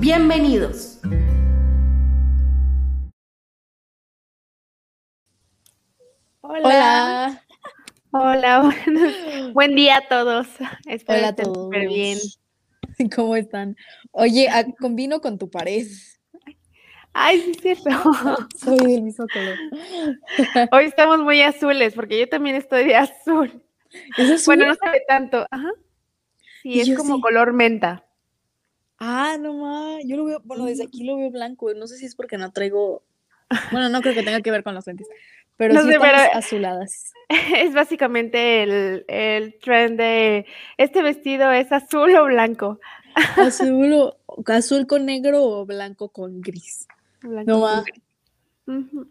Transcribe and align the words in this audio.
Bienvenidos. 0.00 0.98
Hola. 6.40 7.42
Hola, 8.12 8.74
buen 9.52 9.76
día 9.76 9.98
a 9.98 10.08
todos. 10.08 10.48
Espero 10.86 11.18
Hola 11.18 11.28
a 11.28 11.30
estén 11.30 11.52
todos. 11.52 11.70
bien. 11.70 12.18
¿Cómo 13.14 13.36
están? 13.36 13.76
Oye, 14.12 14.48
ah, 14.50 14.64
combino 14.78 15.20
con 15.20 15.38
tu 15.38 15.50
pared. 15.50 15.86
Ay, 17.12 17.40
sí, 17.40 17.50
es 17.50 17.82
cierto. 17.82 17.90
Soy 18.56 18.78
del 18.78 19.02
mismo 19.02 19.26
color. 19.32 19.58
Hoy 20.72 20.84
estamos 20.84 21.20
muy 21.20 21.42
azules 21.42 21.94
porque 21.94 22.18
yo 22.18 22.28
también 22.28 22.56
estoy 22.56 22.84
de 22.84 22.96
azul. 22.96 23.62
¿Es 24.16 24.30
azul? 24.30 24.44
Bueno, 24.56 24.66
no 24.66 24.74
se 24.74 24.90
ve 24.90 25.02
tanto. 25.06 25.46
Ajá. 25.50 25.70
Sí, 26.62 26.70
Y 26.74 26.80
es 26.80 26.96
como 26.96 27.16
sí. 27.16 27.20
color 27.22 27.52
menta. 27.52 28.06
Ah, 29.00 29.36
no 29.40 29.54
más. 29.54 30.02
Yo 30.04 30.16
lo 30.16 30.24
veo, 30.26 30.40
bueno, 30.44 30.66
desde 30.66 30.84
aquí 30.84 31.04
lo 31.04 31.16
veo 31.16 31.30
blanco. 31.30 31.72
No 31.74 31.86
sé 31.86 31.96
si 31.96 32.06
es 32.06 32.14
porque 32.14 32.36
no 32.38 32.52
traigo. 32.52 33.02
Bueno, 33.72 33.88
no 33.88 34.00
creo 34.02 34.14
que 34.14 34.22
tenga 34.22 34.40
que 34.42 34.50
ver 34.50 34.62
con 34.62 34.74
los 34.74 34.86
lentes. 34.86 35.08
Pero 35.56 35.74
No 35.74 35.82
sí 35.82 35.90
sé, 35.90 35.98
pero- 36.00 36.18
azuladas. 36.34 37.12
Es 37.56 37.74
básicamente 37.74 38.62
el, 38.62 39.04
el 39.08 39.58
trend 39.60 39.98
de 39.98 40.46
este 40.76 41.02
vestido 41.02 41.50
es 41.52 41.70
azul 41.72 42.14
o 42.16 42.24
blanco. 42.26 42.78
Azul, 43.36 43.92
o- 43.94 44.16
azul 44.46 44.86
con 44.86 45.06
negro 45.06 45.42
o 45.44 45.66
blanco 45.66 46.08
con 46.10 46.40
gris. 46.40 46.86
Blanco 47.22 47.50
No. 47.50 47.84
Creo 48.66 49.06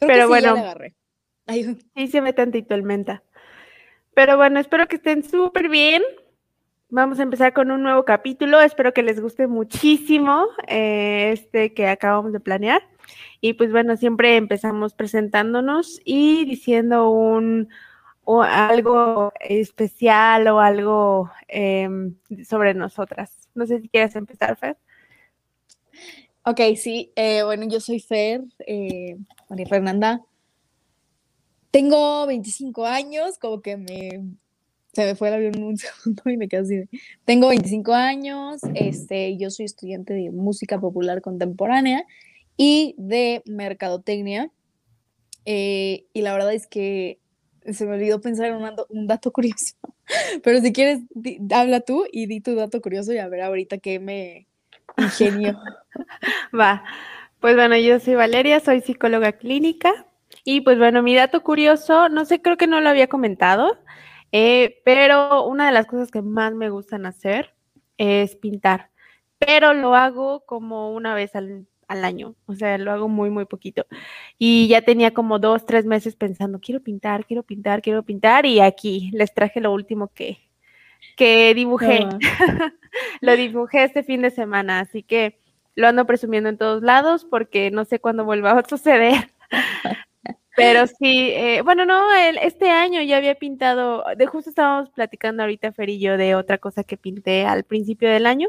Pero 0.00 0.22
sí, 0.22 0.28
bueno. 0.28 0.74
Ay, 1.46 1.76
Sí, 1.96 2.06
se 2.08 2.20
ve 2.20 2.32
tantito 2.32 2.74
el 2.74 2.82
menta. 2.82 3.22
Pero 4.14 4.36
bueno, 4.36 4.60
espero 4.60 4.86
que 4.88 4.96
estén 4.96 5.22
súper 5.22 5.68
bien. 5.68 6.02
Vamos 6.92 7.20
a 7.20 7.22
empezar 7.22 7.52
con 7.52 7.70
un 7.70 7.84
nuevo 7.84 8.04
capítulo. 8.04 8.60
Espero 8.60 8.92
que 8.92 9.04
les 9.04 9.20
guste 9.20 9.46
muchísimo 9.46 10.46
eh, 10.66 11.30
este 11.32 11.72
que 11.72 11.86
acabamos 11.86 12.32
de 12.32 12.40
planear. 12.40 12.82
Y 13.40 13.52
pues 13.52 13.70
bueno, 13.70 13.96
siempre 13.96 14.36
empezamos 14.36 14.94
presentándonos 14.94 16.00
y 16.04 16.44
diciendo 16.46 17.08
un 17.10 17.68
o 18.24 18.42
algo 18.42 19.32
especial 19.38 20.48
o 20.48 20.58
algo 20.58 21.30
em, 21.46 22.16
sobre 22.44 22.74
nosotras. 22.74 23.48
No 23.54 23.66
sé 23.66 23.80
si 23.80 23.88
quieres 23.88 24.16
empezar, 24.16 24.56
Fer. 24.56 24.76
Ok, 26.44 26.60
sí. 26.76 27.12
eh, 27.14 27.44
bueno, 27.44 27.68
yo 27.68 27.78
soy 27.78 28.00
Fer, 28.00 28.42
eh, 28.66 29.16
María 29.48 29.66
Fernanda. 29.66 30.22
Tengo 31.70 32.26
25 32.26 32.84
años, 32.84 33.38
como 33.38 33.62
que 33.62 33.76
me 33.76 34.22
se 34.92 35.04
me 35.04 35.14
fue 35.14 35.28
el 35.28 35.34
avión 35.34 35.62
un 35.62 35.76
segundo 35.78 36.22
y 36.26 36.36
me 36.36 36.48
quedé 36.48 36.60
así. 36.62 36.98
Tengo 37.24 37.48
25 37.48 37.92
años, 37.94 38.62
este, 38.74 39.36
yo 39.38 39.50
soy 39.50 39.66
estudiante 39.66 40.14
de 40.14 40.30
música 40.30 40.80
popular 40.80 41.20
contemporánea 41.22 42.04
y 42.56 42.94
de 42.98 43.42
mercadotecnia. 43.46 44.50
eh, 45.44 46.06
y 46.12 46.22
la 46.22 46.32
verdad 46.32 46.52
es 46.54 46.66
que 46.66 47.20
se 47.72 47.86
me 47.86 47.94
olvidó 47.94 48.20
pensar 48.20 48.46
en 48.46 48.56
un, 48.56 48.70
un 48.90 49.06
dato 49.06 49.32
curioso. 49.32 49.74
Pero 50.42 50.60
si 50.60 50.72
quieres, 50.72 51.00
di- 51.14 51.40
habla 51.52 51.80
tú 51.80 52.06
y 52.12 52.26
di 52.26 52.40
tu 52.40 52.54
dato 52.56 52.80
curioso 52.82 53.12
y 53.12 53.18
a 53.18 53.28
ver 53.28 53.42
ahorita 53.42 53.78
qué 53.78 54.00
me 54.00 54.48
ingenio. 54.96 55.58
Va, 56.58 56.84
pues 57.40 57.54
bueno, 57.56 57.76
yo 57.76 57.98
soy 58.00 58.14
Valeria, 58.14 58.60
soy 58.60 58.80
psicóloga 58.80 59.32
clínica 59.32 60.06
y 60.44 60.60
pues 60.62 60.78
bueno, 60.78 61.02
mi 61.02 61.14
dato 61.14 61.42
curioso, 61.42 62.08
no 62.08 62.24
sé, 62.24 62.40
creo 62.42 62.56
que 62.56 62.66
no 62.66 62.80
lo 62.80 62.88
había 62.88 63.08
comentado, 63.08 63.78
eh, 64.32 64.80
pero 64.84 65.44
una 65.44 65.66
de 65.66 65.72
las 65.72 65.86
cosas 65.86 66.10
que 66.10 66.22
más 66.22 66.54
me 66.54 66.70
gustan 66.70 67.06
hacer 67.06 67.54
es 67.98 68.36
pintar, 68.36 68.90
pero 69.38 69.74
lo 69.74 69.94
hago 69.94 70.44
como 70.46 70.92
una 70.92 71.14
vez 71.14 71.34
al, 71.34 71.66
al 71.88 72.04
año, 72.04 72.36
o 72.46 72.54
sea, 72.54 72.78
lo 72.78 72.92
hago 72.92 73.08
muy, 73.08 73.30
muy 73.30 73.46
poquito. 73.46 73.86
Y 74.38 74.68
ya 74.68 74.82
tenía 74.82 75.12
como 75.12 75.38
dos, 75.38 75.66
tres 75.66 75.86
meses 75.86 76.16
pensando, 76.16 76.60
quiero 76.60 76.80
pintar, 76.80 77.26
quiero 77.26 77.42
pintar, 77.42 77.82
quiero 77.82 78.02
pintar 78.04 78.46
y 78.46 78.60
aquí 78.60 79.10
les 79.12 79.34
traje 79.34 79.60
lo 79.60 79.72
último 79.72 80.08
que, 80.08 80.38
que 81.16 81.52
dibujé. 81.54 82.00
No, 82.04 82.18
Lo 83.20 83.36
dibujé 83.36 83.84
este 83.84 84.02
fin 84.02 84.22
de 84.22 84.30
semana, 84.30 84.80
así 84.80 85.02
que 85.02 85.40
lo 85.74 85.88
ando 85.88 86.06
presumiendo 86.06 86.48
en 86.48 86.58
todos 86.58 86.82
lados 86.82 87.24
porque 87.24 87.70
no 87.70 87.84
sé 87.84 88.00
cuándo 88.00 88.24
vuelva 88.24 88.52
a 88.52 88.68
suceder. 88.68 89.30
Pero 90.56 90.86
sí, 90.86 91.30
eh, 91.32 91.62
bueno, 91.62 91.84
no, 91.86 92.12
el- 92.14 92.38
este 92.38 92.68
año 92.70 93.00
ya 93.02 93.16
había 93.16 93.34
pintado, 93.36 94.04
de 94.16 94.26
justo 94.26 94.50
estábamos 94.50 94.90
platicando 94.90 95.42
ahorita 95.42 95.72
Fer 95.72 95.88
y 95.90 96.00
yo 96.00 96.16
de 96.16 96.34
otra 96.34 96.58
cosa 96.58 96.84
que 96.84 96.96
pinté 96.96 97.46
al 97.46 97.64
principio 97.64 98.10
del 98.10 98.26
año, 98.26 98.48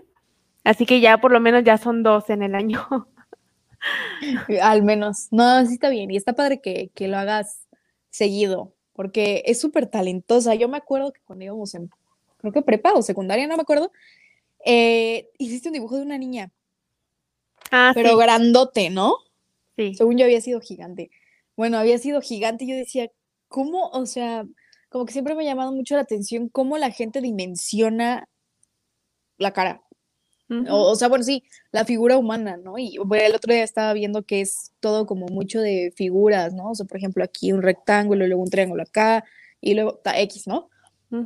así 0.63 0.85
que 0.85 1.01
ya 1.01 1.19
por 1.19 1.31
lo 1.31 1.39
menos 1.41 1.63
ya 1.63 1.77
son 1.77 2.03
dos 2.03 2.29
en 2.29 2.43
el 2.43 2.55
año. 2.55 2.87
Al 4.61 4.83
menos. 4.83 5.27
No, 5.31 5.65
sí 5.65 5.73
está 5.73 5.89
bien. 5.89 6.11
Y 6.11 6.17
está 6.17 6.33
padre 6.33 6.61
que, 6.61 6.89
que 6.93 7.07
lo 7.07 7.17
hagas 7.17 7.67
seguido, 8.09 8.73
porque 8.93 9.43
es 9.45 9.59
súper 9.59 9.87
talentosa. 9.87 10.55
Yo 10.55 10.67
me 10.69 10.77
acuerdo 10.77 11.11
que 11.13 11.21
cuando 11.23 11.45
íbamos 11.45 11.73
en, 11.75 11.89
creo 12.37 12.53
que 12.53 12.61
prepa 12.61 12.93
o 12.93 13.01
secundaria, 13.01 13.47
no 13.47 13.55
me 13.55 13.61
acuerdo, 13.63 13.91
eh, 14.65 15.29
hiciste 15.37 15.69
un 15.69 15.73
dibujo 15.73 15.97
de 15.97 16.03
una 16.03 16.17
niña, 16.17 16.51
Ah, 17.71 17.91
pero 17.95 18.09
sí, 18.09 18.15
grandote, 18.17 18.89
¿no? 18.89 19.15
sí. 19.77 19.93
Según 19.95 20.17
yo 20.17 20.25
había 20.25 20.41
sido 20.41 20.61
gigante. 20.61 21.11
Bueno, 21.61 21.77
había 21.77 21.99
sido 21.99 22.21
gigante 22.21 22.63
y 22.63 22.69
yo 22.69 22.75
decía, 22.75 23.11
¿cómo? 23.47 23.89
O 23.89 24.07
sea, 24.07 24.47
como 24.89 25.05
que 25.05 25.13
siempre 25.13 25.35
me 25.35 25.43
ha 25.43 25.45
llamado 25.45 25.71
mucho 25.71 25.93
la 25.93 26.01
atención 26.01 26.49
cómo 26.49 26.79
la 26.79 26.89
gente 26.89 27.21
dimensiona 27.21 28.27
la 29.37 29.53
cara. 29.53 29.83
O, 30.49 30.89
o 30.89 30.95
sea, 30.95 31.07
bueno, 31.07 31.23
sí, 31.23 31.43
la 31.71 31.85
figura 31.85 32.17
humana, 32.17 32.57
¿no? 32.57 32.79
Y 32.79 32.97
bueno, 33.05 33.25
el 33.25 33.35
otro 33.35 33.53
día 33.53 33.61
estaba 33.61 33.93
viendo 33.93 34.23
que 34.23 34.41
es 34.41 34.71
todo 34.79 35.05
como 35.05 35.27
mucho 35.27 35.61
de 35.61 35.93
figuras, 35.95 36.51
¿no? 36.55 36.71
O 36.71 36.73
sea, 36.73 36.87
por 36.87 36.97
ejemplo, 36.97 37.23
aquí 37.23 37.53
un 37.53 37.61
rectángulo, 37.61 38.25
luego 38.25 38.41
un 38.41 38.49
triángulo 38.49 38.81
acá, 38.81 39.23
y 39.61 39.75
luego 39.75 39.93
ta, 40.03 40.19
X, 40.19 40.47
¿no? 40.47 40.67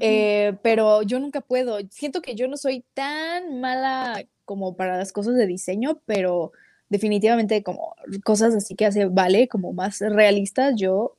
Eh, 0.02 0.58
pero 0.64 1.02
yo 1.04 1.18
nunca 1.22 1.40
puedo. 1.40 1.80
Siento 1.92 2.22
que 2.22 2.36
yo 2.36 2.50
no 2.50 2.58
soy 2.58 2.84
tan 2.94 3.62
mala 3.62 4.26
como 4.44 4.76
para 4.76 4.98
las 4.98 5.14
cosas 5.14 5.36
de 5.36 5.48
diseño, 5.48 6.02
pero 6.06 6.52
definitivamente 6.90 7.64
como 7.64 7.96
cosas 8.24 8.56
así 8.56 8.76
que 8.76 8.86
hace 8.86 9.06
Vale, 9.06 9.48
como 9.48 9.74
más 9.74 10.00
realistas, 10.00 10.76
yo, 10.76 11.16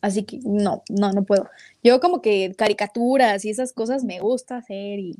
así 0.00 0.24
que 0.24 0.40
no, 0.44 0.82
no, 0.88 1.12
no 1.12 1.24
puedo. 1.24 1.48
Yo 1.82 2.00
como 2.00 2.20
que 2.20 2.54
caricaturas 2.56 3.44
y 3.44 3.50
esas 3.50 3.72
cosas 3.72 4.04
me 4.04 4.20
gusta 4.20 4.56
hacer 4.56 4.98
y, 4.98 5.16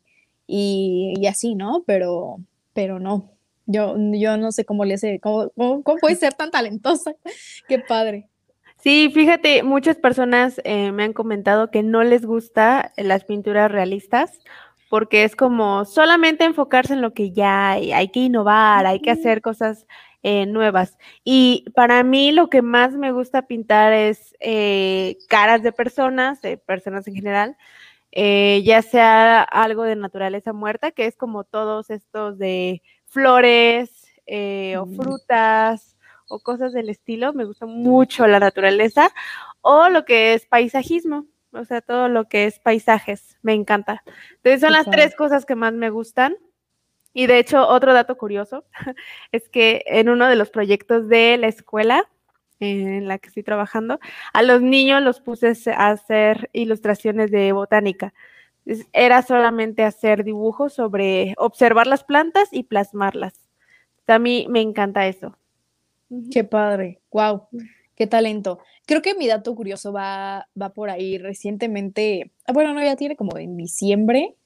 y, 0.47 1.27
así, 1.27 1.55
¿no? 1.55 1.85
Pero, 1.87 2.39
pero 2.73 2.99
no. 2.99 3.31
Yo, 3.67 3.97
yo 4.13 4.37
no 4.39 4.51
sé 4.51 4.65
cómo 4.65 4.85
le 4.85 4.95
hace, 4.95 5.21
cómo, 5.21 5.51
cómo, 5.51 5.83
cómo 5.83 5.99
puede 5.99 6.17
ser 6.17 6.35
tan 6.35 6.51
talentosa. 6.51 7.15
Qué 7.69 7.79
padre. 7.79 8.29
Sí, 8.79 9.11
fíjate, 9.13 9.65
muchas 9.65 9.97
personas 9.97 10.61
eh, 10.65 10.93
me 10.93 11.03
han 11.03 11.13
comentado 11.13 11.71
que 11.71 11.83
no 11.83 12.05
les 12.05 12.25
gusta 12.25 12.93
las 12.97 13.25
pinturas 13.25 13.71
realistas 13.71 14.39
porque 14.89 15.25
es 15.25 15.37
como 15.37 15.85
solamente 15.85 16.45
enfocarse 16.45 16.95
en 16.95 17.03
lo 17.03 17.13
que 17.15 17.31
ya 17.33 17.71
hay, 17.73 17.93
hay 17.93 18.09
que 18.09 18.21
innovar, 18.21 18.87
hay 18.87 19.01
que 19.01 19.11
hacer 19.11 19.43
cosas 19.43 19.87
eh, 20.23 20.47
nuevas. 20.47 20.97
Y 21.25 21.67
para 21.75 22.03
mí 22.03 22.33
lo 22.33 22.49
que 22.51 22.63
más 22.63 22.95
me 22.95 23.13
gusta 23.13 23.47
pintar 23.47 23.93
es 23.93 24.35
eh, 24.41 25.17
caras 25.29 25.63
de 25.63 25.73
personas, 25.73 26.41
de 26.43 26.57
personas 26.57 27.07
en 27.09 27.15
general, 27.15 27.57
eh, 28.13 28.63
ya 28.65 28.83
sea 28.83 29.43
algo 29.43 29.85
de 29.85 29.97
naturaleza 29.97 30.53
muerta, 30.53 30.91
que 30.93 31.07
es 31.07 31.17
como 31.17 31.45
todos 31.45 31.91
estos 31.91 32.39
de 32.39 32.83
flores 33.07 34.07
eh, 34.27 34.77
o 34.79 34.87
Mm. 34.87 34.97
frutas 34.97 35.97
o 36.29 36.41
cosas 36.41 36.73
del 36.73 36.91
estilo, 36.91 37.33
me 37.33 37.45
gusta 37.45 37.67
mucho 37.67 38.27
la 38.27 38.39
naturaleza, 38.41 39.11
o 39.63 39.89
lo 39.89 40.05
que 40.05 40.35
es 40.35 40.47
paisajismo, 40.47 41.27
o 41.59 41.65
sea, 41.65 41.81
todo 41.81 42.09
lo 42.09 42.29
que 42.29 42.47
es 42.47 42.59
paisajes, 42.61 43.39
me 43.43 43.55
encanta. 43.55 44.03
Entonces 44.37 44.61
son 44.61 44.73
las 44.73 44.89
tres 44.91 45.15
cosas 45.15 45.45
que 45.45 45.55
más 45.55 45.73
me 45.73 45.91
gustan. 45.91 46.37
Y 47.13 47.27
de 47.27 47.39
hecho, 47.39 47.67
otro 47.67 47.95
dato 47.95 48.17
curioso 48.17 48.65
es 49.33 49.49
que 49.49 49.83
en 49.87 50.09
uno 50.09 50.29
de 50.29 50.37
los 50.37 50.51
proyectos 50.51 51.09
de 51.09 51.37
la 51.39 51.49
escuela 51.49 52.09
en 52.61 53.07
la 53.07 53.19
que 53.19 53.29
estoy 53.29 53.43
trabajando, 53.43 54.01
a 54.33 54.43
los 54.43 54.63
niños 54.63 55.03
los 55.03 55.21
puse 55.21 55.53
a 55.73 55.89
hacer 55.91 56.51
ilustraciones 56.53 57.31
de 57.31 57.53
botánica. 57.53 58.15
Era 58.93 59.23
solamente 59.23 59.85
hacer 59.85 60.25
dibujos 60.25 60.75
sobre 60.75 61.35
observar 61.39 61.87
las 61.87 62.05
plantas 62.05 62.49
y 62.53 62.65
plasmarlas. 62.65 63.49
a 64.07 64.19
mí 64.19 64.47
me 64.51 64.61
encanta 64.61 65.07
eso. 65.07 65.37
Qué 66.33 66.43
padre, 66.43 67.01
wow, 67.11 67.49
qué 67.99 68.07
talento. 68.07 68.61
Creo 68.87 69.03
que 69.03 69.17
mi 69.17 69.27
dato 69.27 69.55
curioso 69.57 69.93
va, 69.93 70.49
va 70.61 70.73
por 70.73 70.89
ahí. 70.89 71.19
Recientemente, 71.19 72.31
ah, 72.47 72.53
bueno, 72.53 72.73
no, 72.73 72.83
ya 72.83 72.95
tiene 72.95 73.17
como 73.17 73.37
en 73.39 73.57
diciembre, 73.57 74.37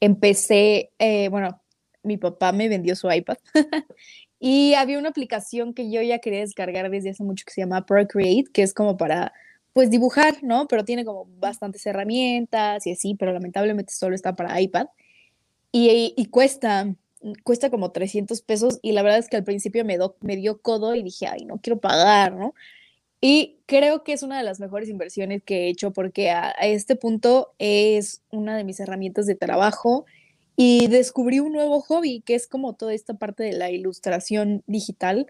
empecé, 0.00 0.90
eh, 0.98 1.28
bueno, 1.28 1.62
mi 2.02 2.16
papá 2.16 2.52
me 2.52 2.68
vendió 2.68 2.96
su 2.96 3.10
iPad 3.10 3.36
y 4.40 4.74
había 4.74 4.98
una 4.98 5.10
aplicación 5.10 5.74
que 5.74 5.90
yo 5.90 6.02
ya 6.02 6.18
quería 6.18 6.40
descargar 6.40 6.90
desde 6.90 7.10
hace 7.10 7.22
mucho 7.22 7.44
que 7.46 7.52
se 7.52 7.60
llama 7.60 7.86
Procreate, 7.86 8.50
que 8.52 8.62
es 8.62 8.74
como 8.74 8.96
para, 8.96 9.32
pues, 9.72 9.90
dibujar, 9.90 10.42
¿no? 10.42 10.66
Pero 10.66 10.84
tiene 10.84 11.04
como 11.04 11.26
bastantes 11.38 11.86
herramientas 11.86 12.84
y 12.86 12.92
así, 12.92 13.14
pero 13.14 13.32
lamentablemente 13.32 13.92
solo 13.92 14.16
está 14.16 14.34
para 14.34 14.60
iPad. 14.60 14.88
Y, 15.70 16.14
y 16.16 16.26
cuesta, 16.26 16.92
cuesta 17.44 17.70
como 17.70 17.92
300 17.92 18.42
pesos 18.42 18.80
y 18.82 18.92
la 18.92 19.02
verdad 19.02 19.18
es 19.20 19.28
que 19.28 19.36
al 19.36 19.44
principio 19.44 19.84
me, 19.84 19.98
me 20.20 20.36
dio 20.36 20.60
codo 20.60 20.96
y 20.96 21.02
dije, 21.04 21.28
ay, 21.28 21.44
no 21.44 21.58
quiero 21.60 21.78
pagar, 21.78 22.34
¿no? 22.34 22.54
Y 23.20 23.58
creo 23.66 24.04
que 24.04 24.12
es 24.12 24.22
una 24.22 24.38
de 24.38 24.44
las 24.44 24.60
mejores 24.60 24.88
inversiones 24.88 25.42
que 25.42 25.64
he 25.64 25.68
hecho 25.68 25.92
porque 25.92 26.30
a, 26.30 26.50
este 26.50 26.94
punto 26.94 27.52
es 27.58 28.22
una 28.30 28.56
de 28.56 28.64
mis 28.64 28.78
herramientas 28.78 29.26
de 29.26 29.34
trabajo 29.34 30.06
y 30.56 30.86
descubrí 30.88 31.40
un 31.40 31.52
nuevo 31.52 31.80
hobby 31.80 32.20
que 32.20 32.34
es 32.34 32.46
como 32.46 32.74
toda 32.74 32.94
esta 32.94 33.14
parte 33.14 33.42
de 33.42 33.52
la 33.52 33.70
ilustración 33.70 34.62
digital 34.66 35.26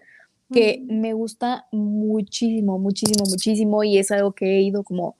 que 0.51 0.83
me 0.87 1.13
gusta 1.13 1.67
muchísimo, 1.71 2.79
muchísimo, 2.79 3.23
muchísimo 3.29 3.83
y 3.83 3.99
es 3.99 4.09
algo 4.11 4.33
que 4.33 4.57
he 4.57 4.61
ido 4.61 4.83
como 4.83 5.15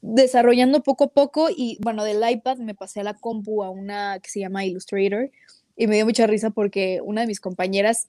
desarrollando 0.00 0.82
poco 0.82 1.04
a 1.04 1.12
poco 1.12 1.48
y 1.48 1.78
bueno, 1.80 2.04
del 2.04 2.28
iPad 2.28 2.58
me 2.58 2.74
pasé 2.74 3.00
a 3.00 3.04
la 3.04 3.14
compu 3.14 3.62
a 3.62 3.70
una 3.70 4.18
que 4.20 4.30
se 4.30 4.40
llama 4.40 4.64
Illustrator 4.64 5.30
y 5.76 5.86
me 5.86 5.96
dio 5.96 6.04
mucha 6.04 6.26
risa 6.26 6.50
porque 6.50 7.00
una 7.04 7.22
de 7.22 7.28
mis 7.28 7.40
compañeras 7.40 8.08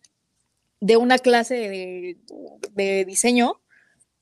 de 0.82 0.98
una 0.98 1.20
clase 1.20 1.56
de, 1.56 2.18
de 2.74 3.06
diseño 3.06 3.62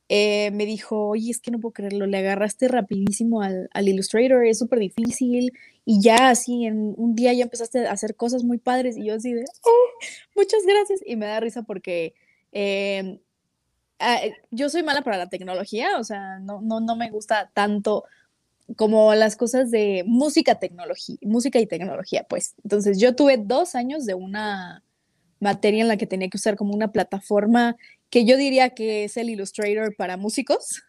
eh, 0.09 0.51
me 0.51 0.65
dijo, 0.65 1.07
oye, 1.09 1.31
es 1.31 1.39
que 1.39 1.51
no 1.51 1.59
puedo 1.59 1.73
creerlo, 1.73 2.05
le 2.05 2.17
agarraste 2.17 2.67
rapidísimo 2.67 3.41
al, 3.41 3.69
al 3.73 3.87
Illustrator, 3.87 4.45
es 4.45 4.59
súper 4.59 4.79
difícil 4.79 5.53
y 5.85 6.01
ya 6.01 6.29
así 6.29 6.65
en 6.65 6.93
un 6.97 7.15
día 7.15 7.33
ya 7.33 7.43
empezaste 7.43 7.87
a 7.87 7.91
hacer 7.91 8.15
cosas 8.15 8.43
muy 8.43 8.57
padres 8.57 8.97
y 8.97 9.05
yo 9.05 9.15
así 9.15 9.33
de, 9.33 9.45
oh, 9.63 10.05
muchas 10.35 10.63
gracias 10.65 11.01
y 11.05 11.15
me 11.15 11.25
da 11.25 11.39
risa 11.39 11.63
porque 11.63 12.13
em, 12.51 13.19
ah, 13.99 14.23
eh, 14.23 14.33
yo 14.51 14.69
soy 14.69 14.83
mala 14.83 15.01
para 15.03 15.17
la 15.17 15.29
tecnología, 15.29 15.97
o 15.97 16.03
sea, 16.03 16.39
no, 16.39 16.61
no, 16.61 16.79
no 16.79 16.95
me 16.95 17.09
gusta 17.09 17.49
tanto 17.53 18.03
como 18.75 19.13
las 19.15 19.35
cosas 19.35 19.71
de 19.71 20.03
música, 20.05 20.55
tecnología, 20.55 21.17
música 21.21 21.59
y 21.59 21.67
tecnología, 21.67 22.25
pues. 22.27 22.55
Entonces 22.63 22.99
yo 22.99 23.15
tuve 23.15 23.37
dos 23.37 23.75
años 23.75 24.05
de 24.05 24.13
una 24.13 24.83
materia 25.39 25.81
en 25.81 25.89
la 25.89 25.97
que 25.97 26.07
tenía 26.07 26.29
que 26.29 26.37
usar 26.37 26.55
como 26.55 26.73
una 26.73 26.91
plataforma 26.91 27.75
que 28.13 28.25
yo 28.25 28.37
diría 28.37 28.69
que 28.69 29.05
es 29.05 29.17
el 29.17 29.31
Illustrator 29.31 29.95
para 29.95 30.17
músicos. 30.17 30.83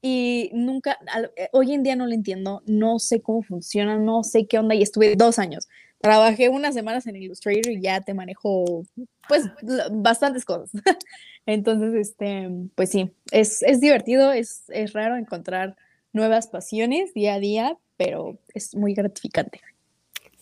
Y 0.00 0.48
nunca, 0.54 0.96
eh, 1.34 1.48
hoy 1.52 1.72
en 1.72 1.82
día 1.82 1.96
no 1.96 2.06
lo 2.06 2.12
entiendo, 2.12 2.62
no 2.66 3.00
sé 3.00 3.20
cómo 3.20 3.42
funciona, 3.42 3.98
no 3.98 4.22
sé 4.22 4.46
qué 4.46 4.60
onda 4.60 4.76
y 4.76 4.82
estuve 4.82 5.16
dos 5.16 5.40
años. 5.40 5.66
Trabajé 6.00 6.48
unas 6.48 6.74
semanas 6.74 7.04
en 7.08 7.16
Illustrator 7.16 7.72
y 7.72 7.80
ya 7.80 8.00
te 8.00 8.14
manejo, 8.14 8.84
pues, 9.28 9.50
bastantes 9.90 10.44
cosas. 10.44 10.70
Entonces, 11.46 12.10
este, 12.10 12.48
pues 12.76 12.90
sí, 12.90 13.10
es, 13.32 13.64
es 13.64 13.80
divertido, 13.80 14.30
es, 14.30 14.66
es 14.68 14.92
raro 14.92 15.16
encontrar 15.16 15.74
nuevas 16.12 16.46
pasiones 16.46 17.12
día 17.12 17.34
a 17.34 17.40
día, 17.40 17.76
pero 17.96 18.38
es 18.54 18.76
muy 18.76 18.94
gratificante. 18.94 19.60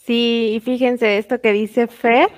Sí, 0.05 0.53
y 0.55 0.61
fíjense 0.61 1.17
esto 1.17 1.41
que 1.41 1.53
dice 1.55 1.87
Fer. 1.87 2.29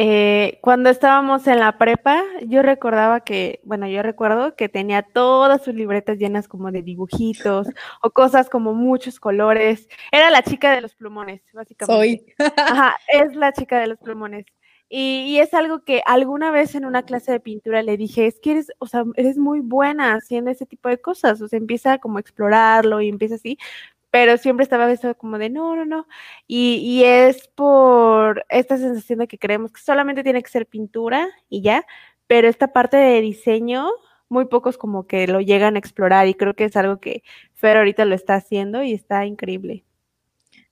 Eh, 0.00 0.60
cuando 0.60 0.90
estábamos 0.90 1.48
en 1.48 1.58
la 1.58 1.76
prepa, 1.76 2.22
yo 2.46 2.62
recordaba 2.62 3.18
que, 3.24 3.58
bueno, 3.64 3.88
yo 3.88 4.00
recuerdo 4.00 4.54
que 4.54 4.68
tenía 4.68 5.02
todas 5.02 5.64
sus 5.64 5.74
libretas 5.74 6.18
llenas 6.18 6.46
como 6.46 6.70
de 6.70 6.82
dibujitos 6.82 7.66
o 8.00 8.10
cosas 8.10 8.48
como 8.48 8.74
muchos 8.74 9.18
colores. 9.18 9.88
Era 10.12 10.30
la 10.30 10.42
chica 10.42 10.72
de 10.72 10.82
los 10.82 10.94
plumones, 10.94 11.42
básicamente. 11.52 11.96
Soy. 11.98 12.34
Ajá, 12.56 12.94
es 13.08 13.34
la 13.34 13.52
chica 13.52 13.80
de 13.80 13.88
los 13.88 13.98
plumones. 13.98 14.46
Y, 14.88 15.38
es 15.40 15.52
algo 15.52 15.82
que 15.82 16.00
alguna 16.06 16.52
vez 16.52 16.76
en 16.76 16.84
una 16.84 17.02
clase 17.02 17.32
de 17.32 17.40
pintura 17.40 17.82
le 17.82 17.96
dije, 17.96 18.28
es 18.28 18.38
que 18.38 18.52
eres, 18.52 18.68
o 18.78 18.86
sea, 18.86 19.02
eres 19.16 19.36
muy 19.36 19.58
buena 19.58 20.14
haciendo 20.14 20.52
ese 20.52 20.64
tipo 20.64 20.88
de 20.88 21.00
cosas, 21.00 21.42
o 21.42 21.48
sea, 21.48 21.58
empieza 21.58 21.98
como 21.98 22.18
a 22.18 22.20
explorarlo 22.20 23.00
y 23.00 23.08
empieza 23.08 23.34
así, 23.34 23.58
pero 24.10 24.38
siempre 24.38 24.64
estaba 24.64 24.90
eso 24.90 25.14
como 25.16 25.38
de 25.38 25.50
no, 25.50 25.76
no, 25.76 25.84
no. 25.84 26.06
Y, 26.46 26.76
y, 26.82 27.04
es 27.04 27.48
por 27.48 28.44
esta 28.48 28.76
sensación 28.78 29.20
de 29.20 29.28
que 29.28 29.38
creemos 29.38 29.72
que 29.72 29.80
solamente 29.80 30.22
tiene 30.22 30.42
que 30.42 30.50
ser 30.50 30.66
pintura 30.66 31.28
y 31.48 31.62
ya, 31.62 31.84
pero 32.26 32.48
esta 32.48 32.72
parte 32.72 32.96
de 32.96 33.20
diseño, 33.20 33.88
muy 34.28 34.46
pocos 34.46 34.78
como 34.78 35.06
que 35.06 35.26
lo 35.26 35.40
llegan 35.40 35.76
a 35.76 35.78
explorar 35.78 36.28
y 36.28 36.34
creo 36.34 36.54
que 36.54 36.64
es 36.64 36.76
algo 36.76 37.00
que 37.00 37.22
Fer 37.54 37.76
ahorita 37.76 38.04
lo 38.04 38.14
está 38.14 38.34
haciendo 38.34 38.82
y 38.82 38.92
está 38.92 39.26
increíble. 39.26 39.84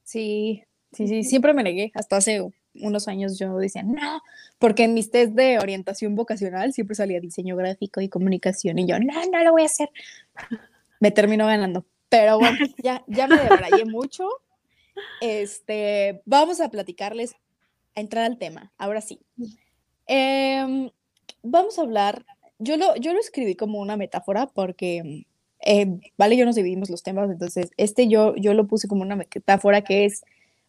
Sí, 0.05 0.63
sí, 0.93 1.09
sí, 1.09 1.25
siempre 1.25 1.53
me 1.53 1.63
negué, 1.63 1.91
hasta 1.95 2.17
hace 2.17 2.43
unos 2.75 3.09
años 3.09 3.39
yo 3.39 3.57
decía, 3.57 3.83
no, 3.83 4.21
porque 4.59 4.85
en 4.85 4.95
mis 4.95 5.11
test 5.11 5.33
de 5.33 5.59
orientación 5.59 6.15
vocacional 6.15 6.73
siempre 6.73 6.95
salía 6.95 7.21
diseño 7.21 7.57
gráfico 7.57 8.01
y 8.01 8.09
comunicación 8.09 8.79
y 8.79 8.87
yo, 8.87 8.99
no, 9.01 9.15
no 9.33 9.45
lo 9.45 9.53
voy 9.53 9.63
a 9.63 9.67
hacer. 9.67 9.91
Me 11.01 11.11
terminó 11.11 11.47
ganando. 11.47 11.87
Pero 12.09 12.39
bueno, 12.39 12.59
ya, 12.83 13.05
ya 13.07 13.27
me 13.27 13.37
debrayé 13.37 13.85
mucho. 13.85 14.29
Este, 15.21 16.23
vamos 16.25 16.61
a 16.61 16.71
platicarles, 16.71 17.35
a 17.95 18.01
entrar 18.01 18.25
al 18.25 18.39
tema, 18.39 18.73
ahora 18.79 19.01
sí. 19.01 19.21
Em, 20.07 20.91
vamos 21.43 21.79
a 21.79 21.83
hablar, 21.83 22.25
yo 22.59 22.77
lo, 22.77 22.97
yo 22.97 23.13
lo 23.13 23.21
escribí 23.21 23.57
como 23.57 23.81
una 23.81 23.97
metáfora 23.97 24.47
porque, 24.47 25.27
eh, 25.65 26.01
vale, 26.17 26.37
yo 26.37 26.45
nos 26.45 26.57
dividimos 26.57 26.91
los 26.91 27.03
temas, 27.03 27.31
entonces 27.31 27.71
este 27.77 28.09
yo, 28.09 28.35
yo 28.37 28.55
lo 28.55 28.67
puse 28.67 28.89
como 28.89 29.03
una 29.03 29.17
metáfora 29.17 29.83
que 29.83 30.05
es 30.05 30.23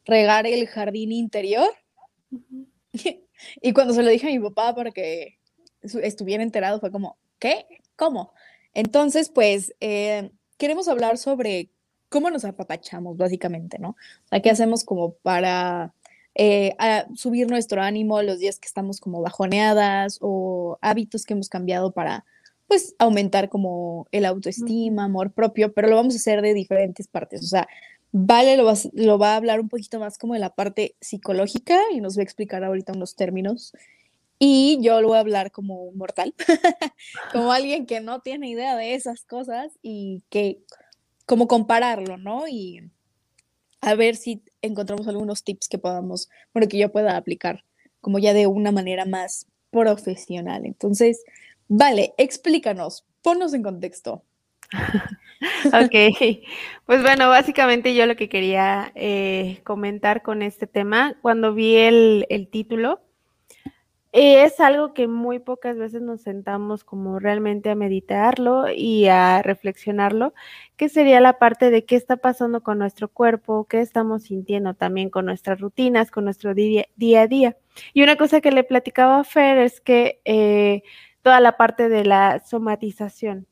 regar 0.06 0.48
el 0.48 0.68
jardín 0.68 1.12
interior 1.12 1.70
y 3.62 3.74
cuando 3.74 3.94
se 3.94 4.04
lo 4.04 4.10
dije 4.10 4.28
a 4.28 4.32
mi 4.32 4.40
papá 4.40 4.74
para 4.74 4.92
que 4.92 5.38
estuviera 5.82 6.44
enterado, 6.44 6.80
fue 6.80 6.92
como, 6.92 7.18
¿qué? 7.40 7.66
¿Cómo? 7.96 8.34
Entonces, 8.74 9.30
pues, 9.30 9.74
eh, 9.80 10.32
queremos 10.58 10.88
hablar 10.88 11.18
sobre 11.18 11.70
cómo 12.10 12.30
nos 12.30 12.46
apapachamos, 12.46 13.18
básicamente, 13.18 13.80
¿no? 13.80 13.90
O 13.90 14.28
sea, 14.30 14.42
qué 14.42 14.50
hacemos 14.50 14.84
como 14.84 15.14
para 15.16 15.94
eh, 16.36 16.76
subir 17.16 17.50
nuestro 17.50 17.82
ánimo 17.82 18.22
los 18.22 18.40
días 18.40 18.60
que 18.60 18.68
estamos 18.68 19.00
como 19.00 19.22
bajoneadas 19.22 20.20
o 20.22 20.78
hábitos 20.82 21.26
que 21.26 21.34
hemos 21.34 21.50
cambiado 21.50 21.92
para, 21.92 22.26
pues, 22.68 22.96
aumentar 23.00 23.50
como 23.50 24.08
el 24.12 24.26
autoestima, 24.26 25.06
amor 25.06 25.32
propio, 25.32 25.74
pero 25.74 25.88
lo 25.90 25.96
vamos 25.96 26.14
a 26.16 26.18
hacer 26.18 26.42
de 26.42 26.54
diferentes 26.54 27.08
partes. 27.08 27.44
O 27.44 27.48
sea, 27.48 27.68
Vale 28.12 28.56
lo 28.56 28.66
va, 28.66 28.74
lo 28.94 29.20
va 29.20 29.34
a 29.34 29.36
hablar 29.36 29.60
un 29.60 29.70
poquito 29.70 30.00
más 30.00 30.18
como 30.18 30.34
de 30.34 30.40
la 30.40 30.56
parte 30.56 30.96
psicológica 31.02 31.80
y 31.92 32.00
nos 32.00 32.18
va 32.18 32.22
a 32.22 32.24
explicar 32.24 32.64
ahorita 32.64 32.94
unos 32.94 33.16
términos. 33.16 33.74
Y 34.40 34.80
yo 34.82 35.02
lo 35.02 35.10
voy 35.10 35.18
a 35.18 35.22
hablar 35.22 35.52
como 35.52 35.92
mortal, 35.94 36.34
como 37.32 37.52
alguien 37.52 37.86
que 37.86 38.02
no 38.02 38.20
tiene 38.22 38.50
idea 38.50 38.76
de 38.76 38.94
esas 38.94 39.24
cosas 39.24 39.72
y 39.82 40.24
que, 40.30 40.60
como 41.26 41.48
compararlo, 41.48 42.18
¿no? 42.18 42.48
Y 42.48 42.92
a 43.82 43.96
ver 43.96 44.16
si 44.16 44.44
encontramos 44.62 45.08
algunos 45.08 45.44
tips 45.44 45.68
que 45.68 45.78
podamos, 45.78 46.30
bueno, 46.54 46.68
que 46.68 46.78
yo 46.78 46.92
pueda 46.92 47.18
aplicar 47.18 47.64
como 48.02 48.20
ya 48.20 48.34
de 48.34 48.48
una 48.48 48.72
manera 48.72 49.06
más 49.06 49.48
profesional. 49.72 50.66
Entonces, 50.66 51.24
vale, 51.68 52.14
explícanos, 52.18 53.06
ponnos 53.22 53.54
en 53.54 53.64
contexto. 53.64 54.24
Ok, 55.68 55.94
pues 56.86 57.02
bueno, 57.04 57.30
básicamente 57.30 57.94
yo 57.94 58.08
lo 58.08 58.16
que 58.16 58.28
quería 58.28 58.92
eh, 58.96 59.62
comentar 59.64 60.24
con 60.24 60.42
este 60.42 60.66
tema, 60.66 61.16
cuando 61.22 61.54
vi 61.54 61.76
el, 61.76 62.48
título, 62.52 63.02
es 64.14 64.60
algo 64.60 64.94
que 64.94 65.08
muy 65.08 65.40
pocas 65.40 65.78
veces 65.78 66.02
nos 66.02 66.22
sentamos 66.22 66.84
como 66.84 67.20
realmente 67.20 67.70
a 67.70 67.76
meditarlo 67.76 68.66
y 68.74 69.08
a 69.08 69.42
reflexionarlo, 69.42 70.34
que 70.78 70.90
sería 70.90 71.20
la 71.22 71.40
parte 71.40 71.70
de 71.70 71.86
qué 71.86 71.96
está 71.96 72.18
pasando 72.18 72.64
con 72.64 72.80
nuestro 72.80 73.10
cuerpo, 73.10 73.66
qué 73.66 73.82
estamos 73.82 74.24
sintiendo 74.24 74.74
también 74.74 75.10
con 75.10 75.26
nuestras 75.26 75.60
rutinas, 75.60 76.12
con 76.12 76.24
nuestro 76.24 76.54
día, 76.54 76.86
a 77.22 77.28
día. 77.28 77.58
Y 77.94 78.04
una 78.04 78.16
cosa 78.16 78.42
que 78.42 78.52
le 78.52 78.64
platicaba 78.64 79.20
a 79.20 79.24
Fer 79.24 79.58
es 79.58 79.82
que 79.82 80.22
eh, 80.26 80.84
toda 81.22 81.40
la 81.42 81.58
parte 81.58 81.90
de 81.90 82.06
la 82.06 82.42
somatización, 82.46 83.46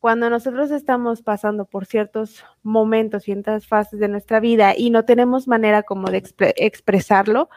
cuando 0.00 0.30
nosotros 0.30 0.70
estamos 0.70 1.20
pasando 1.20 1.66
por 1.66 1.84
ciertos 1.84 2.42
momentos, 2.62 3.24
ciertas 3.24 3.66
fases 3.66 4.00
de 4.00 4.08
nuestra 4.08 4.40
vida 4.40 4.72
y 4.74 4.88
no 4.88 5.04
tenemos 5.04 5.46
manera 5.46 5.82
como 5.82 6.10
de 6.10 6.24
expresarlo, 6.56 7.50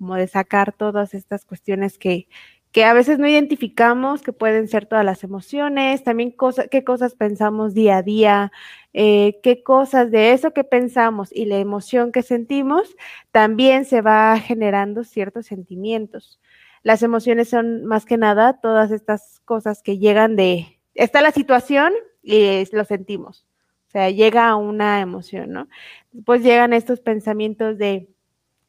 como 0.00 0.14
de 0.14 0.28
sacar 0.28 0.72
todas 0.72 1.12
estas 1.12 1.44
cuestiones 1.44 1.98
que, 1.98 2.26
que 2.72 2.84
a 2.84 2.94
veces 2.94 3.18
no 3.18 3.28
identificamos, 3.28 4.22
que 4.22 4.32
pueden 4.32 4.66
ser 4.66 4.86
todas 4.86 5.04
las 5.04 5.24
emociones, 5.24 6.02
también 6.02 6.34
qué 6.70 6.84
cosas 6.84 7.14
pensamos 7.14 7.74
día 7.74 7.98
a 7.98 8.02
día, 8.02 8.50
eh, 8.94 9.38
qué 9.42 9.62
cosas 9.62 10.10
de 10.10 10.32
eso 10.32 10.52
que 10.54 10.64
pensamos 10.64 11.30
y 11.32 11.44
la 11.44 11.58
emoción 11.58 12.12
que 12.12 12.22
sentimos, 12.22 12.96
también 13.30 13.84
se 13.84 14.00
va 14.00 14.38
generando 14.38 15.04
ciertos 15.04 15.46
sentimientos. 15.46 16.40
las 16.82 17.02
emociones 17.02 17.50
son 17.50 17.84
más 17.84 18.06
que 18.06 18.16
nada 18.16 18.54
todas 18.60 18.90
estas 18.90 19.40
cosas 19.44 19.82
que 19.82 19.98
llegan 19.98 20.34
de, 20.34 20.80
está 20.94 21.20
la 21.20 21.30
situación 21.30 21.92
y 22.22 22.64
lo 22.74 22.84
sentimos. 22.86 23.46
O 23.88 23.90
sea, 23.90 24.08
llega 24.10 24.48
a 24.48 24.56
una 24.56 25.00
emoción, 25.02 25.50
¿no? 25.52 25.68
Después 26.12 26.42
llegan 26.42 26.72
estos 26.72 27.00
pensamientos 27.00 27.76
de, 27.76 28.08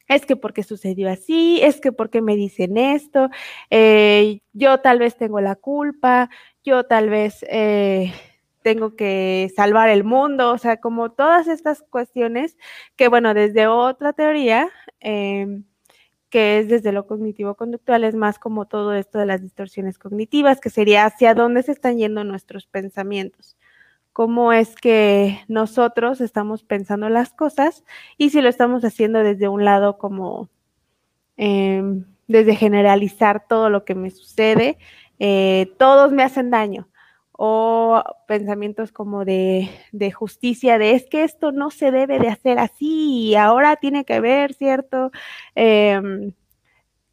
es 0.08 0.26
que 0.26 0.36
porque 0.36 0.62
sucedió 0.62 1.10
así, 1.10 1.60
es 1.62 1.80
que 1.80 1.92
porque 1.92 2.22
me 2.22 2.36
dicen 2.36 2.76
esto, 2.76 3.28
eh, 3.70 4.40
yo 4.52 4.78
tal 4.80 4.98
vez 4.98 5.16
tengo 5.16 5.40
la 5.40 5.56
culpa, 5.56 6.30
yo 6.64 6.84
tal 6.84 7.08
vez 7.10 7.44
eh, 7.48 8.12
tengo 8.62 8.96
que 8.96 9.50
salvar 9.54 9.88
el 9.88 10.04
mundo, 10.04 10.52
o 10.52 10.58
sea, 10.58 10.78
como 10.78 11.12
todas 11.12 11.48
estas 11.48 11.82
cuestiones 11.82 12.56
que, 12.96 13.08
bueno, 13.08 13.34
desde 13.34 13.66
otra 13.66 14.12
teoría, 14.12 14.70
em, 15.00 15.64
que 16.30 16.58
es 16.60 16.68
desde 16.68 16.92
lo 16.92 17.06
cognitivo-conductual, 17.06 18.04
es 18.04 18.14
más 18.14 18.38
como 18.38 18.66
todo 18.66 18.94
esto 18.94 19.18
de 19.18 19.26
las 19.26 19.42
distorsiones 19.42 19.98
cognitivas, 19.98 20.60
que 20.60 20.70
sería 20.70 21.04
hacia 21.04 21.34
dónde 21.34 21.62
se 21.62 21.72
están 21.72 21.98
yendo 21.98 22.24
nuestros 22.24 22.66
pensamientos, 22.66 23.56
cómo 24.12 24.52
es 24.52 24.74
que 24.74 25.40
nosotros 25.48 26.20
estamos 26.20 26.62
pensando 26.64 27.08
las 27.08 27.32
cosas 27.32 27.84
y 28.18 28.30
si 28.30 28.40
lo 28.42 28.48
estamos 28.48 28.84
haciendo 28.84 29.20
desde 29.20 29.48
un 29.48 29.64
lado 29.64 29.98
como, 29.98 30.48
em, 31.36 32.04
desde 32.28 32.56
generalizar 32.56 33.46
todo 33.48 33.70
lo 33.70 33.84
que 33.84 33.94
me 33.94 34.10
sucede, 34.10 34.78
eh, 35.18 35.72
todos 35.78 36.12
me 36.12 36.22
hacen 36.22 36.50
daño 36.50 36.88
o 37.32 38.02
pensamientos 38.28 38.92
como 38.92 39.24
de, 39.24 39.68
justicia, 40.14 40.78
de 40.78 40.92
es 40.92 41.06
que 41.06 41.24
esto 41.24 41.52
no 41.52 41.70
se 41.70 41.90
debe 41.90 42.18
de 42.18 42.28
hacer 42.28 42.58
así 42.58 43.30
y 43.30 43.34
ahora 43.36 43.76
tiene 43.76 44.04
que 44.04 44.14
haber, 44.14 44.54
¿cierto? 44.54 45.10
Em, 45.54 46.32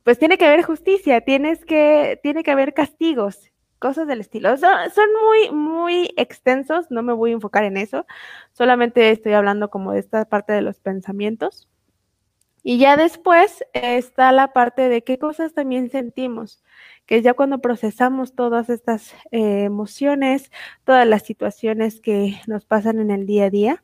pues 0.04 0.20
tiene 0.20 0.38
que 0.38 0.46
haber 0.46 0.64
justicia, 0.64 1.22
tienes 1.22 1.66
que, 1.66 2.20
tiene 2.24 2.44
que 2.44 2.52
haber 2.52 2.74
castigos, 2.74 3.52
cosas 3.80 4.08
del 4.08 4.22
estilo. 4.22 4.56
Son, 4.58 4.70
son, 4.94 5.08
muy, 5.26 5.52
muy 5.52 6.14
extensos, 6.18 6.92
no 6.92 7.02
me 7.04 7.14
voy 7.14 7.32
a 7.32 7.34
enfocar 7.36 7.64
en 7.64 7.78
eso, 7.78 8.06
solamente 8.54 9.12
estoy 9.12 9.34
hablando 9.34 9.70
como 9.70 9.94
de 9.94 10.00
esta 10.00 10.26
parte 10.26 10.54
de 10.54 10.62
los 10.62 10.80
pensamientos. 10.80 11.68
Y 12.62 12.78
ya 12.78 12.98
después 12.98 13.64
está 13.74 14.32
la 14.34 14.52
parte 14.52 14.90
de 14.90 15.04
qué 15.04 15.18
cosas 15.18 15.54
también 15.54 15.90
sentimos 15.90 16.62
que 17.10 17.18
es 17.18 17.24
ya 17.24 17.34
cuando 17.34 17.58
procesamos 17.58 18.36
todas 18.36 18.70
estas 18.70 19.16
eh, 19.32 19.64
emociones, 19.64 20.52
todas 20.84 21.08
las 21.08 21.24
situaciones 21.24 22.02
que 22.02 22.40
nos 22.46 22.66
pasan 22.66 23.00
en 23.00 23.10
el 23.10 23.26
día 23.26 23.46
a 23.46 23.50
día. 23.50 23.84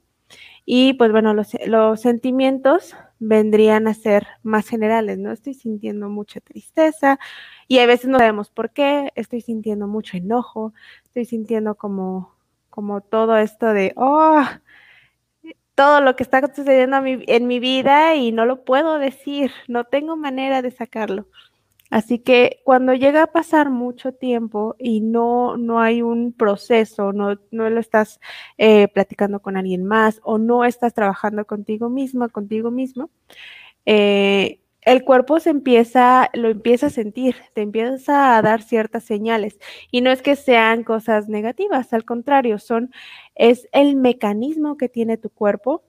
Y 0.64 0.94
pues 0.94 1.12
bueno, 1.12 1.34
los, 1.34 1.56
los, 1.66 2.02
sentimientos 2.02 2.96
vendrían 3.18 3.88
a 3.88 3.96
ser 3.96 4.28
más 4.44 4.70
generales, 4.70 5.18
¿no? 5.18 5.32
Estoy 5.32 5.56
sintiendo 5.56 6.08
mucha 6.08 6.40
tristeza 6.40 7.18
y 7.68 7.80
a 7.80 7.86
veces 7.86 8.10
no 8.10 8.20
sabemos 8.20 8.50
por 8.50 8.72
qué, 8.72 9.12
estoy 9.16 9.42
sintiendo 9.42 9.88
mucho 9.88 10.18
enojo, 10.18 10.74
estoy 11.06 11.26
sintiendo 11.26 11.76
como, 11.76 12.36
como 12.70 13.02
todo 13.02 13.38
esto 13.38 13.68
de, 13.74 13.94
oh, 13.96 14.44
todo 15.76 16.02
lo 16.02 16.16
que 16.16 16.24
está 16.24 16.42
sucediendo 16.54 16.98
en 17.06 17.48
mi 17.48 17.60
vida 17.60 18.16
y 18.16 18.32
no 18.32 18.46
lo 18.46 18.64
puedo 18.64 18.98
decir, 18.98 19.52
no 19.68 19.84
tengo 19.84 20.16
manera 20.16 20.62
de 20.62 20.72
sacarlo. 20.72 21.28
Así 21.92 22.20
que 22.20 22.62
cuando 22.64 22.94
llega 22.94 23.24
a 23.24 23.28
pasar 23.28 23.70
mucho 23.70 24.12
tiempo 24.12 24.76
y 24.80 25.02
no, 25.02 25.56
no 25.58 25.80
hay 25.80 26.02
un 26.02 26.34
proceso, 26.34 27.14
no, 27.14 27.40
no 27.52 27.70
lo 27.70 27.80
estás 27.80 28.20
eh, 28.58 28.88
platicando 28.88 29.42
con 29.42 29.56
alguien 29.56 29.86
más 29.86 30.20
o 30.24 30.38
no 30.38 30.66
estás 30.66 30.94
trabajando 30.94 31.46
contigo 31.46 31.90
misma, 31.90 32.30
contigo 32.30 32.72
mismo, 32.72 33.12
eh, 33.86 34.62
el 34.86 35.04
cuerpo 35.04 35.40
se 35.40 35.50
empieza, 35.50 36.30
lo 36.34 36.50
empieza 36.50 36.88
a 36.88 36.90
sentir, 36.92 37.36
te 37.54 37.62
empieza 37.62 38.38
a 38.38 38.42
dar 38.42 38.62
ciertas 38.62 39.04
señales. 39.04 39.60
Y 39.92 40.02
no 40.02 40.12
es 40.12 40.22
que 40.22 40.36
sean 40.36 40.84
cosas 40.84 41.28
negativas, 41.28 41.92
al 41.94 42.06
contrario, 42.06 42.60
son, 42.60 42.92
es 43.36 43.68
el 43.74 43.96
mecanismo 43.96 44.78
que 44.78 44.90
tiene 44.90 45.18
tu 45.18 45.30
cuerpo 45.30 45.84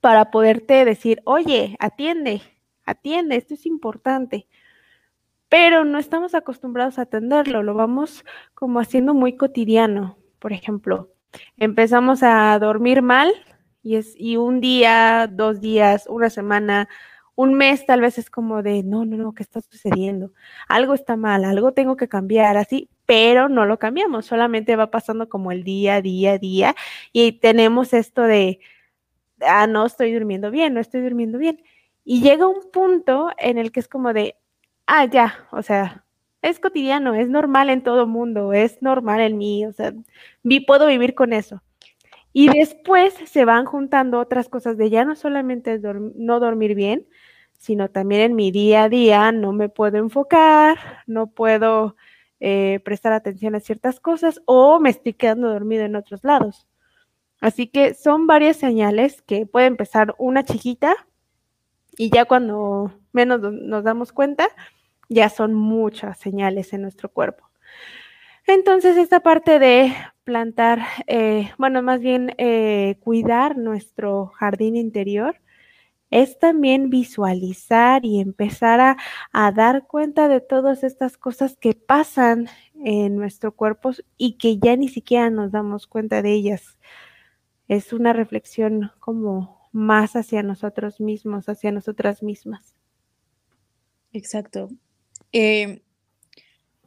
para 0.00 0.30
poderte 0.30 0.84
decir, 0.84 1.20
oye, 1.24 1.76
atiende, 1.80 2.42
atiende, 2.86 3.36
esto 3.36 3.54
es 3.54 3.66
importante 3.66 4.46
pero 5.54 5.84
no 5.84 5.98
estamos 5.98 6.34
acostumbrados 6.34 6.98
a 6.98 7.02
atenderlo, 7.02 7.62
lo 7.62 7.74
vamos 7.74 8.24
como 8.54 8.80
haciendo 8.80 9.14
muy 9.14 9.36
cotidiano. 9.36 10.18
Por 10.40 10.52
ejemplo, 10.52 11.12
empezamos 11.56 12.24
a 12.24 12.58
dormir 12.58 13.02
mal 13.02 13.32
y 13.80 13.94
es 13.94 14.14
y 14.18 14.36
un 14.36 14.60
día, 14.60 15.28
dos 15.30 15.60
días, 15.60 16.06
una 16.08 16.28
semana, 16.28 16.88
un 17.36 17.54
mes 17.54 17.86
tal 17.86 18.00
vez 18.00 18.18
es 18.18 18.30
como 18.30 18.62
de, 18.62 18.82
no, 18.82 19.04
no, 19.04 19.16
no, 19.16 19.34
¿qué 19.34 19.42
está 19.42 19.60
sucediendo? 19.60 20.32
Algo 20.68 20.94
está 20.94 21.16
mal, 21.16 21.44
algo 21.44 21.72
tengo 21.72 21.96
que 21.96 22.08
cambiar, 22.08 22.56
así, 22.56 22.88
pero 23.06 23.48
no 23.48 23.66
lo 23.66 23.78
cambiamos, 23.78 24.26
solamente 24.26 24.76
va 24.76 24.90
pasando 24.90 25.28
como 25.28 25.52
el 25.52 25.64
día, 25.64 26.00
día, 26.00 26.38
día, 26.38 26.74
y 27.12 27.32
tenemos 27.32 27.92
esto 27.92 28.22
de, 28.22 28.60
ah, 29.40 29.66
no 29.66 29.86
estoy 29.86 30.12
durmiendo 30.12 30.50
bien, 30.50 30.74
no 30.74 30.80
estoy 30.80 31.02
durmiendo 31.02 31.38
bien. 31.38 31.62
Y 32.04 32.22
llega 32.22 32.46
un 32.46 32.70
punto 32.72 33.30
en 33.38 33.58
el 33.58 33.72
que 33.72 33.80
es 33.80 33.88
como 33.88 34.12
de, 34.12 34.36
ah, 34.86 35.06
ya, 35.06 35.46
o 35.52 35.62
sea, 35.62 36.04
es 36.42 36.60
cotidiano, 36.60 37.14
es 37.14 37.28
normal 37.28 37.70
en 37.70 37.82
todo 37.82 38.06
mundo, 38.06 38.52
es 38.52 38.82
normal 38.82 39.20
en 39.20 39.38
mí, 39.38 39.66
o 39.66 39.72
sea, 39.72 39.94
vi, 40.42 40.60
puedo 40.60 40.86
vivir 40.86 41.14
con 41.14 41.32
eso. 41.32 41.62
Y 42.36 42.48
después 42.48 43.14
se 43.26 43.44
van 43.44 43.64
juntando 43.64 44.18
otras 44.18 44.48
cosas 44.48 44.76
de 44.76 44.90
ya 44.90 45.04
no 45.04 45.14
solamente 45.14 45.80
no 46.16 46.40
dormir 46.40 46.74
bien, 46.74 47.06
sino 47.58 47.88
también 47.88 48.22
en 48.22 48.34
mi 48.34 48.50
día 48.50 48.82
a 48.82 48.88
día 48.88 49.30
no 49.30 49.52
me 49.52 49.68
puedo 49.68 49.98
enfocar, 49.98 50.76
no 51.06 51.28
puedo 51.28 51.94
eh, 52.40 52.80
prestar 52.84 53.12
atención 53.12 53.54
a 53.54 53.60
ciertas 53.60 54.00
cosas 54.00 54.42
o 54.46 54.80
me 54.80 54.90
estoy 54.90 55.12
quedando 55.14 55.48
dormido 55.48 55.84
en 55.84 55.94
otros 55.94 56.24
lados. 56.24 56.66
Así 57.40 57.68
que 57.68 57.94
son 57.94 58.26
varias 58.26 58.56
señales 58.56 59.22
que 59.22 59.46
puede 59.46 59.66
empezar 59.66 60.16
una 60.18 60.42
chiquita 60.42 60.96
y 61.96 62.10
ya 62.10 62.24
cuando 62.24 62.92
menos 63.12 63.40
nos 63.40 63.84
damos 63.84 64.12
cuenta, 64.12 64.48
ya 65.08 65.28
son 65.28 65.54
muchas 65.54 66.18
señales 66.18 66.72
en 66.72 66.82
nuestro 66.82 67.08
cuerpo. 67.10 67.48
Entonces, 68.46 68.96
esta 68.96 69.20
parte 69.20 69.58
de 69.58 69.94
plantar, 70.24 70.80
eh, 71.06 71.50
bueno, 71.58 71.82
más 71.82 72.00
bien 72.00 72.34
eh, 72.38 72.96
cuidar 73.00 73.56
nuestro 73.56 74.26
jardín 74.26 74.76
interior, 74.76 75.36
es 76.10 76.38
también 76.38 76.90
visualizar 76.90 78.04
y 78.04 78.20
empezar 78.20 78.96
a, 79.32 79.52
dar 79.52 79.86
cuenta 79.86 80.28
de 80.28 80.40
todas 80.40 80.84
estas 80.84 81.16
cosas 81.16 81.56
que 81.56 81.74
pasan 81.74 82.48
en 82.84 83.16
nuestro 83.16 83.52
cuerpo 83.52 83.92
y 84.16 84.34
que 84.34 84.58
ya 84.58 84.76
ni 84.76 84.88
siquiera 84.88 85.30
nos 85.30 85.50
damos 85.50 85.86
cuenta 85.88 86.22
de 86.22 86.32
ellas. 86.32 86.78
Es 87.66 87.92
una 87.92 88.12
reflexión 88.12 88.92
como 89.00 89.68
más 89.72 90.14
hacia 90.14 90.42
nosotros 90.44 91.00
mismos, 91.00 91.48
hacia 91.48 91.72
nosotras 91.72 92.22
mismas. 92.22 92.76
Exacto. 94.12 94.68
Eh, 95.32 95.82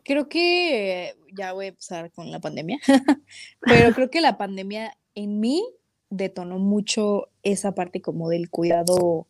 creo 0.07 0.29
que 0.29 1.15
ya 1.37 1.51
voy 1.51 1.65
a 1.65 1.69
empezar 1.69 2.09
con 2.11 2.31
la 2.31 2.39
pandemia, 2.39 2.79
pero 3.59 3.93
creo 3.93 4.09
que 4.09 4.21
la 4.21 4.37
pandemia 4.37 4.97
en 5.15 5.41
mí 5.41 5.61
detonó 6.09 6.59
mucho 6.59 7.27
esa 7.43 7.75
parte 7.75 8.01
como 8.01 8.29
del 8.29 8.49
cuidado 8.49 9.27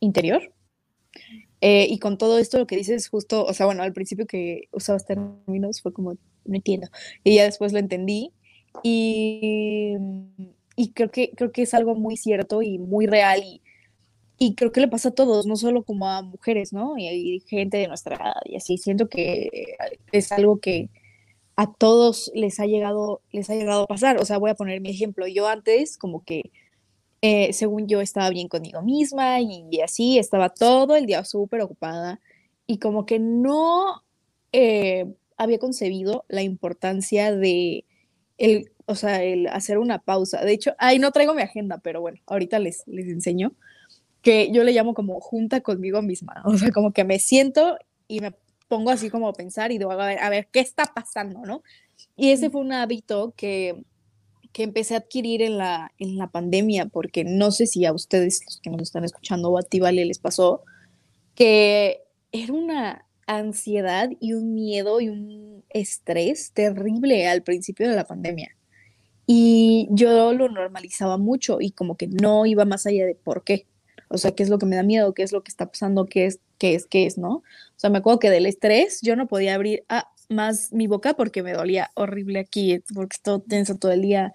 interior. 0.00 0.52
Eh, 1.60 1.86
y 1.88 1.98
con 2.00 2.18
todo 2.18 2.38
esto 2.38 2.58
lo 2.58 2.66
que 2.66 2.76
dices 2.76 3.08
justo, 3.08 3.44
o 3.44 3.54
sea, 3.54 3.66
bueno, 3.66 3.84
al 3.84 3.92
principio 3.92 4.26
que 4.26 4.68
usabas 4.72 5.06
términos 5.06 5.80
fue 5.80 5.92
como, 5.92 6.14
no 6.14 6.54
entiendo, 6.54 6.88
y 7.22 7.36
ya 7.36 7.44
después 7.44 7.72
lo 7.72 7.78
entendí. 7.78 8.32
Y, 8.82 9.96
y 10.74 10.92
creo, 10.92 11.10
que, 11.10 11.30
creo 11.36 11.52
que 11.52 11.62
es 11.62 11.72
algo 11.72 11.94
muy 11.94 12.16
cierto 12.16 12.62
y 12.62 12.78
muy 12.78 13.06
real 13.06 13.42
y 13.44 13.62
y 14.38 14.54
creo 14.54 14.70
que 14.72 14.80
le 14.80 14.88
pasa 14.88 15.08
a 15.10 15.14
todos, 15.14 15.46
no 15.46 15.56
solo 15.56 15.82
como 15.82 16.08
a 16.08 16.22
mujeres, 16.22 16.72
¿no? 16.72 16.96
Y 16.96 17.08
hay 17.08 17.40
gente 17.40 17.76
de 17.78 17.88
nuestra 17.88 18.16
edad 18.16 18.34
y 18.44 18.56
así. 18.56 18.78
Siento 18.78 19.08
que 19.08 19.76
es 20.12 20.30
algo 20.30 20.60
que 20.60 20.90
a 21.56 21.72
todos 21.72 22.30
les 22.34 22.60
ha 22.60 22.66
llegado, 22.66 23.20
les 23.32 23.50
ha 23.50 23.56
llegado 23.56 23.82
a 23.82 23.86
pasar. 23.88 24.18
O 24.18 24.24
sea, 24.24 24.38
voy 24.38 24.50
a 24.50 24.54
poner 24.54 24.80
mi 24.80 24.90
ejemplo. 24.90 25.26
Yo 25.26 25.48
antes, 25.48 25.98
como 25.98 26.24
que, 26.24 26.52
eh, 27.22 27.52
según 27.52 27.88
yo, 27.88 28.00
estaba 28.00 28.30
bien 28.30 28.48
conmigo 28.48 28.82
misma 28.82 29.40
y, 29.40 29.80
así, 29.80 30.18
estaba 30.18 30.50
todo 30.50 30.96
el 30.96 31.06
día 31.06 31.24
súper 31.24 31.62
ocupada 31.62 32.20
y 32.66 32.78
como 32.78 33.06
que 33.06 33.18
no 33.18 34.04
eh, 34.52 35.06
había 35.36 35.58
concebido 35.58 36.24
la 36.28 36.42
importancia 36.42 37.34
de 37.34 37.84
el, 38.38 38.70
o 38.86 38.94
sea, 38.94 39.24
el 39.24 39.48
hacer 39.48 39.78
una 39.78 39.98
pausa. 40.00 40.44
De 40.44 40.52
hecho, 40.52 40.74
ahí 40.78 41.00
no 41.00 41.10
traigo 41.12 41.34
mi 41.34 41.42
agenda, 41.42 41.78
pero 41.78 42.00
bueno, 42.00 42.20
ahorita 42.26 42.60
les, 42.60 42.84
les 42.86 43.08
enseño 43.08 43.54
que 44.28 44.50
yo 44.52 44.62
le 44.62 44.72
llamo 44.72 44.92
como 44.92 45.18
junta 45.20 45.62
conmigo 45.62 46.02
misma, 46.02 46.42
o 46.44 46.58
sea, 46.58 46.70
como 46.70 46.92
que 46.92 47.02
me 47.02 47.18
siento 47.18 47.78
y 48.08 48.20
me 48.20 48.34
pongo 48.68 48.90
así 48.90 49.08
como 49.08 49.26
a 49.26 49.32
pensar 49.32 49.72
y 49.72 49.78
digo, 49.78 49.90
a 49.90 49.96
ver, 49.96 50.18
a 50.18 50.28
ver, 50.28 50.48
¿qué 50.52 50.60
está 50.60 50.84
pasando, 50.84 51.40
no? 51.46 51.62
Y 52.14 52.28
ese 52.32 52.50
fue 52.50 52.60
un 52.60 52.74
hábito 52.74 53.32
que, 53.38 53.82
que 54.52 54.64
empecé 54.64 54.92
a 54.92 54.98
adquirir 54.98 55.40
en 55.40 55.56
la, 55.56 55.92
en 55.98 56.18
la 56.18 56.26
pandemia, 56.26 56.84
porque 56.84 57.24
no 57.24 57.50
sé 57.52 57.66
si 57.66 57.86
a 57.86 57.94
ustedes, 57.94 58.42
los 58.44 58.60
que 58.60 58.68
nos 58.68 58.82
están 58.82 59.02
escuchando, 59.04 59.48
o 59.48 59.56
a 59.56 59.62
ti, 59.62 59.80
Vale, 59.80 60.04
les 60.04 60.18
pasó, 60.18 60.62
que 61.34 62.02
era 62.30 62.52
una 62.52 63.06
ansiedad 63.26 64.10
y 64.20 64.34
un 64.34 64.52
miedo 64.52 65.00
y 65.00 65.08
un 65.08 65.64
estrés 65.70 66.52
terrible 66.52 67.26
al 67.28 67.42
principio 67.42 67.88
de 67.88 67.96
la 67.96 68.04
pandemia. 68.04 68.54
Y 69.26 69.88
yo 69.90 70.34
lo 70.34 70.50
normalizaba 70.50 71.16
mucho 71.16 71.62
y 71.62 71.70
como 71.70 71.96
que 71.96 72.08
no 72.08 72.44
iba 72.44 72.66
más 72.66 72.84
allá 72.84 73.06
de 73.06 73.14
por 73.14 73.42
qué. 73.42 73.66
O 74.08 74.18
sea, 74.18 74.32
qué 74.32 74.42
es 74.42 74.48
lo 74.48 74.58
que 74.58 74.66
me 74.66 74.76
da 74.76 74.82
miedo, 74.82 75.14
qué 75.14 75.22
es 75.22 75.32
lo 75.32 75.42
que 75.42 75.50
está 75.50 75.66
pasando, 75.66 76.06
qué 76.06 76.26
es, 76.26 76.40
qué 76.58 76.74
es, 76.74 76.86
qué 76.86 77.06
es, 77.06 77.18
¿no? 77.18 77.36
O 77.36 77.42
sea, 77.76 77.90
me 77.90 77.98
acuerdo 77.98 78.18
que 78.18 78.30
del 78.30 78.46
estrés 78.46 79.00
yo 79.02 79.16
no 79.16 79.28
podía 79.28 79.54
abrir 79.54 79.84
ah, 79.88 80.10
más 80.28 80.72
mi 80.72 80.86
boca 80.86 81.14
porque 81.14 81.42
me 81.42 81.52
dolía 81.52 81.90
horrible 81.94 82.40
aquí, 82.40 82.82
porque 82.94 83.16
estoy 83.16 83.40
tenso 83.48 83.76
todo 83.76 83.92
el 83.92 84.02
día. 84.02 84.32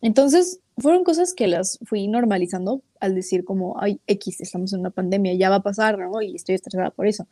Entonces, 0.00 0.60
fueron 0.78 1.04
cosas 1.04 1.34
que 1.34 1.46
las 1.46 1.78
fui 1.84 2.08
normalizando 2.08 2.82
al 3.00 3.14
decir 3.14 3.44
como, 3.44 3.80
ay, 3.80 4.00
X, 4.06 4.40
estamos 4.40 4.72
en 4.72 4.80
una 4.80 4.90
pandemia, 4.90 5.34
ya 5.34 5.50
va 5.50 5.56
a 5.56 5.62
pasar, 5.62 5.98
¿no? 5.98 6.20
Y 6.22 6.34
estoy 6.34 6.54
estresada 6.54 6.90
por 6.90 7.06
eso. 7.06 7.26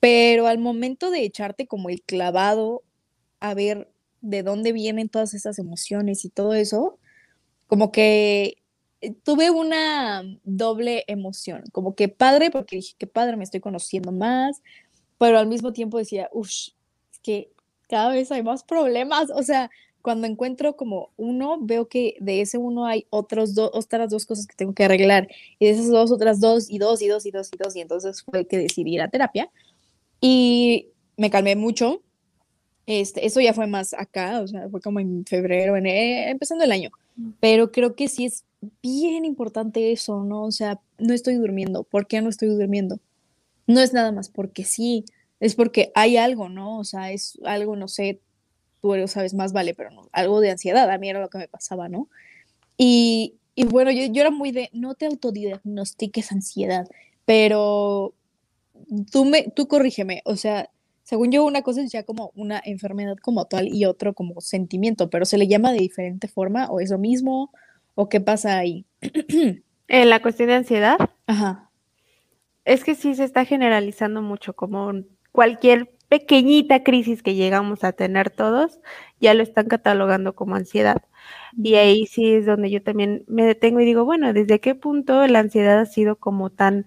Pero 0.00 0.46
al 0.46 0.58
momento 0.58 1.10
de 1.10 1.24
echarte 1.24 1.66
como 1.66 1.88
el 1.88 2.02
clavado 2.02 2.82
a 3.40 3.54
ver 3.54 3.88
de 4.20 4.42
dónde 4.42 4.72
vienen 4.72 5.08
todas 5.08 5.34
esas 5.34 5.58
emociones 5.58 6.24
y 6.24 6.30
todo 6.30 6.54
eso, 6.54 6.98
como 7.66 7.92
que 7.92 8.58
tuve 9.22 9.50
una 9.50 10.22
doble 10.44 11.04
emoción, 11.06 11.64
como 11.72 11.94
que 11.94 12.08
padre, 12.08 12.50
porque 12.50 12.76
dije, 12.76 12.94
que 12.98 13.06
padre, 13.06 13.36
me 13.36 13.44
estoy 13.44 13.60
conociendo 13.60 14.12
más, 14.12 14.62
pero 15.18 15.38
al 15.38 15.46
mismo 15.46 15.72
tiempo 15.72 15.98
decía, 15.98 16.28
uff, 16.32 16.48
es 16.48 17.18
que 17.22 17.50
cada 17.88 18.10
vez 18.10 18.30
hay 18.32 18.42
más 18.42 18.64
problemas, 18.64 19.30
o 19.34 19.42
sea, 19.42 19.70
cuando 20.02 20.26
encuentro 20.26 20.76
como 20.76 21.10
uno, 21.16 21.58
veo 21.60 21.88
que 21.88 22.16
de 22.20 22.40
ese 22.40 22.58
uno 22.58 22.86
hay 22.86 23.06
otros 23.10 23.54
dos, 23.54 23.70
otras 23.72 24.10
dos 24.10 24.24
cosas 24.24 24.46
que 24.46 24.54
tengo 24.54 24.72
que 24.72 24.84
arreglar, 24.84 25.28
y 25.58 25.66
de 25.66 25.72
esas 25.72 25.88
dos, 25.88 26.12
otras 26.12 26.40
dos, 26.40 26.70
y 26.70 26.78
dos, 26.78 27.02
y 27.02 27.08
dos, 27.08 27.26
y 27.26 27.30
dos, 27.30 27.50
y 27.52 27.56
dos, 27.56 27.76
y 27.76 27.80
entonces 27.80 28.22
fue 28.22 28.46
que 28.46 28.58
decidí 28.58 28.94
ir 28.94 29.02
a 29.02 29.08
terapia, 29.08 29.50
y 30.20 30.88
me 31.16 31.30
calmé 31.30 31.56
mucho, 31.56 32.02
este, 32.86 33.26
eso 33.26 33.40
ya 33.40 33.52
fue 33.52 33.66
más 33.66 33.94
acá, 33.94 34.40
o 34.40 34.46
sea, 34.46 34.68
fue 34.68 34.80
como 34.80 35.00
en 35.00 35.24
febrero, 35.26 35.76
en, 35.76 35.86
eh, 35.86 36.30
empezando 36.30 36.64
el 36.64 36.72
año. 36.72 36.90
Pero 37.40 37.72
creo 37.72 37.96
que 37.96 38.08
sí 38.08 38.26
es 38.26 38.44
bien 38.82 39.24
importante 39.24 39.92
eso, 39.92 40.24
¿no? 40.24 40.44
O 40.44 40.52
sea, 40.52 40.80
no 40.98 41.14
estoy 41.14 41.34
durmiendo. 41.34 41.84
¿Por 41.84 42.06
qué 42.06 42.20
no 42.22 42.28
estoy 42.28 42.48
durmiendo? 42.48 43.00
No 43.66 43.80
es 43.80 43.92
nada 43.92 44.12
más 44.12 44.28
porque 44.28 44.64
sí, 44.64 45.04
es 45.40 45.54
porque 45.54 45.92
hay 45.94 46.16
algo, 46.16 46.48
¿no? 46.48 46.78
O 46.78 46.84
sea, 46.84 47.12
es 47.12 47.38
algo, 47.44 47.76
no 47.76 47.88
sé, 47.88 48.20
tú 48.80 48.94
lo 48.94 49.08
sabes 49.08 49.34
más, 49.34 49.52
vale, 49.52 49.74
pero 49.74 49.90
no, 49.90 50.08
algo 50.12 50.40
de 50.40 50.50
ansiedad, 50.50 50.90
a 50.90 50.98
mí 50.98 51.08
era 51.08 51.20
lo 51.20 51.30
que 51.30 51.38
me 51.38 51.48
pasaba, 51.48 51.88
¿no? 51.88 52.08
Y, 52.76 53.34
y 53.54 53.64
bueno, 53.64 53.90
yo, 53.90 54.04
yo 54.06 54.20
era 54.20 54.30
muy 54.30 54.52
de, 54.52 54.70
no 54.72 54.94
te 54.94 55.06
autodiagnostiques 55.06 56.32
ansiedad, 56.32 56.88
pero 57.24 58.14
tú, 59.10 59.24
me, 59.24 59.44
tú 59.50 59.68
corrígeme, 59.68 60.22
o 60.24 60.36
sea, 60.36 60.70
según 61.06 61.30
yo, 61.30 61.44
una 61.44 61.62
cosa 61.62 61.82
es 61.82 61.92
ya 61.92 62.02
como 62.02 62.32
una 62.34 62.60
enfermedad 62.64 63.16
como 63.18 63.44
tal 63.44 63.68
y 63.68 63.84
otro 63.84 64.12
como 64.14 64.40
sentimiento, 64.40 65.08
pero 65.08 65.24
se 65.24 65.38
le 65.38 65.46
llama 65.46 65.72
de 65.72 65.78
diferente 65.78 66.26
forma 66.26 66.68
o 66.68 66.80
es 66.80 66.90
lo 66.90 66.98
mismo 66.98 67.52
o 67.96 68.08
qué 68.08 68.20
pasa 68.20 68.56
ahí. 68.56 68.86
En 69.88 70.10
la 70.10 70.20
cuestión 70.20 70.48
de 70.48 70.56
ansiedad. 70.56 70.98
Ajá. 71.28 71.70
Es 72.64 72.82
que 72.82 72.96
sí 72.96 73.14
se 73.14 73.22
está 73.22 73.44
generalizando 73.44 74.20
mucho, 74.20 74.52
como 74.54 74.92
cualquier 75.30 75.92
pequeñita 76.08 76.82
crisis 76.82 77.22
que 77.22 77.36
llegamos 77.36 77.84
a 77.84 77.92
tener 77.92 78.30
todos, 78.30 78.80
ya 79.20 79.32
lo 79.34 79.44
están 79.44 79.66
catalogando 79.68 80.34
como 80.34 80.56
ansiedad. 80.56 81.02
Y 81.56 81.76
ahí 81.76 82.06
sí 82.06 82.34
es 82.34 82.46
donde 82.46 82.70
yo 82.70 82.82
también 82.82 83.24
me 83.28 83.44
detengo 83.44 83.80
y 83.80 83.84
digo, 83.84 84.04
bueno, 84.04 84.32
¿desde 84.32 84.60
qué 84.60 84.74
punto 84.74 85.24
la 85.28 85.38
ansiedad 85.38 85.78
ha 85.78 85.86
sido 85.86 86.16
como 86.16 86.50
tan 86.50 86.86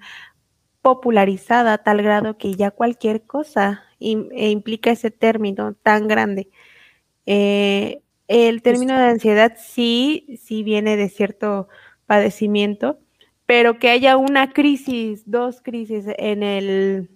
popularizada 0.82 1.74
a 1.74 1.78
tal 1.80 2.01
grado 2.01 2.38
que 2.38 2.54
ya 2.54 2.72
cualquier 2.72 3.24
cosa 3.24 3.84
e 4.00 4.50
implica 4.50 4.92
ese 4.92 5.12
término 5.12 5.74
tan 5.74 6.08
grande. 6.08 6.50
Eh, 7.25 8.01
el 8.29 8.62
término 8.62 8.97
de 8.97 9.06
ansiedad 9.06 9.58
sí, 9.58 10.39
sí 10.41 10.63
viene 10.63 10.95
de 10.95 11.10
cierto 11.10 11.67
padecimiento, 12.06 12.99
pero 13.47 13.80
que 13.80 13.89
haya 13.89 14.15
una 14.17 14.54
crisis, 14.54 15.23
dos 15.25 15.62
crisis 15.62 16.06
en 16.17 16.43
el, 16.43 17.10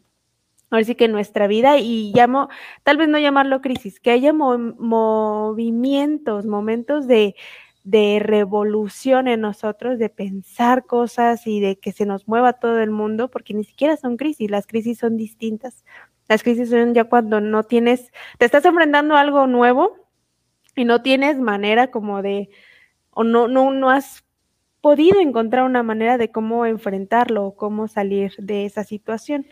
ahora 0.71 0.85
sí 0.85 0.95
que 0.95 1.05
en 1.05 1.11
nuestra 1.11 1.45
vida, 1.45 1.77
y 1.77 2.11
llamo, 2.15 2.49
tal 2.81 2.97
vez 2.97 3.09
no 3.09 3.19
llamarlo 3.19 3.61
crisis, 3.61 3.99
que 3.99 4.09
haya 4.09 4.33
movimientos, 4.33 6.47
momentos 6.47 7.05
de, 7.05 7.35
de 7.83 8.19
revolución 8.19 9.27
en 9.27 9.41
nosotros, 9.41 9.99
de 9.99 10.09
pensar 10.09 10.87
cosas 10.87 11.45
y 11.45 11.59
de 11.59 11.77
que 11.77 11.91
se 11.91 12.07
nos 12.07 12.27
mueva 12.27 12.53
todo 12.53 12.81
el 12.81 12.89
mundo, 12.89 13.29
porque 13.29 13.53
ni 13.53 13.65
siquiera 13.65 13.97
son 13.97 14.17
crisis, 14.17 14.49
las 14.49 14.65
crisis 14.65 14.97
son 14.97 15.15
distintas. 15.15 15.85
Las 16.27 16.41
crisis 16.41 16.71
son 16.71 16.95
ya 16.95 17.03
cuando 17.03 17.39
no 17.39 17.61
tienes, 17.63 18.11
te 18.39 18.45
estás 18.45 18.65
enfrentando 18.65 19.15
a 19.15 19.21
algo 19.21 19.45
nuevo 19.45 20.02
y 20.75 20.85
no 20.85 21.01
tienes 21.01 21.39
manera 21.39 21.91
como 21.91 22.21
de, 22.21 22.49
o 23.11 23.23
no, 23.23 23.47
no, 23.47 23.71
no 23.71 23.89
has 23.89 24.23
podido 24.81 25.21
encontrar 25.21 25.63
una 25.63 25.81
manera 25.81 26.17
de 26.17 26.29
cómo 26.29 26.65
enfrentarlo 26.65 27.45
o 27.45 27.55
cómo 27.55 27.87
salir 27.87 28.33
de 28.37 28.65
esa 28.65 28.83
situación. 28.83 29.45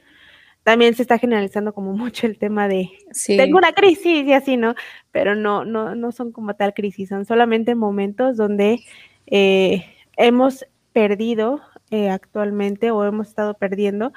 También 0.64 0.94
se 0.94 1.02
está 1.02 1.18
generalizando 1.18 1.74
como 1.74 1.94
mucho 1.98 2.28
el 2.28 2.38
tema 2.38 2.68
de 2.68 2.90
tengo 3.26 3.58
una 3.58 3.72
crisis 3.72 4.28
y 4.28 4.34
así, 4.34 4.58
¿no? 4.58 4.76
Pero 5.12 5.36
no, 5.36 5.66
no, 5.66 5.96
no 5.96 6.12
son 6.12 6.32
como 6.32 6.56
tal 6.56 6.74
crisis, 6.74 7.10
son 7.10 7.26
solamente 7.26 7.76
momentos 7.76 8.38
donde 8.38 8.82
eh, 9.28 9.86
hemos 10.18 10.66
perdido 10.94 11.62
eh, 11.92 12.10
actualmente 12.10 12.92
o 12.92 13.06
hemos 13.06 13.30
estado 13.30 13.54
perdiendo 13.54 14.12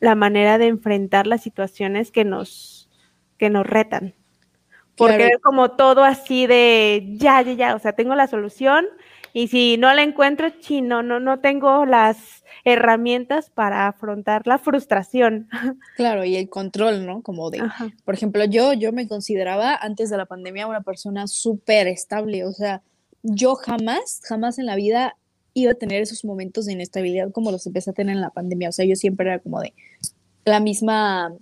la 0.00 0.14
manera 0.14 0.58
de 0.58 0.66
enfrentar 0.66 1.26
las 1.26 1.42
situaciones 1.42 2.10
que 2.10 2.24
nos, 2.24 2.90
que 3.38 3.50
nos 3.50 3.66
retan. 3.66 4.14
Porque 4.96 5.26
es 5.26 5.38
como 5.42 5.72
todo 5.72 6.04
así 6.04 6.46
de 6.46 7.06
ya, 7.16 7.42
ya, 7.42 7.52
ya, 7.52 7.74
o 7.74 7.78
sea, 7.78 7.92
tengo 7.92 8.14
la 8.14 8.26
solución 8.26 8.86
y 9.32 9.48
si 9.48 9.76
no 9.76 9.92
la 9.92 10.02
encuentro, 10.02 10.48
chino, 10.60 11.02
no, 11.02 11.20
no 11.20 11.40
tengo 11.40 11.84
las 11.84 12.42
herramientas 12.64 13.50
para 13.50 13.86
afrontar 13.86 14.46
la 14.46 14.56
frustración. 14.56 15.48
Claro, 15.96 16.24
y 16.24 16.36
el 16.36 16.48
control, 16.48 17.04
¿no? 17.04 17.22
Como 17.22 17.50
de, 17.50 17.62
por 18.04 18.14
ejemplo, 18.14 18.44
yo, 18.46 18.72
yo 18.72 18.92
me 18.92 19.06
consideraba 19.06 19.76
antes 19.76 20.08
de 20.08 20.16
la 20.16 20.24
pandemia 20.24 20.66
una 20.66 20.80
persona 20.80 21.26
súper 21.26 21.86
estable, 21.86 22.44
o 22.44 22.52
sea, 22.52 22.82
yo 23.22 23.56
jamás, 23.56 24.20
jamás 24.24 24.58
en 24.58 24.64
la 24.64 24.74
vida 24.74 25.16
iba 25.52 25.72
a 25.72 25.74
tener 25.74 26.00
esos 26.00 26.24
momentos 26.24 26.66
de 26.66 26.72
inestabilidad 26.72 27.30
como 27.30 27.50
los 27.50 27.66
empecé 27.66 27.90
a 27.90 27.92
tener 27.92 28.14
en 28.14 28.22
la 28.22 28.30
pandemia. 28.30 28.68
O 28.68 28.72
sea, 28.72 28.84
yo 28.84 28.96
siempre 28.96 29.26
era 29.26 29.38
como 29.38 29.60
de 29.60 29.74
la 30.46 30.60
misma 30.60 31.34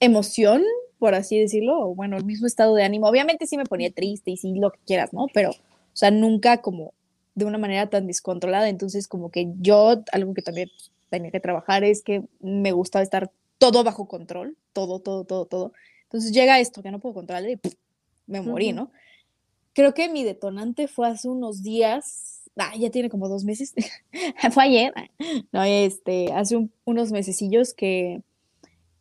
emoción, 0.00 0.62
por 0.98 1.14
así 1.14 1.38
decirlo, 1.38 1.78
o 1.80 1.94
bueno, 1.94 2.16
el 2.16 2.24
mismo 2.24 2.46
estado 2.46 2.74
de 2.74 2.84
ánimo. 2.84 3.08
Obviamente 3.08 3.46
sí 3.46 3.56
me 3.56 3.64
ponía 3.64 3.90
triste 3.90 4.30
y 4.30 4.36
sí 4.36 4.54
lo 4.54 4.70
que 4.70 4.78
quieras, 4.86 5.12
¿no? 5.12 5.26
Pero, 5.32 5.50
o 5.50 5.56
sea, 5.92 6.10
nunca 6.10 6.62
como 6.62 6.94
de 7.34 7.44
una 7.44 7.58
manera 7.58 7.88
tan 7.88 8.06
descontrolada. 8.06 8.68
Entonces, 8.68 9.08
como 9.08 9.30
que 9.30 9.52
yo, 9.60 10.02
algo 10.12 10.34
que 10.34 10.42
también 10.42 10.70
tenía 11.10 11.30
que 11.30 11.40
trabajar 11.40 11.84
es 11.84 12.02
que 12.02 12.22
me 12.40 12.72
gustaba 12.72 13.02
estar 13.02 13.30
todo 13.58 13.84
bajo 13.84 14.08
control, 14.08 14.56
todo, 14.72 15.00
todo, 15.00 15.24
todo, 15.24 15.46
todo. 15.46 15.72
Entonces 16.04 16.32
llega 16.32 16.60
esto 16.60 16.82
que 16.82 16.90
no 16.90 16.98
puedo 16.98 17.14
controlar 17.14 17.48
y 17.48 17.58
me 18.26 18.40
morí, 18.40 18.72
¿no? 18.72 18.90
Creo 19.72 19.94
que 19.94 20.08
mi 20.08 20.24
detonante 20.24 20.88
fue 20.88 21.08
hace 21.08 21.28
unos 21.28 21.62
días, 21.62 22.42
ah, 22.56 22.74
ya 22.76 22.90
tiene 22.90 23.10
como 23.10 23.28
dos 23.28 23.44
meses, 23.44 23.74
fue 24.52 24.64
ayer, 24.64 24.92
no, 25.52 25.62
este, 25.64 26.32
hace 26.32 26.68
unos 26.84 27.12
mesecillos 27.12 27.74
que 27.74 28.22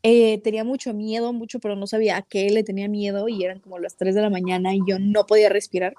eh, 0.07 0.39
tenía 0.43 0.63
mucho 0.63 0.93
miedo, 0.93 1.33
mucho, 1.33 1.59
pero 1.59 1.75
no 1.75 1.87
sabía 1.87 2.17
a 2.17 2.21
qué 2.21 2.51
le 2.51 2.63
tenía 2.63 2.87
miedo 2.87 3.27
y 3.27 3.43
eran 3.43 3.59
como 3.59 3.79
las 3.79 3.95
3 3.97 4.13
de 4.13 4.21
la 4.21 4.29
mañana 4.29 4.75
y 4.75 4.81
yo 4.87 4.99
no 4.99 5.25
podía 5.25 5.49
respirar. 5.49 5.95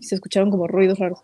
se 0.00 0.14
escucharon 0.14 0.52
como 0.52 0.68
ruidos 0.68 1.00
raros. 1.00 1.18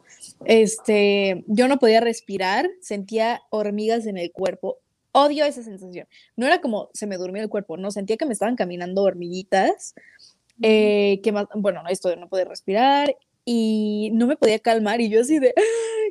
Este, 0.46 1.44
yo 1.46 1.68
no 1.68 1.78
podía 1.78 2.00
respirar, 2.00 2.68
sentía 2.80 3.42
hormigas 3.50 4.06
en 4.06 4.18
el 4.18 4.32
cuerpo. 4.32 4.78
Odio 5.12 5.44
esa 5.44 5.62
sensación. 5.62 6.08
No 6.34 6.44
era 6.44 6.60
como 6.60 6.90
se 6.92 7.06
me 7.06 7.16
durmió 7.18 7.40
el 7.40 7.48
cuerpo, 7.48 7.76
no, 7.76 7.92
sentía 7.92 8.16
que 8.16 8.26
me 8.26 8.32
estaban 8.32 8.56
caminando 8.56 9.04
hormiguitas. 9.04 9.94
Eh, 10.60 11.20
que 11.22 11.30
más, 11.30 11.46
bueno, 11.54 11.84
esto 11.88 12.08
de 12.08 12.16
no 12.16 12.28
poder 12.28 12.48
respirar 12.48 13.14
y 13.44 14.10
no 14.12 14.26
me 14.26 14.36
podía 14.36 14.58
calmar 14.58 15.00
y 15.00 15.08
yo 15.08 15.20
así 15.20 15.38
de, 15.38 15.54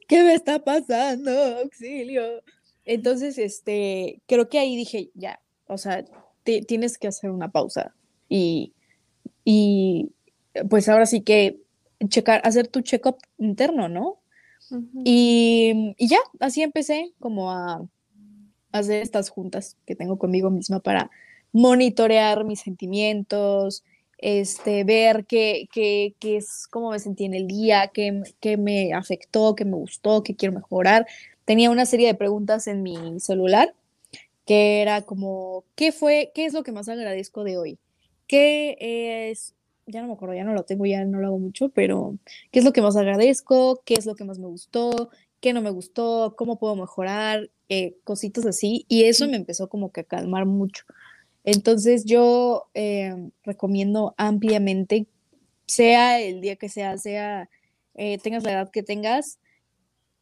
¿qué 0.08 0.24
me 0.24 0.36
está 0.36 0.64
pasando? 0.64 1.32
Auxilio. 1.64 2.44
Entonces, 2.86 3.38
este, 3.38 4.22
creo 4.26 4.48
que 4.48 4.58
ahí 4.58 4.78
dije, 4.78 5.12
ya, 5.16 5.42
o 5.70 5.78
sea, 5.78 6.04
tienes 6.44 6.98
que 6.98 7.08
hacer 7.08 7.30
una 7.30 7.52
pausa 7.52 7.94
y, 8.28 8.74
y 9.46 10.12
pues 10.70 10.90
ahora 10.90 11.06
sí 11.06 11.22
que 11.22 11.62
checar, 12.08 12.42
hacer 12.44 12.68
tu 12.68 12.82
check-up 12.82 13.18
interno, 13.38 13.88
¿no? 13.88 14.20
y, 15.04 15.96
y, 15.98 16.08
ya, 16.08 16.20
así 16.40 16.62
empecé 16.62 17.14
como 17.20 17.52
a 17.52 17.88
hacer 18.72 19.02
estas 19.02 19.30
juntas 19.30 19.78
que 19.86 19.96
tengo 19.96 20.20
conmigo 20.20 20.50
misma 20.50 20.80
para 20.80 21.10
monitorear 21.52 22.44
mis 22.46 22.60
sentimientos, 22.60 23.84
este, 24.18 24.84
ver 24.84 25.26
qué, 25.26 25.68
qué, 25.72 26.16
qué, 26.20 26.38
es, 26.38 26.68
cómo 26.68 26.92
me 26.92 27.00
sentí 27.00 27.26
en 27.26 27.34
el 27.34 27.48
día, 27.48 27.90
qué, 27.94 28.22
qué, 28.40 28.58
me 28.58 28.94
afectó, 28.94 29.56
qué 29.56 29.66
me 29.66 29.78
gustó, 29.78 30.24
qué 30.24 30.36
quiero 30.36 30.54
mejorar. 30.54 31.08
Tenía 31.46 31.72
una 31.72 31.86
serie 31.86 32.08
de 32.08 32.16
preguntas 32.16 32.68
en 32.68 32.84
mi 32.84 33.20
celular 33.20 33.74
que 34.50 34.82
era 34.82 35.04
como, 35.04 35.64
¿qué 35.76 35.92
fue, 35.92 36.32
qué 36.34 36.46
es 36.46 36.54
lo 36.54 36.64
que 36.64 36.72
más 36.72 36.90
agradezco 36.90 37.44
de 37.44 37.60
hoy? 37.60 37.78
¿Qué 38.26 39.30
es, 39.30 39.54
ya 39.86 40.02
no 40.02 40.08
me 40.08 40.14
acuerdo, 40.14 40.34
ya 40.34 40.44
no 40.44 40.56
lo 40.56 40.64
tengo, 40.64 40.88
ya 40.88 41.06
no 41.06 41.20
lo 41.20 41.28
hago 41.28 41.38
mucho, 41.38 41.70
pero 41.70 42.18
¿qué 42.50 42.58
es 42.58 42.66
lo 42.66 42.74
que 42.74 42.82
más 42.82 42.96
agradezco? 42.96 43.84
¿Qué 43.86 43.94
es 43.94 44.08
lo 44.08 44.16
que 44.16 44.24
más 44.24 44.40
me 44.40 44.48
gustó? 44.48 45.12
¿Qué 45.40 45.54
no 45.54 45.62
me 45.62 45.70
gustó? 45.70 46.34
¿Cómo 46.36 46.58
puedo 46.58 46.76
mejorar? 46.76 47.52
Eh, 47.70 47.98
cositas 48.04 48.44
así. 48.48 48.88
Y 48.88 49.04
eso 49.04 49.28
me 49.28 49.38
empezó 49.38 49.70
como 49.70 49.92
que 49.92 50.02
a 50.02 50.04
calmar 50.04 50.48
mucho. 50.48 50.84
Entonces 51.44 52.06
yo 52.06 52.72
eh, 52.74 53.30
recomiendo 53.44 54.16
ampliamente, 54.18 55.06
sea 55.68 56.20
el 56.20 56.42
día 56.42 56.56
que 56.56 56.70
sea, 56.70 56.98
sea 56.98 57.52
eh, 57.94 58.18
tengas 58.18 58.42
la 58.42 58.54
edad 58.54 58.72
que 58.72 58.82
tengas, 58.82 59.38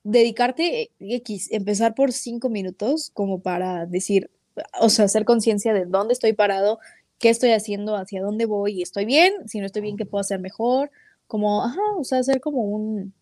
dedicarte 0.10 0.92
X, 1.00 1.52
empezar 1.52 1.94
por 1.94 2.14
cinco 2.14 2.50
minutos 2.50 3.12
como 3.14 3.42
para 3.42 3.86
decir, 3.86 4.32
o 4.80 4.88
sea, 4.88 5.06
hacer 5.06 5.26
conciencia 5.26 5.74
de 5.74 5.86
dónde 5.86 6.14
estoy 6.14 6.32
parado, 6.32 6.80
qué 7.20 7.30
estoy 7.30 7.52
haciendo, 7.52 7.98
hacia 7.98 8.22
dónde 8.22 8.46
voy, 8.46 8.82
estoy 8.82 9.04
bien, 9.04 9.34
si 9.50 9.60
no 9.60 9.66
estoy 9.66 9.82
bien, 9.82 9.98
qué 9.98 10.06
puedo 10.06 10.22
hacer 10.22 10.40
mejor, 10.40 10.92
como, 11.28 11.62
ajá, 11.64 11.82
o 11.98 12.06
sea, 12.06 12.20
hacer 12.20 12.40
como 12.40 12.62
un 12.62 13.14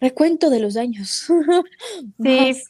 recuento 0.00 0.50
de 0.50 0.60
los 0.60 0.74
daños. 0.74 1.26
sí, 2.22 2.62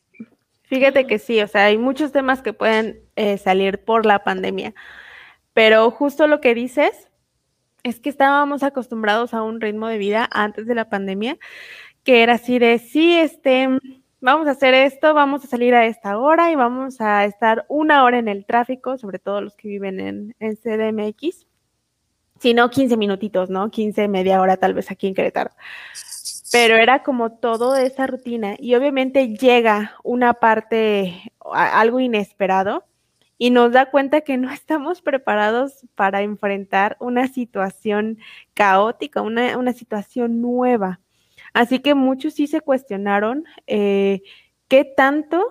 fíjate 0.62 1.06
que 1.06 1.18
sí, 1.18 1.38
o 1.42 1.48
sea, 1.48 1.66
hay 1.66 1.76
muchos 1.76 2.12
temas 2.12 2.40
que 2.40 2.54
pueden 2.54 3.02
eh, 3.16 3.36
salir 3.36 3.84
por 3.84 4.06
la 4.06 4.24
pandemia, 4.24 4.74
pero 5.52 5.90
justo 5.90 6.26
lo 6.26 6.40
que 6.40 6.54
dices 6.54 7.10
es 7.82 8.00
que 8.00 8.08
estábamos 8.08 8.62
acostumbrados 8.62 9.34
a 9.34 9.42
un 9.42 9.60
ritmo 9.60 9.88
de 9.88 9.98
vida 9.98 10.28
antes 10.32 10.66
de 10.66 10.74
la 10.74 10.88
pandemia 10.88 11.38
que 12.04 12.22
era 12.22 12.34
así 12.34 12.58
de, 12.58 12.78
sí, 12.78 13.16
este, 13.16 13.68
vamos 14.20 14.46
a 14.46 14.52
hacer 14.52 14.74
esto, 14.74 15.14
vamos 15.14 15.44
a 15.44 15.48
salir 15.48 15.74
a 15.74 15.86
esta 15.86 16.18
hora 16.18 16.50
y 16.50 16.54
vamos 16.54 17.00
a 17.00 17.24
estar 17.24 17.64
una 17.68 18.04
hora 18.04 18.18
en 18.18 18.28
el 18.28 18.44
tráfico, 18.44 18.98
sobre 18.98 19.18
todo 19.18 19.40
los 19.40 19.56
que 19.56 19.68
viven 19.68 20.00
en, 20.00 20.36
en 20.38 20.56
CDMX, 20.56 21.46
si 22.38 22.54
no 22.54 22.70
15 22.70 22.96
minutitos, 22.96 23.50
¿no? 23.50 23.70
15, 23.70 24.08
media 24.08 24.40
hora 24.40 24.56
tal 24.56 24.74
vez 24.74 24.90
aquí 24.90 25.06
en 25.06 25.14
Querétaro. 25.14 25.50
Pero 26.52 26.76
era 26.76 27.02
como 27.02 27.32
todo 27.32 27.76
esa 27.76 28.06
rutina 28.06 28.56
y 28.58 28.74
obviamente 28.74 29.34
llega 29.36 29.94
una 30.02 30.34
parte, 30.34 31.32
algo 31.52 32.00
inesperado 32.00 32.84
y 33.38 33.50
nos 33.50 33.72
da 33.72 33.90
cuenta 33.90 34.22
que 34.22 34.36
no 34.36 34.50
estamos 34.50 35.00
preparados 35.00 35.86
para 35.94 36.22
enfrentar 36.22 36.96
una 36.98 37.28
situación 37.28 38.18
caótica, 38.52 39.22
una, 39.22 39.56
una 39.56 39.72
situación 39.72 40.42
nueva. 40.42 41.00
Así 41.52 41.80
que 41.80 41.94
muchos 41.94 42.34
sí 42.34 42.46
se 42.46 42.60
cuestionaron 42.60 43.44
eh, 43.66 44.22
qué 44.68 44.84
tanto 44.84 45.44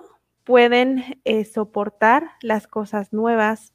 pueden 0.44 1.20
eh, 1.24 1.44
soportar 1.44 2.30
las 2.42 2.66
cosas 2.66 3.12
nuevas, 3.12 3.74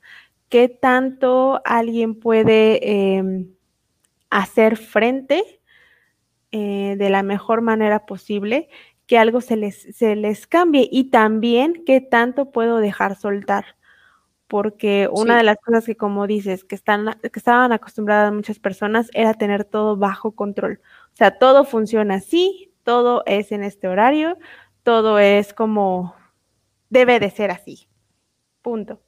qué 0.50 0.68
tanto 0.70 1.62
alguien 1.66 2.20
puede 2.20 3.16
em, 3.18 3.54
hacer 4.30 4.78
frente 4.78 5.62
eh, 6.52 6.96
de 6.98 7.10
la 7.10 7.24
mejor 7.24 7.62
manera 7.62 8.06
posible, 8.06 8.70
que 9.06 9.18
algo 9.18 9.42
se 9.42 9.56
les, 9.56 9.96
se 9.96 10.16
les 10.16 10.48
cambie 10.48 10.88
y 10.92 11.12
también 11.12 11.84
qué 11.86 12.02
tanto 12.02 12.52
puedo 12.52 12.80
dejar 12.80 13.16
soltar 13.16 13.76
porque 14.48 15.10
una 15.12 15.38
de 15.38 15.44
las 15.44 15.58
cosas 15.58 15.86
que 15.86 15.98
como 15.98 16.28
dices, 16.28 16.64
que, 16.64 16.76
están, 16.76 17.20
que 17.22 17.40
estaban 17.40 17.72
acostumbradas 17.72 18.32
muchas 18.32 18.60
personas 18.60 19.10
era 19.14 19.34
tener 19.34 19.66
todo 19.66 19.98
bajo 19.98 20.32
control. 20.34 20.82
O 21.16 21.18
sea, 21.18 21.40
todo 21.40 21.64
funciona 21.64 22.16
así, 22.16 22.74
todo 22.84 23.24
es 23.26 23.54
en 23.54 23.64
este 23.64 23.88
horario, 23.88 24.38
todo 24.84 25.18
es 25.18 25.54
como 25.54 26.14
debe 26.90 27.22
de 27.22 27.30
ser 27.30 27.52
así. 27.52 27.88
Punto. 28.62 29.02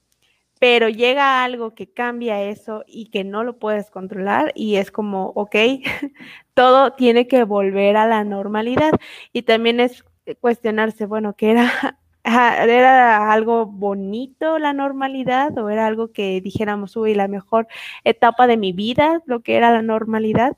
Pero 0.60 0.89
llega 0.89 1.43
algo 1.43 1.76
que 1.76 1.91
cambia 1.91 2.41
eso 2.43 2.86
y 2.88 3.10
que 3.12 3.26
no 3.26 3.43
lo 3.43 3.60
puedes 3.60 3.91
controlar 3.91 4.54
y 4.56 4.78
es 4.78 4.89
como, 4.91 5.28
ok, 5.36 5.56
todo 6.54 6.93
tiene 6.93 7.28
que 7.28 7.43
volver 7.43 7.98
a 7.98 8.08
la 8.08 8.24
normalidad. 8.24 8.91
Y 9.34 9.43
también 9.43 9.82
es 9.82 10.06
cuestionarse, 10.39 11.06
bueno, 11.08 11.36
¿qué 11.36 11.52
era 11.52 12.00
¿Era 12.24 13.32
algo 13.34 13.65
bonito 13.65 14.60
la 14.60 14.74
normalidad 14.74 15.58
o 15.58 15.70
era 15.70 15.88
algo 15.88 16.12
que 16.13 16.41
dijéramos, 16.41 16.96
uy, 16.98 17.15
la 17.15 17.28
mejor 17.28 17.67
etapa 18.06 18.48
de 18.48 18.58
mi 18.58 18.74
vida, 18.74 19.22
lo 19.26 19.41
que 19.41 19.58
era 19.58 19.72
la 19.72 19.82
normalidad? 19.82 20.58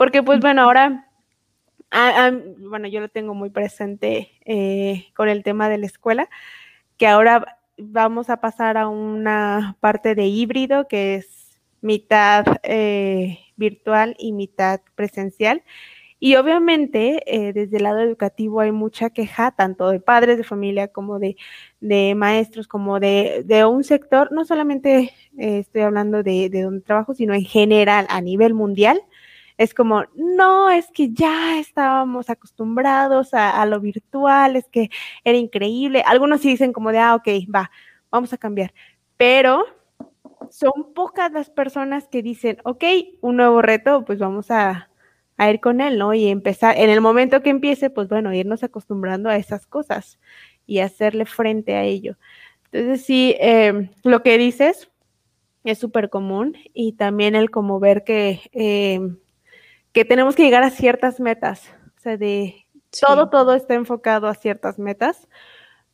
Porque 0.00 0.22
pues 0.22 0.40
bueno, 0.40 0.62
ahora, 0.62 1.10
bueno, 2.56 2.88
yo 2.88 3.00
lo 3.00 3.10
tengo 3.10 3.34
muy 3.34 3.50
presente 3.50 4.30
eh, 4.46 5.08
con 5.14 5.28
el 5.28 5.42
tema 5.42 5.68
de 5.68 5.76
la 5.76 5.84
escuela, 5.84 6.30
que 6.96 7.06
ahora 7.06 7.58
vamos 7.76 8.30
a 8.30 8.40
pasar 8.40 8.78
a 8.78 8.88
una 8.88 9.76
parte 9.80 10.14
de 10.14 10.24
híbrido 10.24 10.88
que 10.88 11.16
es 11.16 11.60
mitad 11.82 12.46
eh, 12.62 13.40
virtual 13.56 14.16
y 14.18 14.32
mitad 14.32 14.80
presencial. 14.94 15.62
Y 16.18 16.36
obviamente 16.36 17.22
eh, 17.26 17.52
desde 17.52 17.76
el 17.76 17.82
lado 17.82 18.00
educativo 18.00 18.60
hay 18.62 18.72
mucha 18.72 19.10
queja, 19.10 19.50
tanto 19.50 19.90
de 19.90 20.00
padres 20.00 20.38
de 20.38 20.44
familia 20.44 20.88
como 20.88 21.18
de, 21.18 21.36
maestros, 22.16 22.68
como 22.68 23.00
de, 23.00 23.44
un 23.70 23.84
sector, 23.84 24.32
no 24.32 24.46
solamente 24.46 25.12
estoy 25.36 25.82
hablando 25.82 26.22
de, 26.22 26.48
de 26.48 26.62
donde 26.62 26.80
trabajo, 26.80 27.12
sino 27.12 27.34
en 27.34 27.44
general 27.44 28.06
a 28.08 28.22
nivel 28.22 28.54
mundial, 28.54 29.02
es 29.60 29.74
como, 29.74 30.04
no, 30.14 30.70
es 30.70 30.90
que 30.90 31.12
ya 31.12 31.58
estábamos 31.58 32.30
acostumbrados 32.30 33.34
a, 33.34 33.66
lo 33.66 33.78
virtual, 33.78 34.56
es 34.56 34.66
que 34.70 34.88
era 35.22 35.36
increíble. 35.36 36.02
Algunos 36.06 36.40
sí 36.40 36.48
dicen 36.48 36.72
como 36.72 36.92
de, 36.92 36.98
ah, 36.98 37.14
ok, 37.14 37.28
va, 37.54 37.70
vamos 38.10 38.32
a 38.32 38.38
cambiar. 38.38 38.72
Pero 39.18 39.66
son 40.48 40.94
pocas 40.94 41.30
las 41.32 41.50
personas 41.50 42.08
que 42.08 42.22
dicen, 42.22 42.56
ok, 42.64 42.84
un 43.20 43.36
nuevo 43.36 43.60
reto, 43.60 44.02
pues 44.06 44.18
vamos 44.18 44.50
a, 44.50 44.88
a 45.36 45.50
ir 45.50 45.60
con 45.60 45.82
él, 45.82 45.98
¿no? 45.98 46.14
Y 46.14 46.28
empezar, 46.28 46.78
en 46.78 46.88
el 46.88 47.02
momento 47.02 47.42
que 47.42 47.50
empiece, 47.50 47.90
pues 47.90 48.08
bueno, 48.08 48.32
irnos 48.32 48.62
acostumbrando 48.62 49.28
a 49.28 49.36
esas 49.36 49.66
cosas 49.66 50.18
y 50.64 50.78
hacerle 50.78 51.26
frente 51.26 51.74
a 51.74 51.84
ello. 51.84 52.16
Entonces, 52.72 53.04
sí, 53.04 53.36
em, 53.38 53.90
lo 54.04 54.22
que 54.22 54.38
dices 54.38 54.90
es 55.64 55.78
súper 55.78 56.08
común 56.08 56.56
y 56.72 56.92
también 56.94 57.34
el 57.34 57.50
como 57.50 57.78
ver 57.78 58.04
que 58.04 58.40
em, 58.52 59.18
que 59.92 60.04
tenemos 60.04 60.36
que 60.36 60.44
llegar 60.44 60.62
a 60.62 60.70
ciertas 60.70 61.20
metas, 61.20 61.62
o 61.96 62.00
sea, 62.00 62.16
de 62.16 62.66
todo, 63.00 63.30
todo 63.30 63.54
está 63.54 63.74
enfocado 63.74 64.28
a 64.28 64.34
ciertas 64.34 64.78
metas, 64.78 65.28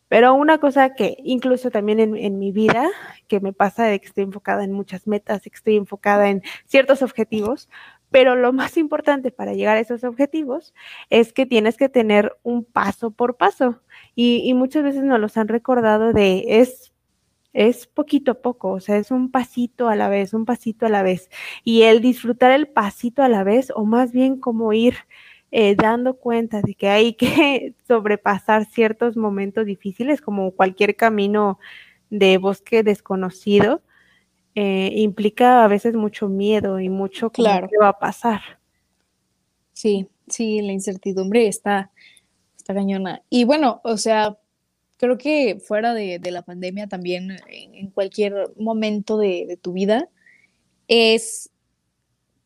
pero 0.08 0.34
una 0.34 0.58
cosa 0.58 0.94
que 0.94 1.16
incluso 1.24 1.70
también 1.70 1.98
en, 2.00 2.38
mi 2.38 2.52
vida, 2.52 2.88
que 3.26 3.40
me 3.40 3.52
pasa 3.52 3.84
de 3.84 4.00
que 4.00 4.06
estoy 4.06 4.24
enfocada 4.24 4.62
en 4.62 4.72
muchas 4.72 5.06
metas, 5.06 5.42
que 5.42 5.50
estoy 5.52 5.76
enfocada 5.76 6.28
en 6.28 6.42
ciertos 6.64 7.02
objetivos, 7.02 7.68
pero 8.10 8.36
lo 8.36 8.52
más 8.52 8.76
importante 8.76 9.32
para 9.32 9.52
llegar 9.54 9.76
a 9.76 9.80
esos 9.80 10.04
objetivos 10.04 10.74
es 11.10 11.32
que 11.32 11.44
tienes 11.44 11.76
que 11.76 11.88
tener 11.88 12.36
un 12.44 12.64
paso 12.64 13.10
por 13.10 13.36
paso. 13.36 13.82
Y, 14.14 14.42
y 14.44 14.54
muchas 14.54 14.84
veces 14.84 15.02
nos 15.02 15.18
los 15.18 15.36
han 15.36 15.48
recordado 15.48 16.12
de 16.12 16.44
es 16.60 16.92
es 17.56 17.86
poquito 17.86 18.32
a 18.32 18.34
poco, 18.42 18.70
o 18.72 18.80
sea, 18.80 18.98
es 18.98 19.10
un 19.10 19.30
pasito 19.30 19.88
a 19.88 19.96
la 19.96 20.10
vez, 20.10 20.34
un 20.34 20.44
pasito 20.44 20.84
a 20.84 20.90
la 20.90 21.02
vez. 21.02 21.30
Y 21.64 21.82
el 21.82 22.02
disfrutar 22.02 22.50
el 22.50 22.68
pasito 22.68 23.22
a 23.22 23.30
la 23.30 23.44
vez, 23.44 23.72
o 23.74 23.86
más 23.86 24.12
bien 24.12 24.38
como 24.38 24.74
ir 24.74 24.96
eh, 25.50 25.74
dando 25.74 26.18
cuenta 26.18 26.60
de 26.60 26.74
que 26.74 26.88
hay 26.90 27.14
que 27.14 27.74
sobrepasar 27.88 28.66
ciertos 28.66 29.16
momentos 29.16 29.64
difíciles, 29.64 30.20
como 30.20 30.50
cualquier 30.50 30.96
camino 30.96 31.58
de 32.10 32.36
bosque 32.36 32.82
desconocido, 32.82 33.80
eh, 34.54 34.90
implica 34.94 35.64
a 35.64 35.68
veces 35.68 35.94
mucho 35.94 36.28
miedo 36.28 36.78
y 36.78 36.90
mucho 36.90 37.30
claro. 37.30 37.68
qué 37.70 37.78
va 37.78 37.88
a 37.88 37.98
pasar. 37.98 38.42
Sí, 39.72 40.08
sí, 40.28 40.60
la 40.60 40.72
incertidumbre 40.72 41.48
está, 41.48 41.90
está 42.54 42.74
cañona. 42.74 43.22
Y 43.30 43.44
bueno, 43.44 43.80
o 43.82 43.96
sea, 43.96 44.36
creo 44.96 45.18
que 45.18 45.58
fuera 45.60 45.94
de, 45.94 46.20
la 46.30 46.42
pandemia 46.42 46.86
también, 46.86 47.36
en, 47.48 47.90
cualquier 47.90 48.52
momento 48.56 49.18
de, 49.18 49.58
tu 49.60 49.72
vida, 49.72 50.08
es 50.88 51.50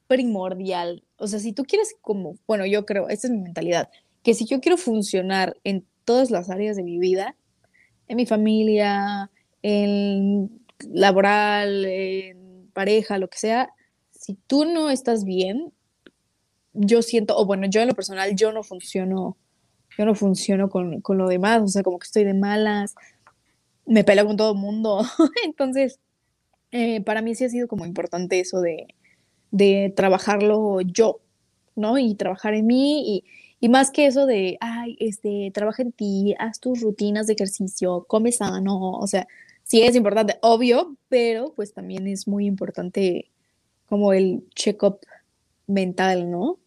primordial. 0.06 1.04
O 1.16 1.26
sea, 1.26 1.38
si 1.38 1.52
tú 1.52 1.64
quieres 1.64 1.94
como, 2.00 2.36
bueno, 2.46 2.66
yo 2.66 2.84
creo, 2.86 3.08
esta 3.08 3.28
es 3.28 3.32
mi 3.32 3.40
mentalidad, 3.40 3.90
que 4.22 4.34
si 4.34 4.46
yo 4.46 4.60
quiero 4.60 4.76
funcionar 4.76 5.56
en 5.64 5.86
todas 6.04 6.30
las 6.30 6.50
áreas 6.50 6.76
de 6.76 6.82
mi 6.82 6.98
vida, 6.98 7.36
en 8.08 8.16
mi 8.16 8.26
familia, 8.26 9.30
en 9.62 10.50
laboral, 10.88 11.84
en 11.84 12.68
pareja, 12.72 13.18
lo 13.18 13.28
que 13.28 13.38
sea, 13.38 13.70
si 14.10 14.34
tú 14.46 14.64
no 14.64 14.90
estás 14.90 15.24
bien, 15.24 15.72
yo 16.72 17.02
siento, 17.02 17.36
o 17.36 17.46
bueno, 17.46 17.66
yo 17.68 17.80
en 17.80 17.88
lo 17.88 17.94
personal, 17.94 18.34
yo 18.34 18.52
no 18.52 18.62
funciono 18.62 19.36
yo 20.00 20.06
no 20.06 20.14
funciono 20.14 20.70
con, 20.70 21.02
lo 21.08 21.28
demás, 21.28 21.60
o 21.60 21.68
sea, 21.68 21.82
como 21.82 21.98
que 21.98 22.06
estoy 22.06 22.24
de 22.24 22.32
malas, 22.32 22.94
me 23.84 24.02
peleo 24.02 24.26
con 24.26 24.38
todo 24.38 24.52
el 24.52 24.58
mundo. 24.58 25.04
Entonces, 25.44 26.00
eh, 26.70 27.02
para 27.02 27.20
mí 27.20 27.34
sí 27.34 27.44
ha 27.44 27.50
sido 27.50 27.68
como 27.68 27.84
importante 27.84 28.40
eso 28.40 28.62
de, 28.62 29.92
trabajarlo 29.94 30.80
yo, 30.80 31.20
¿no? 31.76 31.98
Y 31.98 32.14
trabajar 32.14 32.54
en 32.54 32.66
mí 32.66 33.24
Y 33.60 33.68
más 33.68 33.90
que 33.90 34.06
eso 34.06 34.24
de, 34.24 34.56
ay, 34.62 34.96
este, 35.00 35.50
trabaja 35.52 35.82
en 35.82 35.92
ti, 35.92 36.34
haz 36.38 36.60
tus 36.60 36.80
rutinas 36.80 37.26
de 37.26 37.34
ejercicio, 37.34 38.06
come 38.08 38.32
sano, 38.32 38.92
o 38.92 39.06
sea, 39.06 39.28
sí 39.64 39.82
es 39.82 39.96
importante, 39.96 40.38
obvio, 40.40 40.96
pero 41.10 41.52
pues 41.54 41.74
también 41.74 42.06
es 42.06 42.26
muy 42.26 42.46
importante 42.46 43.30
como 43.86 44.14
el 44.14 44.48
check-up 44.54 45.00
mental, 45.66 46.30
¿no? 46.30 46.58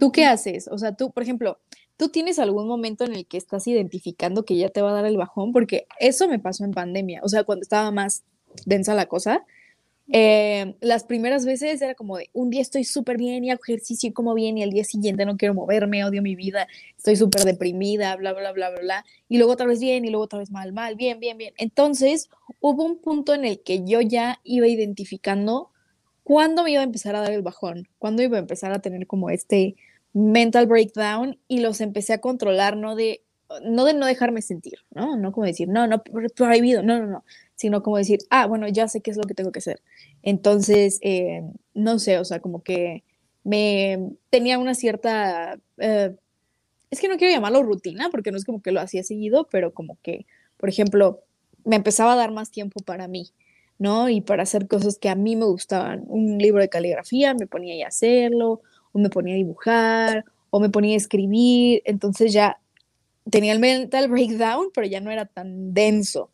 ¿Tú 0.00 0.10
qué 0.10 0.24
haces? 0.24 0.66
O 0.66 0.78
sea, 0.78 0.96
tú, 0.96 1.12
por 1.12 1.22
ejemplo, 1.22 1.60
¿tú 1.96 2.08
tienes 2.08 2.38
algún 2.38 2.66
momento 2.68 3.04
en 3.04 3.14
el 3.14 3.26
que 3.26 3.36
estás 3.38 3.66
identificando 3.66 4.44
que 4.44 4.56
ya 4.56 4.68
te 4.68 4.82
va 4.82 4.90
a 4.90 4.94
dar 4.94 5.06
el 5.06 5.16
bajón? 5.16 5.52
Porque 5.52 5.86
eso 6.00 6.28
me 6.28 6.38
pasó 6.38 6.64
en 6.64 6.72
pandemia, 6.72 7.20
o 7.22 7.28
sea, 7.28 7.44
cuando 7.44 7.62
estaba 7.62 7.90
más 7.90 8.24
densa 8.64 8.94
la 8.94 9.06
cosa, 9.06 9.44
eh, 10.12 10.76
las 10.80 11.02
primeras 11.02 11.44
veces 11.44 11.82
era 11.82 11.94
como 11.94 12.16
de 12.16 12.30
un 12.32 12.48
día 12.48 12.62
estoy 12.62 12.84
súper 12.84 13.16
bien 13.16 13.42
y 13.42 13.50
hago 13.50 13.60
ejercicio 13.64 14.08
y 14.08 14.12
como 14.12 14.34
bien 14.34 14.56
y 14.56 14.62
al 14.62 14.70
día 14.70 14.84
siguiente 14.84 15.26
no 15.26 15.36
quiero 15.36 15.52
moverme, 15.54 16.04
odio 16.04 16.22
mi 16.22 16.36
vida, 16.36 16.68
estoy 16.96 17.16
súper 17.16 17.42
deprimida, 17.42 18.14
bla, 18.14 18.32
bla, 18.32 18.52
bla, 18.52 18.70
bla, 18.70 18.80
bla. 18.80 19.04
Y 19.28 19.38
luego 19.38 19.52
otra 19.52 19.66
vez 19.66 19.80
bien 19.80 20.04
y 20.04 20.10
luego 20.10 20.24
otra 20.24 20.38
vez 20.38 20.50
mal, 20.50 20.72
mal, 20.72 20.94
bien, 20.94 21.18
bien, 21.18 21.36
bien. 21.38 21.54
Entonces 21.58 22.30
hubo 22.60 22.84
un 22.84 22.98
punto 22.98 23.34
en 23.34 23.44
el 23.44 23.60
que 23.60 23.84
yo 23.84 24.00
ya 24.00 24.40
iba 24.44 24.68
identificando 24.68 25.70
cuándo 26.22 26.62
me 26.62 26.72
iba 26.72 26.80
a 26.82 26.84
empezar 26.84 27.16
a 27.16 27.20
dar 27.20 27.32
el 27.32 27.42
bajón, 27.42 27.88
cuándo 27.98 28.22
iba 28.22 28.36
a 28.36 28.40
empezar 28.40 28.72
a 28.72 28.80
tener 28.80 29.08
como 29.08 29.30
este 29.30 29.74
mental 30.16 30.66
breakdown 30.66 31.38
y 31.46 31.60
los 31.60 31.82
empecé 31.82 32.14
a 32.14 32.22
controlar, 32.22 32.74
no 32.76 32.96
de 32.96 33.22
no 33.62 33.84
de 33.84 33.94
no 33.94 34.06
dejarme 34.06 34.42
sentir, 34.42 34.78
¿no? 34.90 35.16
No 35.16 35.30
como 35.30 35.46
decir, 35.46 35.68
no, 35.68 35.86
no, 35.86 36.02
prohibido, 36.02 36.82
no, 36.82 36.98
no, 36.98 37.06
no, 37.06 37.24
sino 37.54 37.82
como 37.82 37.98
decir, 37.98 38.18
ah, 38.30 38.46
bueno, 38.46 38.66
ya 38.66 38.88
sé 38.88 39.02
qué 39.02 39.10
es 39.10 39.18
lo 39.18 39.24
que 39.24 39.34
tengo 39.34 39.52
que 39.52 39.60
hacer. 39.60 39.82
Entonces, 40.22 40.98
eh, 41.02 41.42
no 41.74 41.98
sé, 41.98 42.18
o 42.18 42.24
sea, 42.24 42.40
como 42.40 42.62
que 42.62 43.04
me 43.44 44.10
tenía 44.30 44.58
una 44.58 44.74
cierta, 44.74 45.60
eh, 45.76 46.16
es 46.90 47.00
que 47.00 47.08
no 47.08 47.18
quiero 47.18 47.34
llamarlo 47.34 47.62
rutina, 47.62 48.08
porque 48.10 48.32
no 48.32 48.38
es 48.38 48.44
como 48.44 48.62
que 48.62 48.72
lo 48.72 48.80
hacía 48.80 49.04
seguido, 49.04 49.46
pero 49.50 49.72
como 49.74 49.98
que, 50.02 50.26
por 50.56 50.68
ejemplo, 50.68 51.22
me 51.64 51.76
empezaba 51.76 52.14
a 52.14 52.16
dar 52.16 52.32
más 52.32 52.50
tiempo 52.50 52.80
para 52.80 53.06
mí, 53.06 53.30
¿no? 53.78 54.08
Y 54.08 54.22
para 54.22 54.44
hacer 54.44 54.66
cosas 54.66 54.98
que 54.98 55.08
a 55.10 55.14
mí 55.14 55.36
me 55.36 55.44
gustaban. 55.44 56.04
Un 56.08 56.38
libro 56.38 56.62
de 56.62 56.68
caligrafía, 56.68 57.34
me 57.34 57.46
ponía 57.46 57.84
a 57.84 57.88
hacerlo, 57.88 58.62
o 58.96 58.98
me 58.98 59.10
ponía 59.10 59.34
a 59.34 59.36
dibujar, 59.36 60.24
o 60.48 60.58
me 60.58 60.70
ponía 60.70 60.94
a 60.94 60.96
escribir, 60.96 61.82
entonces 61.84 62.32
ya 62.32 62.58
tenía 63.30 63.52
el 63.52 63.60
mental 63.60 64.08
breakdown, 64.10 64.70
pero 64.74 64.86
ya 64.86 65.00
no 65.00 65.10
era 65.10 65.26
tan 65.26 65.74
denso. 65.74 66.30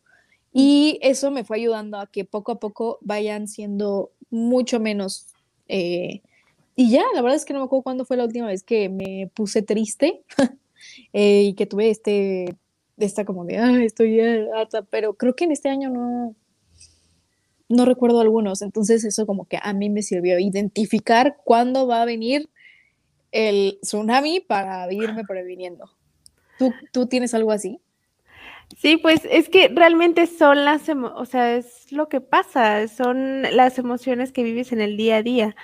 Y 0.53 0.97
eso 1.01 1.29
me 1.29 1.43
fue 1.43 1.57
ayudando 1.57 1.97
a 1.97 2.07
que 2.07 2.23
poco 2.23 2.53
a 2.53 2.59
poco 2.59 2.99
vayan 3.01 3.47
siendo 3.47 4.11
mucho 4.29 4.79
menos... 4.79 5.27
Eh, 5.67 6.21
y 6.75 6.89
ya, 6.89 7.03
la 7.13 7.21
verdad 7.21 7.35
es 7.35 7.45
que 7.45 7.53
no 7.53 7.59
me 7.59 7.65
acuerdo 7.65 7.83
cuándo 7.83 8.05
fue 8.05 8.17
la 8.17 8.23
última 8.23 8.47
vez 8.47 8.63
que 8.63 8.89
me 8.89 9.29
puse 9.35 9.61
triste 9.61 10.23
eh, 11.13 11.43
y 11.43 11.53
que 11.53 11.65
tuve 11.65 11.89
este, 11.89 12.55
esta 12.97 13.25
como 13.25 13.45
de, 13.45 13.85
estoy 13.85 14.19
harta, 14.21 14.83
pero 14.83 15.15
creo 15.15 15.35
que 15.35 15.43
en 15.43 15.51
este 15.51 15.69
año 15.69 15.89
no, 15.89 16.35
no 17.67 17.85
recuerdo 17.85 18.21
algunos. 18.21 18.61
Entonces 18.61 19.03
eso 19.03 19.27
como 19.27 19.45
que 19.45 19.59
a 19.61 19.73
mí 19.73 19.89
me 19.89 20.01
sirvió 20.01 20.39
identificar 20.39 21.37
cuándo 21.43 21.87
va 21.87 22.01
a 22.01 22.05
venir 22.05 22.49
el 23.33 23.79
tsunami 23.81 24.39
para 24.39 24.91
irme 24.93 25.23
previniendo. 25.25 25.91
¿Tú, 26.57 26.71
tú 26.93 27.07
tienes 27.07 27.33
algo 27.33 27.51
así? 27.51 27.81
Sí, 28.77 28.97
pues 28.97 29.21
es 29.29 29.49
que 29.49 29.67
realmente 29.67 30.27
son 30.27 30.65
las, 30.65 30.87
o 30.89 31.25
sea, 31.25 31.55
es 31.55 31.91
lo 31.91 32.09
que 32.09 32.21
pasa, 32.21 32.87
son 32.87 33.43
las 33.55 33.77
emociones 33.77 34.31
que 34.31 34.43
vives 34.43 34.71
en 34.71 34.81
el 34.81 34.97
día 34.97 35.17
a 35.17 35.23
día. 35.23 35.55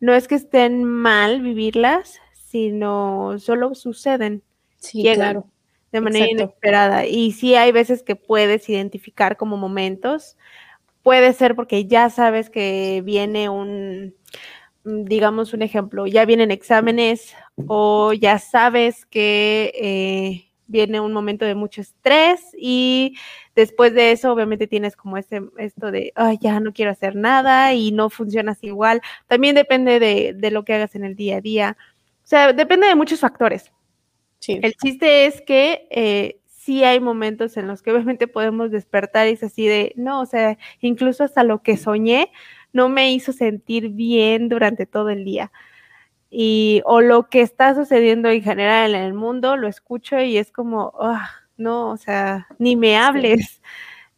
No 0.00 0.14
es 0.14 0.28
que 0.28 0.34
estén 0.36 0.84
mal 0.84 1.42
vivirlas, 1.42 2.20
sino 2.32 3.38
solo 3.38 3.74
suceden. 3.74 4.42
Sí, 4.78 5.02
claro. 5.14 5.46
De 5.92 6.00
manera 6.00 6.30
inesperada. 6.30 7.06
Y 7.06 7.32
sí 7.32 7.54
hay 7.54 7.72
veces 7.72 8.02
que 8.02 8.16
puedes 8.16 8.68
identificar 8.68 9.36
como 9.36 9.56
momentos. 9.56 10.36
Puede 11.02 11.32
ser 11.32 11.54
porque 11.54 11.86
ya 11.86 12.10
sabes 12.10 12.50
que 12.50 13.00
viene 13.04 13.48
un, 13.48 14.14
digamos 14.86 15.52
un 15.52 15.62
ejemplo, 15.62 16.06
ya 16.06 16.24
vienen 16.24 16.52
exámenes 16.52 17.34
o 17.66 18.12
ya 18.12 18.38
sabes 18.38 19.04
que 19.04 19.72
eh, 19.74 20.52
viene 20.68 21.00
un 21.00 21.12
momento 21.12 21.44
de 21.44 21.56
mucho 21.56 21.80
estrés 21.80 22.40
y 22.56 23.16
después 23.56 23.94
de 23.94 24.12
eso 24.12 24.32
obviamente 24.32 24.68
tienes 24.68 24.94
como 24.94 25.16
este, 25.16 25.42
esto 25.58 25.90
de, 25.90 26.12
ay, 26.14 26.38
ya 26.40 26.60
no 26.60 26.72
quiero 26.72 26.92
hacer 26.92 27.16
nada 27.16 27.74
y 27.74 27.90
no 27.90 28.10
funcionas 28.10 28.62
igual. 28.62 29.00
También 29.26 29.56
depende 29.56 29.98
de, 29.98 30.34
de 30.36 30.50
lo 30.52 30.64
que 30.64 30.74
hagas 30.74 30.94
en 30.94 31.04
el 31.04 31.16
día 31.16 31.38
a 31.38 31.40
día. 31.40 31.76
O 32.22 32.26
sea, 32.28 32.52
depende 32.52 32.86
de 32.86 32.94
muchos 32.94 33.20
factores. 33.20 33.72
Sí. 34.38 34.60
El 34.62 34.74
chiste 34.74 35.26
es 35.26 35.42
que 35.42 35.88
eh, 35.90 36.38
sí 36.46 36.84
hay 36.84 37.00
momentos 37.00 37.56
en 37.56 37.66
los 37.66 37.82
que 37.82 37.90
obviamente 37.90 38.28
podemos 38.28 38.70
despertar 38.70 39.26
y 39.26 39.32
es 39.32 39.42
así 39.42 39.66
de, 39.66 39.92
no, 39.96 40.20
o 40.20 40.26
sea, 40.26 40.58
incluso 40.80 41.24
hasta 41.24 41.42
lo 41.42 41.62
que 41.62 41.76
soñé 41.76 42.30
no 42.76 42.88
me 42.88 43.12
hizo 43.12 43.32
sentir 43.32 43.88
bien 43.90 44.48
durante 44.48 44.86
todo 44.86 45.10
el 45.10 45.24
día 45.24 45.50
y 46.30 46.82
o 46.84 47.00
lo 47.00 47.28
que 47.28 47.40
está 47.40 47.74
sucediendo 47.74 48.28
en 48.28 48.42
general 48.42 48.94
en 48.94 49.02
el 49.02 49.14
mundo, 49.14 49.56
lo 49.56 49.68
escucho 49.68 50.20
y 50.20 50.38
es 50.38 50.50
como, 50.52 50.92
ah, 51.00 51.30
no, 51.56 51.90
o 51.90 51.96
sea, 51.96 52.46
ni 52.58 52.76
me 52.76 52.96
hables. 52.96 53.62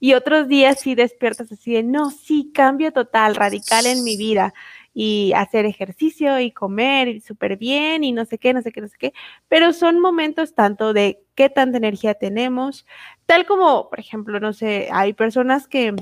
Y 0.01 0.14
otros 0.14 0.47
días 0.47 0.79
sí 0.79 0.94
despiertas 0.94 1.51
así 1.51 1.73
de, 1.73 1.83
no, 1.83 2.11
sí, 2.11 2.53
cambio 2.55 2.92
total, 2.92 3.35
radical 3.35 3.85
en 3.85 4.05
mi 4.05 4.16
vida. 4.16 4.55
Y 4.94 5.33
hacer 5.35 5.66
ejercicio 5.66 6.38
y 6.38 6.53
comer 6.53 7.21
súper 7.21 7.57
bien 7.57 8.05
y 8.05 8.12
no 8.12 8.25
sé 8.25 8.38
qué, 8.38 8.55
no 8.55 8.62
sé 8.62 8.71
qué, 8.71 8.81
no 8.81 8.87
sé 8.87 8.97
qué. 8.97 9.12
Pero 9.49 9.73
son 9.73 9.99
momentos 9.99 10.55
tanto 10.55 10.92
de 10.92 11.21
qué 11.35 11.51
tanta 11.51 11.79
energía 11.79 12.14
tenemos, 12.14 12.87
tal 13.27 13.44
como, 13.44 13.88
por 13.90 13.99
ejemplo, 13.99 14.38
no 14.38 14.53
sé, 14.53 14.88
hay 14.92 15.14
personas 15.14 15.66
que 15.66 15.97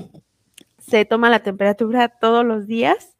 se 0.87 1.05
toman 1.05 1.31
la 1.31 1.43
temperatura 1.43 2.09
todos 2.09 2.45
los 2.45 2.67
días 2.67 3.17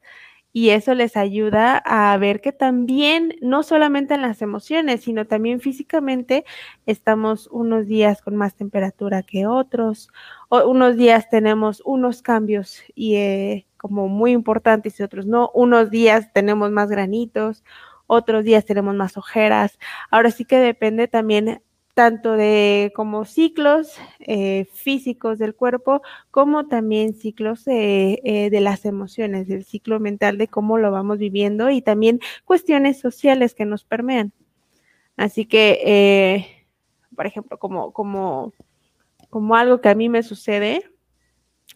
y 0.52 0.70
eso 0.70 0.94
les 0.94 1.16
ayuda 1.16 1.76
a 1.78 2.16
ver 2.16 2.40
que 2.40 2.52
también, 2.52 3.36
no 3.42 3.62
solamente 3.62 4.14
en 4.14 4.22
las 4.22 4.42
emociones, 4.42 5.02
sino 5.02 5.26
también 5.26 5.60
físicamente, 5.60 6.44
estamos 6.86 7.48
unos 7.48 7.86
días 7.86 8.22
con 8.22 8.34
más 8.36 8.56
temperatura 8.56 9.22
que 9.22 9.46
otros, 9.46 10.10
o 10.48 10.66
unos 10.68 10.96
días 10.96 11.28
tenemos 11.30 11.82
unos 11.84 12.22
cambios 12.22 12.82
y 12.94 13.16
eh, 13.16 13.66
como 13.76 14.08
muy 14.08 14.32
importantes 14.32 14.98
y 14.98 15.02
otros 15.02 15.26
no, 15.26 15.50
unos 15.54 15.90
días 15.90 16.32
tenemos 16.32 16.70
más 16.70 16.88
granitos, 16.88 17.62
otros 18.06 18.42
días 18.44 18.64
tenemos 18.64 18.94
más 18.94 19.16
ojeras. 19.18 19.78
Ahora 20.10 20.30
sí 20.30 20.44
que 20.44 20.56
depende 20.58 21.08
también 21.08 21.62
tanto 21.98 22.34
de 22.34 22.92
como 22.94 23.24
ciclos 23.24 23.98
eh, 24.20 24.68
físicos 24.72 25.36
del 25.36 25.56
cuerpo, 25.56 26.00
como 26.30 26.68
también 26.68 27.12
ciclos 27.12 27.66
eh, 27.66 28.48
de 28.52 28.60
las 28.60 28.84
emociones, 28.84 29.48
del 29.48 29.64
ciclo 29.64 29.98
mental 29.98 30.38
de 30.38 30.46
cómo 30.46 30.78
lo 30.78 30.92
vamos 30.92 31.18
viviendo 31.18 31.70
y 31.70 31.82
también 31.82 32.20
cuestiones 32.44 33.00
sociales 33.00 33.52
que 33.52 33.64
nos 33.64 33.82
permean. 33.82 34.32
Así 35.16 35.44
que, 35.44 35.80
eh, 35.84 36.66
por 37.16 37.26
ejemplo, 37.26 37.58
como, 37.58 37.92
como, 37.92 38.52
como 39.28 39.56
algo 39.56 39.80
que 39.80 39.88
a 39.88 39.96
mí 39.96 40.08
me 40.08 40.22
sucede, 40.22 40.88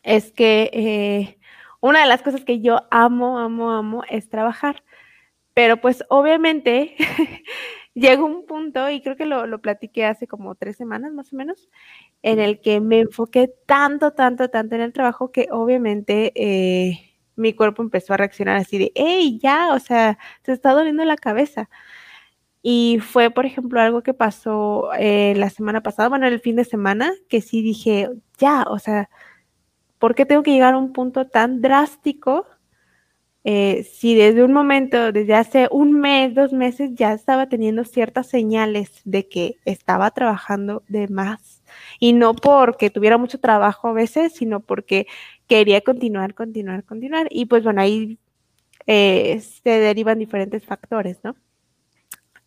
es 0.04 0.30
que 0.30 1.36
una 1.80 2.02
de 2.02 2.06
las 2.06 2.22
cosas 2.22 2.44
que 2.44 2.60
yo 2.60 2.82
amo, 2.92 3.40
amo, 3.40 3.72
amo 3.72 4.04
es 4.08 4.28
trabajar. 4.28 4.84
Pero 5.54 5.80
pues 5.80 6.04
obviamente 6.08 6.94
llegó 7.94 8.26
un 8.26 8.46
punto, 8.46 8.90
y 8.90 9.02
creo 9.02 9.16
que 9.16 9.26
lo, 9.26 9.46
lo, 9.46 9.60
platiqué 9.60 10.04
hace 10.06 10.26
como 10.26 10.54
tres 10.54 10.76
semanas 10.76 11.12
más 11.12 11.32
o 11.32 11.36
menos, 11.36 11.68
en 12.22 12.40
el 12.40 12.60
que 12.60 12.80
me 12.80 13.00
enfoqué 13.00 13.52
tanto, 13.66 14.12
tanto, 14.12 14.48
tanto 14.48 14.74
en 14.74 14.80
el 14.82 14.92
trabajo 14.92 15.32
que 15.32 15.48
obviamente 15.50 16.32
eh, 16.34 17.12
mi 17.36 17.52
cuerpo 17.54 17.82
empezó 17.82 18.14
a 18.14 18.16
reaccionar 18.18 18.56
así 18.56 18.78
de, 18.78 18.92
hey, 18.94 19.38
ya, 19.42 19.74
o 19.74 19.78
sea, 19.78 20.18
se 20.44 20.52
está 20.52 20.72
doliendo 20.72 21.04
la 21.04 21.16
cabeza. 21.16 21.68
Y 22.62 23.00
fue, 23.00 23.30
por 23.30 23.46
ejemplo, 23.46 23.80
algo 23.80 24.02
que 24.02 24.14
pasó 24.14 24.90
eh, 24.98 25.34
la 25.36 25.50
semana 25.50 25.82
pasada, 25.82 26.08
bueno, 26.08 26.26
el 26.28 26.40
fin 26.40 26.56
de 26.56 26.64
semana, 26.64 27.12
que 27.28 27.40
sí 27.40 27.62
dije, 27.62 28.08
ya, 28.38 28.64
o 28.68 28.78
sea, 28.78 29.10
¿por 29.98 30.14
qué 30.14 30.26
tengo 30.26 30.42
que 30.42 30.52
llegar 30.52 30.74
a 30.74 30.78
un 30.78 30.92
punto 30.92 31.28
tan 31.28 31.60
drástico 31.60 32.46
eh, 33.44 33.84
si 33.84 34.14
desde 34.14 34.44
un 34.44 34.52
momento, 34.52 35.10
desde 35.12 35.34
hace 35.34 35.68
un 35.70 35.92
mes, 35.92 36.34
dos 36.34 36.52
meses, 36.52 36.90
ya 36.94 37.12
estaba 37.12 37.48
teniendo 37.48 37.84
ciertas 37.84 38.28
señales 38.28 39.00
de 39.04 39.28
que 39.28 39.56
estaba 39.64 40.10
trabajando 40.12 40.84
de 40.88 41.08
más. 41.08 41.62
Y 41.98 42.12
no 42.12 42.34
porque 42.34 42.90
tuviera 42.90 43.18
mucho 43.18 43.40
trabajo 43.40 43.88
a 43.88 43.92
veces, 43.92 44.34
sino 44.34 44.60
porque 44.60 45.06
quería 45.48 45.80
continuar, 45.80 46.34
continuar, 46.34 46.84
continuar. 46.84 47.26
Y 47.30 47.46
pues 47.46 47.64
bueno, 47.64 47.80
ahí 47.80 48.18
eh, 48.86 49.40
se 49.40 49.70
derivan 49.70 50.18
diferentes 50.18 50.64
factores, 50.64 51.18
¿no? 51.24 51.34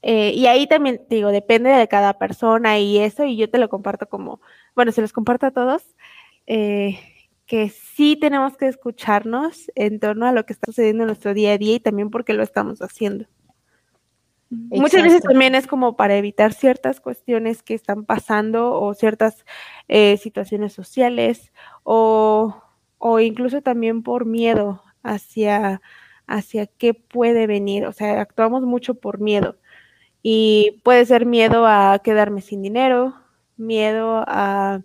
Eh, 0.01 0.33
y 0.35 0.45
ahí 0.45 0.67
también, 0.67 1.01
digo, 1.09 1.29
depende 1.31 1.71
de 1.71 1.87
cada 1.87 2.19
persona 2.19 2.77
y 2.77 2.99
eso, 2.99 3.25
y 3.25 3.37
yo 3.37 3.49
te 3.49 3.57
lo 3.57 3.69
comparto 3.69 4.07
como, 4.07 4.39
bueno, 4.75 4.91
se 4.91 5.01
los 5.01 5.11
comparto 5.11 5.47
a 5.47 5.51
todos. 5.51 5.83
Eh, 6.45 6.99
que 7.45 7.69
sí 7.69 8.17
tenemos 8.19 8.57
que 8.57 8.67
escucharnos 8.67 9.71
en 9.75 9.99
torno 9.99 10.25
a 10.25 10.31
lo 10.31 10.45
que 10.45 10.53
está 10.53 10.65
sucediendo 10.67 11.03
en 11.03 11.07
nuestro 11.07 11.33
día 11.33 11.53
a 11.53 11.57
día 11.57 11.75
y 11.75 11.79
también 11.79 12.09
porque 12.09 12.33
lo 12.33 12.43
estamos 12.43 12.81
haciendo. 12.81 13.25
Muchas 14.49 15.03
veces 15.03 15.21
también 15.21 15.55
es 15.55 15.67
como 15.67 15.95
para 15.97 16.15
evitar 16.15 16.53
ciertas 16.53 17.01
cuestiones 17.01 17.63
que 17.63 17.73
están 17.73 18.05
pasando 18.05 18.79
o 18.79 18.93
ciertas 18.93 19.43
eh, 19.87 20.17
situaciones 20.17 20.71
sociales 20.71 21.51
o, 21.83 22.63
o, 22.97 23.19
incluso 23.19 23.61
también 23.61 24.03
por 24.03 24.25
miedo 24.25 24.83
hacia, 25.03 25.81
hacia 26.27 26.67
qué 26.67 26.93
puede 26.93 27.47
venir. 27.47 27.85
O 27.85 27.91
sea, 27.91 28.21
actuamos 28.21 28.63
mucho 28.63 28.95
por 28.95 29.19
miedo 29.19 29.57
y 30.21 30.81
puede 30.83 31.05
ser 31.05 31.25
miedo 31.25 31.65
a 31.67 31.99
quedarme 32.03 32.41
sin 32.41 32.61
dinero, 32.61 33.15
miedo 33.57 34.23
a, 34.27 34.81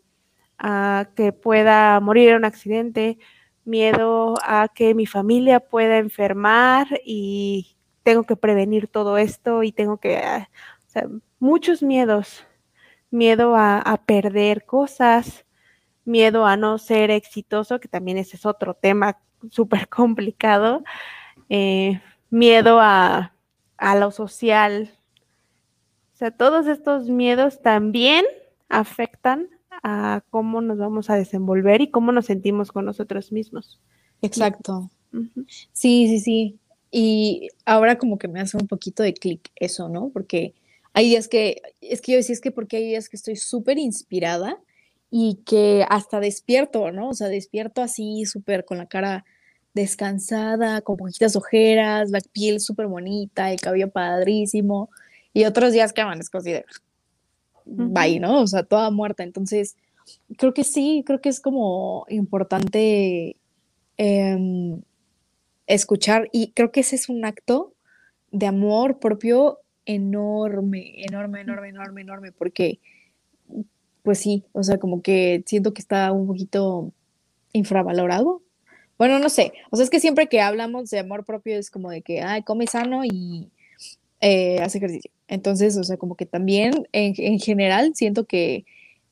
a 0.61 1.09
que 1.17 1.33
pueda 1.33 1.99
morir 2.01 2.29
en 2.29 2.37
un 2.37 2.45
accidente, 2.45 3.19
miedo 3.65 4.35
a 4.45 4.69
que 4.69 4.95
mi 4.95 5.07
familia 5.07 5.61
pueda 5.61 5.99
enfermar 5.99 7.01
y 7.05 7.77
tengo 8.03 8.25
que 8.25 8.37
prevenir 8.37 8.87
todo 8.87 9.17
esto 9.17 9.63
y 9.63 9.73
tengo 9.73 9.97
que, 9.97 10.19
ah, 10.19 10.51
o 10.87 10.91
sea, 10.91 11.09
muchos 11.39 11.83
miedos, 11.83 12.45
miedo 13.11 13.57
a, 13.57 14.03
perder 14.07 14.67
cosas, 14.67 15.47
miedo 16.05 16.47
a 16.47 16.57
no 16.57 16.79
ser 16.79 17.11
exitoso, 17.11 17.81
que 17.81 17.89
también 17.89 18.19
ese 18.19 18.37
es 18.37 18.45
otro 18.45 18.75
tema 18.75 19.19
súper 19.51 19.89
complicado, 19.89 20.85
eh, 21.49 22.03
miedo 22.29 22.81
a, 22.81 23.35
a 23.79 23.97
lo 23.97 24.11
social. 24.11 24.91
O 26.15 26.17
sea, 26.17 26.31
todos 26.31 26.67
estos 26.67 27.09
miedos 27.09 27.63
también 27.63 28.27
afectan 28.69 29.49
a 29.83 30.23
cómo 30.31 30.61
nos 30.61 30.79
vamos 30.79 31.11
a 31.11 31.17
desenvolver 31.17 31.81
y 31.81 31.91
cómo 31.91 32.13
nos 32.13 32.27
sentimos 32.27 32.73
con 32.73 32.85
nosotros 32.85 33.33
mismos. 33.33 33.81
Exacto. 34.23 34.91
Sí, 35.73 36.09
sí, 36.09 36.21
sí. 36.21 36.59
Y 36.91 37.49
ahora 37.65 37.99
como 37.99 38.19
que 38.19 38.29
me 38.29 38.41
hace 38.41 38.57
un 38.57 38.67
poquito 38.67 39.03
de 39.03 39.15
clic 39.15 39.51
eso, 39.57 39.89
¿no? 39.89 40.11
Porque 40.11 40.55
hay 40.93 41.09
días 41.09 41.29
que, 41.29 41.63
es 41.81 42.01
que 42.01 42.13
yo 42.13 42.19
decía, 42.19 42.33
es 42.33 42.41
que 42.41 42.51
porque 42.51 42.79
hay 42.79 42.85
días 42.85 43.09
que 43.09 43.17
estoy 43.17 43.37
súper 43.37 43.79
inspirada 43.79 44.59
y 45.11 45.41
que 45.45 45.85
hasta 45.89 46.21
despierto, 46.21 46.91
¿no? 46.93 47.11
O 47.11 47.15
sea, 47.15 47.29
despierto 47.29 47.83
así 47.83 48.25
súper 48.27 48.65
con 48.65 48.79
la 48.79 48.87
cara 48.87 49.25
descansada, 49.75 50.81
con 50.81 50.97
poquitas 50.97 51.37
ojeras, 51.37 52.11
la 52.11 52.21
piel 52.21 52.61
súper 52.61 52.87
bonita, 52.87 53.53
el 53.53 53.61
cabello 53.61 53.91
padrísimo. 53.91 54.91
Y 55.33 55.45
otros 55.45 55.73
días 55.73 55.93
que 55.93 56.01
amanezco 56.01 56.39
así 56.39 56.53
de, 56.53 56.65
bye, 57.71 58.21
¿no? 58.21 58.43
O 58.43 58.47
sea, 58.47 58.63
toda 58.63 58.91
muerta. 58.91 59.23
Entonces, 59.23 59.77
creo 60.37 60.55
que 60.55 60.65
sí, 60.65 61.03
creo 61.07 61.21
que 61.21 61.29
es 61.29 61.41
como 61.41 62.05
importante 62.09 63.37
em, 63.97 64.83
escuchar 65.67 66.29
y 66.33 66.53
creo 66.53 66.73
que 66.73 66.81
ese 66.81 66.97
es 66.97 67.09
un 67.09 67.25
acto 67.25 67.75
de 68.31 68.47
amor 68.47 68.99
propio 68.99 69.59
enorme, 69.87 71.03
enorme, 71.05 71.41
enorme, 71.41 71.69
enorme, 71.69 72.01
enorme, 72.03 72.33
porque 72.33 72.81
pues 74.03 74.19
sí, 74.19 74.45
o 74.53 74.63
sea, 74.63 74.79
como 74.79 75.03
que 75.03 75.43
siento 75.47 75.75
que 75.75 75.83
está 75.83 76.11
un 76.13 76.27
poquito 76.27 76.93
infravalorado. 77.53 78.43
Bueno, 78.99 79.19
no 79.19 79.29
sé, 79.29 79.53
o 79.71 79.77
sea, 79.77 79.85
es 79.85 79.91
que 79.91 80.01
siempre 80.01 80.29
que 80.29 80.41
hablamos 80.41 80.91
de 80.91 80.99
amor 80.99 81.25
propio 81.25 81.57
es 81.57 81.71
como 81.71 81.91
de 81.91 82.03
que, 82.03 82.23
ay, 82.23 82.43
come 82.43 82.67
sano 82.67 83.05
y 83.05 83.51
eh, 84.21 84.59
hace 84.61 84.79
ejercicio. 84.79 85.11
Entonces, 85.29 85.77
o 85.77 85.85
sea, 85.85 85.97
como 85.97 86.15
que 86.17 86.27
también 86.27 86.87
en, 86.93 87.39
general 87.39 87.93
siento 87.95 88.27
que 88.27 88.65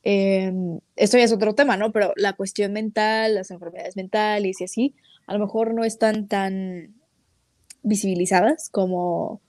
em, 0.02 0.80
esto 0.96 1.16
ya 1.18 1.24
es 1.24 1.32
otro 1.32 1.54
tema, 1.54 1.76
¿no? 1.76 1.92
Pero 1.92 2.12
la 2.16 2.34
cuestión 2.34 2.72
mental, 2.72 3.34
las 3.34 3.50
enfermedades 3.50 3.96
mentales 3.96 4.60
y 4.60 4.64
así, 4.64 4.94
a 5.26 5.34
lo 5.34 5.40
mejor 5.40 5.74
no 5.74 5.84
están 5.84 6.28
tan 6.28 6.94
visibilizadas 7.82 8.68
como, 8.70 9.40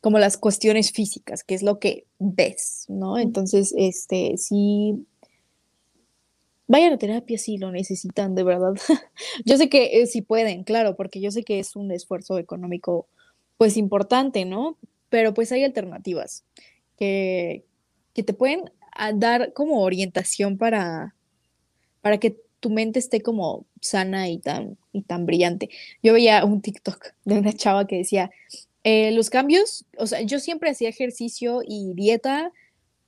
como 0.00 0.18
las 0.18 0.36
cuestiones 0.36 0.92
físicas, 0.92 1.44
que 1.44 1.54
es 1.54 1.62
lo 1.62 1.78
que 1.78 2.06
ves, 2.18 2.84
¿no? 2.88 3.18
Entonces, 3.18 3.74
este, 3.76 4.36
sí, 4.36 5.06
vayan 6.66 6.92
a 6.92 6.98
terapia 6.98 7.38
si 7.38 7.56
lo 7.58 7.72
necesitan, 7.72 8.34
de 8.34 8.44
verdad. 8.44 8.74
yo 9.44 9.56
sé 9.56 9.68
que 9.68 10.02
eh, 10.02 10.06
si 10.06 10.22
pueden, 10.22 10.64
claro, 10.64 10.96
porque 10.96 11.20
yo 11.20 11.30
sé 11.30 11.42
que 11.44 11.58
es 11.58 11.76
un 11.76 11.90
esfuerzo 11.92 12.38
económico, 12.38 13.08
pues 13.56 13.76
importante, 13.76 14.44
¿no? 14.44 14.76
Pero 15.08 15.34
pues 15.34 15.52
hay 15.52 15.64
alternativas 15.64 16.44
que, 16.96 17.64
que 18.14 18.22
te 18.22 18.34
pueden 18.34 18.70
ah, 18.92 19.12
dar 19.12 19.52
como 19.52 19.82
orientación 19.82 20.58
para, 20.58 21.14
para 22.00 22.18
que 22.18 22.36
tu 22.60 22.70
mente 22.70 22.98
esté 22.98 23.20
como 23.20 23.66
sana 23.80 24.28
y 24.28 24.38
tan, 24.38 24.76
y 24.92 25.02
tan 25.02 25.26
brillante. 25.26 25.70
Yo 26.02 26.12
veía 26.12 26.44
un 26.44 26.60
TikTok 26.60 27.14
de 27.24 27.38
una 27.38 27.52
chava 27.52 27.86
que 27.86 27.96
decía, 27.96 28.30
eh, 28.84 29.12
los 29.12 29.30
cambios, 29.30 29.84
o 29.96 30.06
sea, 30.06 30.22
yo 30.22 30.40
siempre 30.40 30.70
hacía 30.70 30.88
ejercicio 30.88 31.60
y 31.66 31.94
dieta 31.94 32.52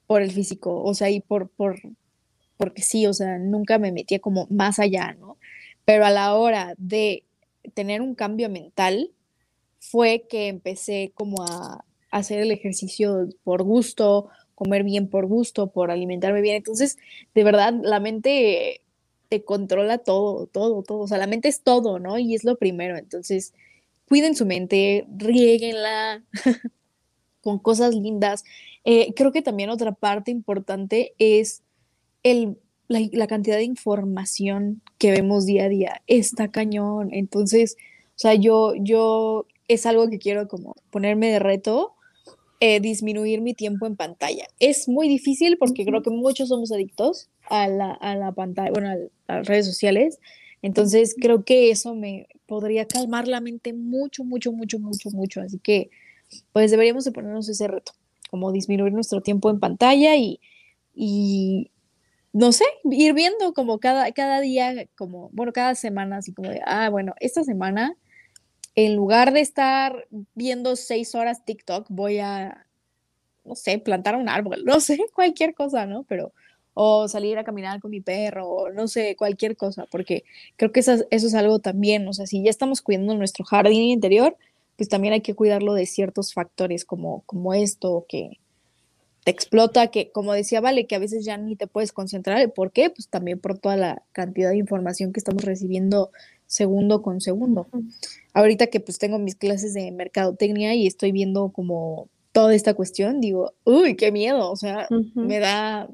por 0.07 0.23
el 0.23 0.33
físico, 0.33 0.83
o 0.83 0.95
sea, 0.95 1.11
y 1.11 1.21
por, 1.21 1.49
por, 1.49 1.81
porque 2.57 2.83
sí, 2.83 3.07
o 3.07 3.15
sea, 3.15 3.39
nunca 3.39 3.79
me 3.79 3.93
metía 3.93 4.19
como 4.19 4.47
más 4.51 4.79
allá, 4.79 5.15
¿no? 5.15 5.39
Pero 5.85 6.05
a 6.05 6.11
la 6.11 6.35
hora 6.35 6.75
de 6.79 7.25
tener 7.75 8.01
un 8.01 8.15
cambio 8.15 8.49
mental, 8.49 9.13
fue 9.81 10.27
que 10.29 10.49
empecé 10.49 11.13
como 11.15 11.43
a 11.43 11.85
hacer 12.11 12.40
el 12.40 12.51
ejercicio 12.51 13.29
por 13.44 13.62
gusto, 13.62 14.29
comer 14.55 14.85
bien 14.85 15.09
por 15.09 15.27
gusto, 15.27 15.68
por 15.70 15.90
alimentarme 15.90 16.40
bien. 16.40 16.57
Entonces, 16.57 16.99
de 17.35 17.44
verdad, 17.44 17.75
la 17.83 18.01
mente 18.01 18.83
te 19.29 19.44
controla 19.44 19.99
todo, 19.99 20.46
todo, 20.46 20.83
todo. 20.83 20.99
O 21.01 21.09
sea, 21.09 21.18
la 21.18 21.27
mente 21.27 21.49
es 21.49 21.62
todo, 21.62 21.99
¿no? 21.99 22.18
Y 22.18 22.35
es 22.35 22.44
lo 22.44 22.57
primero. 22.57 22.99
Entonces, 22.99 23.55
cuiden 24.07 24.35
su 24.35 24.44
mente, 24.44 25.07
rieguenla 25.16 26.25
con 27.42 27.59
cosas 27.59 27.94
lindas. 27.94 28.44
Eh, 28.85 29.14
creo 29.14 29.33
que 29.33 29.40
también 29.40 29.70
otra 29.70 29.92
parte 29.92 30.31
importante 30.31 31.14
es 31.18 31.62
el, 32.23 32.59
la, 32.88 33.27
cantidad 33.27 33.57
de 33.57 33.64
información 33.64 34.83
que 34.99 35.12
vemos 35.12 35.46
día 35.46 35.64
a 35.64 35.68
día. 35.68 36.03
Está 36.07 36.51
cañón. 36.51 37.11
Entonces, 37.12 37.77
o 37.79 38.18
sea, 38.18 38.35
yo, 38.35 38.75
yo 38.77 39.46
es 39.68 39.87
algo 39.87 40.11
que 40.11 40.18
quiero 40.18 40.49
como 40.49 40.75
ponerme 40.90 41.29
de 41.31 41.38
reto. 41.38 41.94
Eh, 42.62 42.79
disminuir 42.79 43.40
mi 43.40 43.55
tiempo 43.55 43.87
en 43.87 43.96
pantalla. 43.96 44.46
Es 44.59 44.87
muy 44.87 45.09
difícil 45.09 45.57
porque 45.57 45.87
creo 45.87 46.03
que 46.03 46.11
muchos 46.11 46.51
somos 46.51 46.70
adictos 46.70 47.31
a 47.49 47.68
la, 47.68 47.92
a 47.92 48.14
la 48.16 48.33
pantalla, 48.33 48.70
bueno, 48.70 48.90
a, 48.90 49.33
las 49.35 49.46
redes 49.46 49.64
sociales. 49.64 50.18
Entonces 50.61 51.16
creo 51.18 51.42
que 51.42 51.70
eso 51.70 51.94
me 51.94 52.29
podría 52.46 52.87
calmar 52.87 53.29
la 53.29 53.40
mente 53.40 53.73
mucho, 53.73 54.25
mucho, 54.25 54.53
mucho, 54.53 54.79
mucho, 54.79 55.11
mucho. 55.11 55.40
Así 55.40 55.59
que 55.59 55.88
pues 56.53 56.70
deberíamos 56.70 57.07
de 57.07 57.12
ponernos 57.12 57.49
ese 57.49 57.66
reto, 57.66 57.92
como 58.29 58.53
disminuir 58.53 58.92
nuestro 58.92 59.23
tiempo 59.23 59.49
en 59.49 59.59
pantalla 59.59 60.16
y, 60.16 60.38
y 60.94 61.70
no 62.35 62.53
sé, 62.53 62.64
ir 62.85 63.14
viendo 63.14 63.55
como 63.55 63.79
cada, 63.79 64.12
cada 64.12 64.38
día, 64.40 64.87
como, 64.99 65.31
bueno, 65.33 65.53
cada 65.55 65.75
semana, 65.75 66.18
así 66.18 66.35
como 66.35 66.51
de, 66.51 66.61
ah, 66.66 66.90
bueno, 66.90 67.14
esta 67.20 67.42
semana, 67.42 67.96
en 68.75 68.97
lugar 68.97 69.33
de 69.33 69.41
estar 69.41 70.07
viendo 70.35 70.77
seis 70.77 71.15
horas 71.15 71.45
TikTok, 71.45 71.87
voy 71.89 72.19
a, 72.19 72.67
no 73.45 73.57
sé, 73.57 73.79
plantar 73.79 74.17
un 74.17 74.29
árbol, 74.29 74.63
no 74.67 74.81
sé, 74.81 74.99
cualquier 75.15 75.55
cosa, 75.55 75.87
¿no? 75.87 76.05
Pero 76.05 76.33
o 76.75 77.09
salir 77.09 77.37
a 77.37 77.45
caminar 77.45 77.81
con 77.81 77.91
mi 77.91 78.01
perro, 78.01 78.49
o 78.49 78.71
no 78.71 78.89
sé, 78.89 79.17
cualquier 79.17 79.57
cosa, 79.57 79.87
porque 79.91 80.25
creo 80.57 80.73
que 80.73 80.81
eso, 80.81 80.95
eso 81.11 81.27
es 81.27 81.35
algo 81.35 81.59
también, 81.59 82.07
o 82.09 82.13
sea, 82.13 82.27
si 82.27 82.43
ya 82.43 82.51
estamos 82.51 82.81
cuidando 82.81 83.15
nuestro 83.17 83.45
jardín 83.45 83.83
interior, 83.83 84.37
pues 84.77 84.89
también 84.89 85.13
hay 85.13 85.21
que 85.21 85.35
cuidarlo 85.35 85.75
de 85.75 85.85
ciertos 85.85 86.33
factores 86.33 86.85
como, 86.87 87.23
como 87.27 87.53
esto, 87.53 88.07
que 88.09 88.39
te 89.25 89.31
explota, 89.31 89.89
que 89.89 90.11
como 90.11 90.33
decía 90.33 90.61
Vale, 90.61 90.87
que 90.87 90.95
a 90.95 90.99
veces 90.99 91.25
ya 91.25 91.37
ni 91.37 91.57
te 91.57 91.67
puedes 91.67 91.93
concentrar, 91.93 92.53
¿por 92.53 92.73
qué? 92.73 92.91
Pues 92.91 93.09
también 93.09 93.39
por 93.39 93.59
toda 93.59 93.77
la 93.77 94.03
cantidad 94.13 94.51
de 94.51 94.57
información 94.57 95.13
que 95.13 95.21
estamos 95.21 95.45
recibiendo 95.45 96.11
segundo 96.51 97.01
con 97.01 97.21
segundo. 97.21 97.69
Ahorita 98.35 98.67
que 98.67 98.81
pues 98.81 98.99
tengo 98.99 99.21
mis 99.21 99.37
clases 99.37 99.73
de 99.73 99.93
mercadotecnia 99.93 100.75
y 100.75 100.89
estoy 100.89 101.13
viendo 101.13 101.51
como 101.51 102.09
toda 102.33 102.57
esta 102.57 102.75
cuestión, 102.75 103.21
digo, 103.21 103.55
uy, 103.63 103.95
qué 103.95 104.11
miedo, 104.11 104.51
o 104.51 104.57
sea, 104.57 104.89
me 105.15 105.39
da 105.39 105.89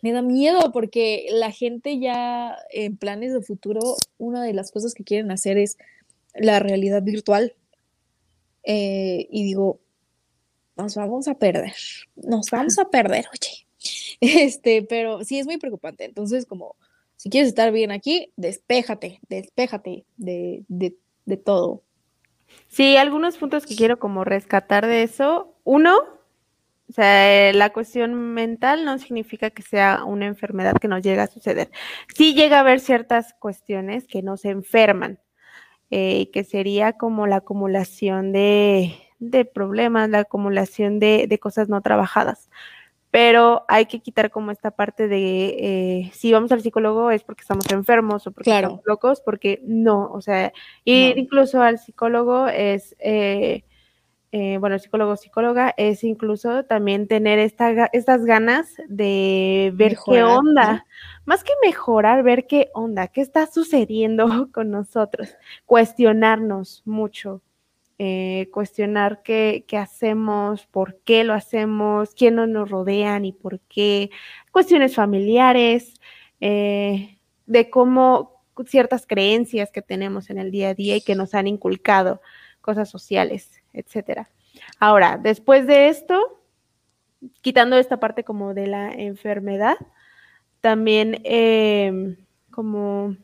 me 0.00 0.12
da 0.12 0.22
miedo 0.22 0.70
porque 0.70 1.26
la 1.30 1.50
gente 1.50 1.98
ya 1.98 2.56
en 2.70 2.96
planes 2.96 3.32
de 3.32 3.40
futuro, 3.40 3.80
una 4.16 4.44
de 4.44 4.52
las 4.52 4.70
cosas 4.70 4.94
que 4.94 5.02
quieren 5.02 5.32
hacer 5.32 5.58
es 5.58 5.76
la 6.34 6.60
realidad 6.60 7.02
virtual. 7.02 7.54
Eh, 8.62 9.26
y 9.30 9.42
digo, 9.42 9.80
nos 10.76 10.94
vamos 10.94 11.26
a 11.26 11.34
perder, 11.34 11.74
nos 12.14 12.48
vamos 12.50 12.78
a 12.78 12.90
perder, 12.90 13.26
oye. 13.32 13.66
Este, 14.20 14.82
pero 14.82 15.24
sí 15.24 15.38
es 15.38 15.46
muy 15.46 15.58
preocupante. 15.58 16.04
Entonces, 16.04 16.46
como 16.46 16.76
si 17.24 17.30
quieres 17.30 17.48
estar 17.48 17.72
bien 17.72 17.90
aquí, 17.90 18.34
despéjate, 18.36 19.18
despéjate 19.30 20.04
de, 20.18 20.62
de, 20.68 21.36
todo. 21.38 21.82
Sí, 22.68 22.98
algunos 22.98 23.38
puntos 23.38 23.64
que 23.64 23.76
quiero 23.76 23.98
como 23.98 24.24
rescatar 24.24 24.86
de 24.86 25.04
eso. 25.04 25.56
Uno, 25.64 25.96
o 26.86 26.92
sea, 26.92 27.50
la 27.54 27.72
cuestión 27.72 28.34
mental 28.34 28.84
no 28.84 28.98
significa 28.98 29.48
que 29.48 29.62
sea 29.62 30.04
una 30.04 30.26
enfermedad 30.26 30.74
que 30.74 30.86
nos 30.86 31.00
llega 31.00 31.22
a 31.22 31.28
suceder. 31.28 31.70
Sí 32.14 32.34
llega 32.34 32.58
a 32.58 32.60
haber 32.60 32.78
ciertas 32.78 33.32
cuestiones 33.32 34.06
que 34.06 34.20
nos 34.20 34.44
enferman, 34.44 35.18
eh, 35.90 36.28
que 36.30 36.44
sería 36.44 36.92
como 36.92 37.26
la 37.26 37.36
acumulación 37.36 38.32
de, 38.32 38.96
de 39.18 39.46
problemas, 39.46 40.10
la 40.10 40.18
acumulación 40.18 40.98
de, 40.98 41.24
de 41.26 41.38
cosas 41.38 41.70
no 41.70 41.80
trabajadas 41.80 42.50
pero 43.14 43.64
hay 43.68 43.86
que 43.86 44.00
quitar 44.00 44.32
como 44.32 44.50
esta 44.50 44.72
parte 44.72 45.06
de 45.06 45.46
eh, 45.60 46.10
si 46.12 46.32
vamos 46.32 46.50
al 46.50 46.62
psicólogo 46.62 47.12
es 47.12 47.22
porque 47.22 47.42
estamos 47.42 47.70
enfermos 47.70 48.26
o 48.26 48.32
porque 48.32 48.50
estamos 48.50 48.80
locos, 48.84 49.20
porque 49.20 49.60
no, 49.62 50.10
o 50.10 50.20
sea, 50.20 50.52
ir 50.82 51.16
incluso 51.16 51.62
al 51.62 51.78
psicólogo 51.78 52.48
es, 52.48 52.96
eh, 52.98 53.62
eh, 54.32 54.58
bueno, 54.58 54.74
el 54.74 54.80
psicólogo 54.80 55.14
psicóloga 55.14 55.72
es 55.76 56.02
incluso 56.02 56.64
también 56.64 57.06
tener 57.06 57.38
esta, 57.38 57.86
estas 57.92 58.24
ganas 58.24 58.74
de 58.88 59.70
ver 59.76 59.96
qué 60.04 60.24
onda, 60.24 60.84
más 61.24 61.44
que 61.44 61.52
mejorar, 61.64 62.24
ver 62.24 62.48
qué 62.48 62.70
onda, 62.74 63.06
qué 63.06 63.20
está 63.20 63.46
sucediendo 63.46 64.26
con 64.52 64.72
nosotros, 64.72 65.36
cuestionarnos 65.66 66.82
mucho. 66.84 67.42
Eh, 67.98 68.48
cuestionar 68.52 69.22
qué, 69.22 69.64
hacemos, 69.78 70.66
por 70.66 70.98
qué 71.04 71.22
lo 71.22 71.32
hacemos, 71.32 72.14
quiénes 72.14 72.48
nos 72.48 72.68
rodean 72.68 73.24
y 73.24 73.32
por 73.32 73.60
qué, 73.60 74.10
cuestiones 74.50 74.96
familiares, 74.96 75.94
eh, 76.40 77.18
de 77.46 77.70
cómo 77.70 78.42
ciertas 78.66 79.06
creencias 79.06 79.70
que 79.70 79.80
tenemos 79.80 80.28
en 80.30 80.38
el 80.38 80.50
día 80.50 80.70
a 80.70 80.74
día 80.74 80.96
y 80.96 81.02
que 81.02 81.14
nos 81.14 81.34
han 81.34 81.46
inculcado, 81.46 82.20
cosas 82.60 82.88
sociales, 82.88 83.62
etcétera. 83.72 84.28
Ahora, 84.80 85.16
después 85.16 85.66
de 85.66 85.88
esto, 85.88 86.40
quitando 87.42 87.76
esta 87.76 88.00
parte 88.00 88.24
como 88.24 88.54
de 88.54 88.66
la 88.66 88.92
enfermedad, 88.92 89.76
también 90.60 91.20
em, 91.24 92.16
como 92.50 93.16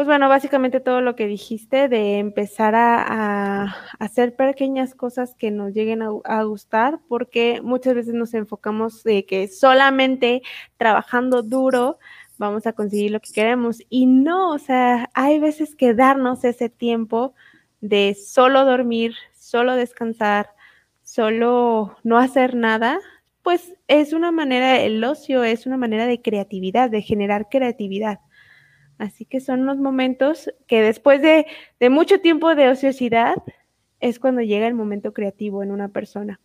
pues 0.00 0.06
bueno, 0.06 0.30
básicamente 0.30 0.80
todo 0.80 1.02
lo 1.02 1.14
que 1.14 1.26
dijiste 1.26 1.86
de 1.86 2.16
empezar 2.16 2.74
a, 2.74 3.76
hacer 3.98 4.34
pequeñas 4.34 4.94
cosas 4.94 5.34
que 5.34 5.50
nos 5.50 5.74
lleguen 5.74 6.00
a, 6.00 6.42
gustar, 6.44 7.00
porque 7.06 7.60
muchas 7.62 7.94
veces 7.94 8.14
nos 8.14 8.32
enfocamos 8.32 9.04
de 9.04 9.26
que 9.26 9.46
solamente 9.48 10.40
trabajando 10.78 11.42
duro 11.42 11.98
vamos 12.38 12.66
a 12.66 12.72
conseguir 12.72 13.10
lo 13.10 13.20
que 13.20 13.30
queremos. 13.34 13.82
Y 13.90 14.06
no, 14.06 14.52
o 14.52 14.58
sea, 14.58 15.10
hay 15.12 15.38
veces 15.38 15.76
que 15.76 15.92
darnos 15.92 16.44
ese 16.44 16.70
tiempo 16.70 17.34
de 17.82 18.14
solo 18.14 18.64
dormir, 18.64 19.16
solo 19.38 19.74
descansar, 19.76 20.48
solo 21.02 21.98
no 22.04 22.16
hacer 22.16 22.54
nada, 22.54 22.98
pues 23.42 23.74
es 23.86 24.14
una 24.14 24.32
manera, 24.32 24.80
el 24.80 25.04
ocio 25.04 25.44
es 25.44 25.66
una 25.66 25.76
manera 25.76 26.06
de 26.06 26.22
creatividad, 26.22 26.88
de 26.88 27.02
generar 27.02 27.50
creatividad. 27.50 28.20
Así 29.00 29.24
que 29.24 29.40
son 29.40 29.64
los 29.64 29.78
momentos 29.78 30.52
que 30.66 30.82
después 30.82 31.22
de, 31.22 31.46
mucho 31.88 32.20
tiempo 32.20 32.54
de 32.54 32.68
ociosidad 32.68 33.34
es 33.98 34.18
cuando 34.18 34.42
llega 34.42 34.66
el 34.66 34.74
momento 34.74 35.14
creativo 35.14 35.62
en 35.62 35.70
una 35.70 35.88
persona. 35.88 36.38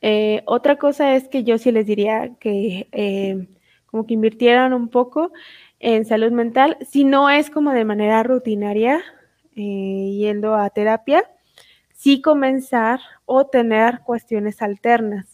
Eh, 0.00 0.42
otra 0.46 0.76
cosa 0.76 1.14
es 1.14 1.28
que 1.28 1.44
yo 1.44 1.58
sí 1.58 1.70
les 1.70 1.84
diría 1.84 2.32
que 2.40 2.88
eh, 2.92 3.46
como 3.84 4.06
que 4.06 4.14
invirtieran 4.14 4.72
un 4.72 4.88
poco 4.88 5.32
en 5.80 6.06
salud 6.06 6.32
mental, 6.32 6.78
si 6.80 7.04
no 7.04 7.28
es 7.28 7.50
como 7.50 7.72
de 7.72 7.84
manera 7.84 8.22
rutinaria, 8.22 9.02
eh, 9.54 10.14
yendo 10.16 10.54
a 10.54 10.70
terapia, 10.70 11.30
sí 11.92 12.22
comenzar 12.22 13.00
o 13.26 13.48
tener 13.48 14.00
cuestiones 14.00 14.62
alternas 14.62 15.33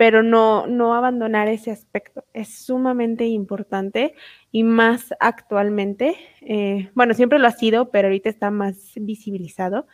pero 0.00 0.22
no, 0.22 0.66
no 0.66 0.94
abandonar 0.94 1.48
ese 1.48 1.70
aspecto. 1.70 2.24
Es 2.32 2.64
sumamente 2.64 3.26
importante 3.26 4.14
y 4.50 4.62
más 4.62 5.12
actualmente. 5.20 6.16
Eh, 6.40 6.88
bueno, 6.94 7.12
siempre 7.12 7.38
lo 7.38 7.46
ha 7.46 7.50
sido, 7.50 7.90
pero 7.90 8.08
ahorita 8.08 8.30
está 8.30 8.50
más 8.50 8.92
visibilizado. 8.96 9.86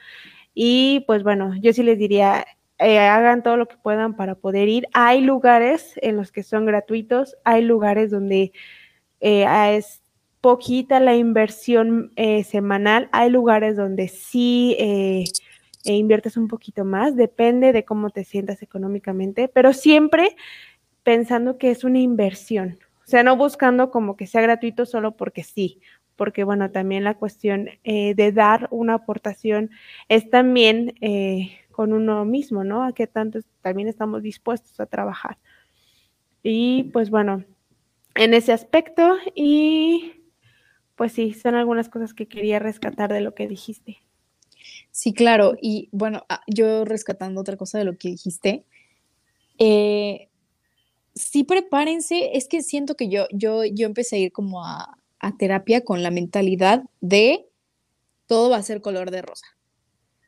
Y 0.55 1.03
pues 1.09 1.25
bueno, 1.25 1.55
yo 1.61 1.73
sí 1.73 1.83
les 1.83 1.99
diría, 1.99 2.47
eh, 2.79 3.01
hagan 3.01 3.43
todo 3.43 3.57
lo 3.57 3.67
que 3.67 3.79
puedan 3.79 4.15
para 4.15 4.37
poder 4.37 4.69
ir. 4.69 4.87
Hay 4.93 5.23
lugares 5.23 5.95
en 5.97 6.17
los 6.17 6.31
que 6.31 6.45
son 6.45 6.67
gratuitos, 6.67 7.37
hay 7.43 7.63
lugares 7.65 8.13
donde 8.13 8.53
eh, 9.19 9.77
es 9.77 10.05
poquita 10.41 11.01
la 11.01 11.17
inversión 11.17 12.13
semanal, 12.45 13.09
hay 13.11 13.29
lugares 13.29 13.77
donde 13.77 14.07
sí 14.07 14.77
e 15.87 15.95
inviertes 15.95 16.37
un 16.37 16.49
poquito 16.49 16.85
más, 16.85 17.17
depende 17.17 17.73
de 17.73 17.85
cómo 17.85 18.11
te 18.11 18.25
sientas 18.25 18.63
económicamente, 18.63 19.49
pero 19.49 19.73
siempre 19.73 20.37
pensando 21.03 21.57
que 21.57 21.71
es 21.71 21.85
una 21.85 22.01
inversión, 22.01 22.79
o 23.07 23.09
sea, 23.09 23.23
no 23.23 23.37
buscando 23.37 23.91
como 23.91 24.17
que 24.17 24.27
sea 24.27 24.43
gratuito 24.43 24.85
solo 24.85 25.17
porque 25.17 25.45
sí, 25.45 25.81
porque 26.17 26.45
bueno, 26.45 26.71
también 26.71 27.05
la 27.05 27.15
cuestión 27.15 27.69
eh, 27.85 28.15
de 28.15 28.33
dar 28.33 28.69
una 28.71 28.95
aportación 28.95 29.71
es 30.09 30.29
también 30.31 30.95
eh, 31.01 31.59
con 31.71 31.93
uno 31.93 32.25
mismo, 32.25 32.65
¿no? 32.65 32.83
A 32.83 32.93
qué 32.93 33.07
tanto 33.07 33.39
también 33.61 33.89
estamos 33.89 34.23
dispuestos 34.23 34.81
a 34.81 34.87
trabajar. 34.87 35.39
Y 36.43 36.85
pues 36.93 37.11
bueno, 37.11 37.45
en 38.15 38.35
ese 38.35 38.53
aspecto 38.53 39.17
y 39.35 40.15
pues 40.97 41.13
sí, 41.13 41.35
son 41.35 41.55
algunas 41.55 41.89
cosas 41.89 42.15
que 42.15 42.27
quería 42.27 42.59
rescatar 42.59 43.13
de 43.13 43.21
lo 43.21 43.35
que 43.35 43.47
dijiste. 43.47 43.99
Sí, 44.97 45.13
claro. 45.13 45.59
Y 45.61 45.91
bueno, 45.93 46.25
ah, 46.31 46.41
yo 46.47 46.87
rescatando 46.87 47.43
otra 47.43 47.59
cosa 47.59 47.77
de 47.77 47.85
lo 47.85 47.99
que 47.99 48.09
dijiste, 48.09 48.65
eh, 49.59 50.31
sí 51.15 51.45
prepárense, 51.45 52.31
es 52.33 52.49
que 52.49 52.63
siento 52.63 52.95
que 52.95 53.11
yo, 53.11 53.27
yo, 53.31 53.63
yo 53.67 53.87
empecé 53.87 54.17
a 54.17 54.19
ir 54.21 54.33
como 54.33 54.65
a, 54.65 54.97
terapia 55.39 55.83
con 55.83 56.03
la 56.03 56.11
mentalidad 56.11 56.85
de 57.03 57.47
todo 58.27 58.49
va 58.49 58.57
a 58.57 58.63
ser 58.63 58.81
color 58.81 59.11
de 59.11 59.21
rosa. 59.21 59.47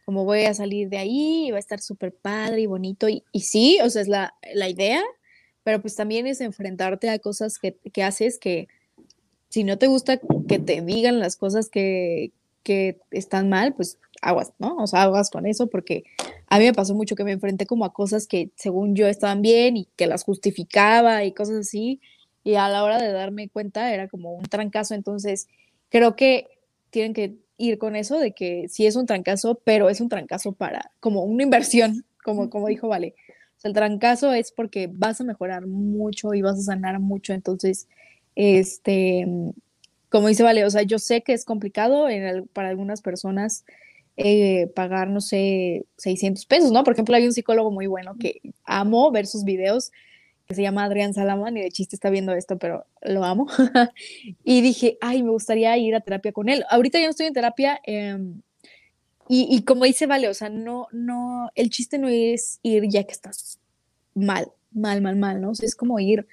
Como 0.05 0.27
voy 0.27 0.43
a 0.43 0.53
salir 0.53 0.91
de 0.91 0.99
ahí 0.99 1.47
y 1.47 1.51
va 1.51 1.57
a 1.57 1.61
estar 1.61 1.81
súper 1.81 2.14
padre 2.14 2.61
y 2.61 2.66
bonito. 2.66 3.09
Y, 3.09 3.23
sí, 3.41 3.79
o 3.83 3.89
sea, 3.89 4.03
es 4.03 4.09
la, 4.09 4.35
idea, 4.69 5.03
pero 5.62 5.81
pues 5.81 5.97
también 5.97 6.27
es 6.27 6.43
enfrentarte 6.43 7.09
a 7.09 7.19
cosas 7.19 7.59
que, 7.59 7.79
que 7.91 8.03
haces 8.03 8.39
que 8.39 8.69
si 9.49 9.64
no 9.64 9.79
te 9.79 9.87
gusta 9.87 10.21
que 10.47 10.59
te 10.59 10.83
digan 10.83 11.21
las 11.21 11.37
cosas 11.37 11.71
que, 11.71 12.33
que 12.69 13.01
están 13.12 13.49
mal, 13.49 13.75
pues 13.75 13.99
aguas, 14.23 14.53
¿no? 14.59 14.77
O 14.77 14.87
sea, 14.87 15.03
aguas 15.03 15.31
con 15.31 15.47
eso, 15.47 15.69
porque 15.69 16.05
a 16.49 16.59
mí 16.59 16.64
me 16.64 16.73
pasó 16.73 16.95
mucho 16.95 17.14
que 17.16 17.25
me 17.25 17.33
enfrenté 17.33 17.66
como 17.66 17.85
a 17.85 17.93
cosas 17.93 18.27
que 18.27 18.51
según 18.57 18.95
yo 18.95 19.07
estaban 19.07 19.43
bien 19.43 19.77
y 19.77 19.89
que 19.97 20.07
las 20.07 20.25
justificaba 20.25 21.25
y 21.25 21.33
cosas 21.33 21.57
así, 21.57 22.01
y 22.45 22.55
a 22.55 22.69
la 22.69 22.83
hora 22.85 23.01
de 23.01 23.12
darme 23.12 23.49
cuenta 23.49 23.93
era 23.93 24.09
como 24.09 24.33
un 24.33 24.45
trancazo, 24.45 24.95
entonces 24.95 25.49
creo 25.91 26.16
que 26.16 26.49
tienen 26.91 27.12
que 27.12 27.37
ir 27.59 27.79
con 27.79 27.97
eso 27.97 28.19
de 28.19 28.33
que 28.33 28.69
sí 28.69 28.87
es 28.87 28.97
un 28.97 29.07
trancazo, 29.07 29.61
pero 29.64 29.91
es 29.91 30.01
un 30.01 30.09
trancazo 30.09 30.53
para, 30.53 30.91
como 31.01 31.25
una 31.25 31.43
inversión, 31.43 32.05
como, 32.25 32.49
como 32.51 32.69
dijo 32.69 32.89
Vale. 32.89 33.14
O 33.57 33.61
sea, 33.61 33.69
el 33.69 33.75
trancazo 33.75 34.33
es 34.33 34.53
porque 34.53 34.89
vas 34.91 35.21
a 35.21 35.25
mejorar 35.25 35.66
mucho 35.66 36.33
y 36.33 36.43
vas 36.43 36.59
a 36.59 36.62
sanar 36.62 37.01
mucho, 37.01 37.33
entonces, 37.33 37.89
este, 38.37 39.27
como 40.09 40.29
dice 40.29 40.43
Vale, 40.43 40.64
o 40.64 40.71
sea, 40.71 40.83
yo 40.83 40.99
sé 40.99 41.23
que 41.23 41.33
es 41.33 41.45
complicado 41.45 42.07
para 42.53 42.69
algunas 42.69 43.03
personas 43.03 43.64
eh, 44.21 44.66
pagar, 44.75 45.09
no 45.09 45.21
sé, 45.21 45.87
600 45.97 46.45
pesos, 46.47 46.73
¿no? 46.73 46.83
Por 46.83 46.93
ejemplo, 46.95 47.14
hay 47.14 47.25
un 47.25 47.33
psicólogo 47.33 47.71
muy 47.71 47.87
bueno 47.87 48.16
que 48.19 48.41
amo 48.64 49.11
ver 49.12 49.27
sus 49.27 49.45
videos, 49.45 49.93
que 50.47 50.55
se 50.55 50.62
llama 50.62 50.85
Adrián 50.85 51.14
Salaman, 51.14 51.57
y 51.57 51.62
de 51.62 51.71
chiste 51.71 51.95
está 51.95 52.11
viendo 52.11 52.33
esto, 52.33 52.59
pero 52.59 52.85
lo 53.03 53.25
amo. 53.25 53.47
y 54.45 54.61
dije, 54.61 54.99
ay, 55.01 55.23
me 55.23 55.31
gustaría 55.31 55.77
ir 55.79 55.95
a 55.95 56.01
terapia 56.01 56.33
con 56.33 56.49
él. 56.49 56.64
Ahorita 56.69 56.99
ya 56.99 57.05
no 57.05 57.11
estoy 57.11 57.27
en 57.27 57.35
terapia, 57.35 57.81
em, 57.85 58.43
y, 59.29 59.47
y, 59.55 59.62
como 59.62 59.85
dice 59.85 60.07
Vale, 60.07 60.29
o 60.29 60.35
sea, 60.35 60.49
no, 60.49 60.89
no, 60.91 61.51
el 61.55 61.71
chiste 61.71 61.99
no 61.99 62.09
es 62.09 62.61
ir 62.62 62.89
ya 62.89 63.05
que 63.05 63.12
estás 63.12 63.61
mal, 64.14 64.51
mal, 64.73 65.01
mal, 65.01 65.16
mal, 65.16 65.41
¿no? 65.41 65.51
O 65.51 65.55
sea, 65.55 65.66
es 65.66 65.77
como 65.77 66.01
ir 66.01 66.27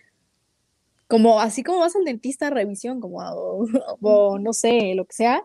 como 1.07 1.39
así 1.39 1.63
como 1.63 1.79
vas 1.79 1.95
al 1.95 2.03
dentista 2.03 2.47
a 2.47 2.49
revisión, 2.49 2.99
como 2.99 3.19
o, 4.01 4.39
no 4.39 4.53
sé, 4.53 4.93
lo 4.95 5.05
que 5.05 5.13
sea, 5.13 5.43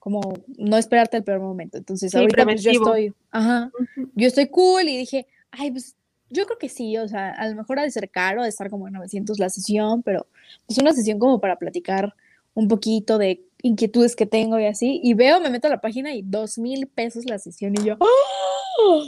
como 0.00 0.34
no 0.56 0.76
esperarte 0.78 1.18
al 1.18 1.24
peor 1.24 1.40
momento. 1.40 1.78
Entonces, 1.78 2.12
ahorita 2.14 2.44
pues, 2.44 2.62
yo 2.62 2.70
estoy, 2.72 3.14
ajá, 3.30 3.70
yo 4.14 4.26
estoy 4.26 4.48
cool 4.48 4.88
y 4.88 4.96
dije, 4.96 5.26
ay, 5.52 5.70
pues 5.70 5.94
yo 6.30 6.46
creo 6.46 6.58
que 6.58 6.68
sí, 6.68 6.96
o 6.96 7.06
sea, 7.06 7.30
a 7.30 7.48
lo 7.48 7.54
mejor 7.54 7.78
ha 7.78 7.82
de 7.82 7.90
ser 7.90 8.08
caro, 8.08 8.42
de 8.42 8.48
estar 8.48 8.70
como 8.70 8.88
en 8.88 8.94
900 8.94 9.38
la 9.38 9.50
sesión, 9.50 10.02
pero 10.02 10.26
pues 10.66 10.78
una 10.78 10.92
sesión 10.92 11.18
como 11.18 11.40
para 11.40 11.56
platicar 11.56 12.14
un 12.54 12.66
poquito 12.66 13.18
de 13.18 13.44
inquietudes 13.62 14.16
que 14.16 14.26
tengo 14.26 14.58
y 14.58 14.64
así, 14.64 15.00
y 15.02 15.14
veo, 15.14 15.40
me 15.40 15.50
meto 15.50 15.66
a 15.66 15.70
la 15.70 15.80
página 15.80 16.14
y 16.14 16.22
dos 16.22 16.58
mil 16.58 16.86
pesos 16.86 17.26
la 17.26 17.38
sesión 17.38 17.74
y 17.78 17.84
yo, 17.84 17.96
¡Oh! 18.00 19.04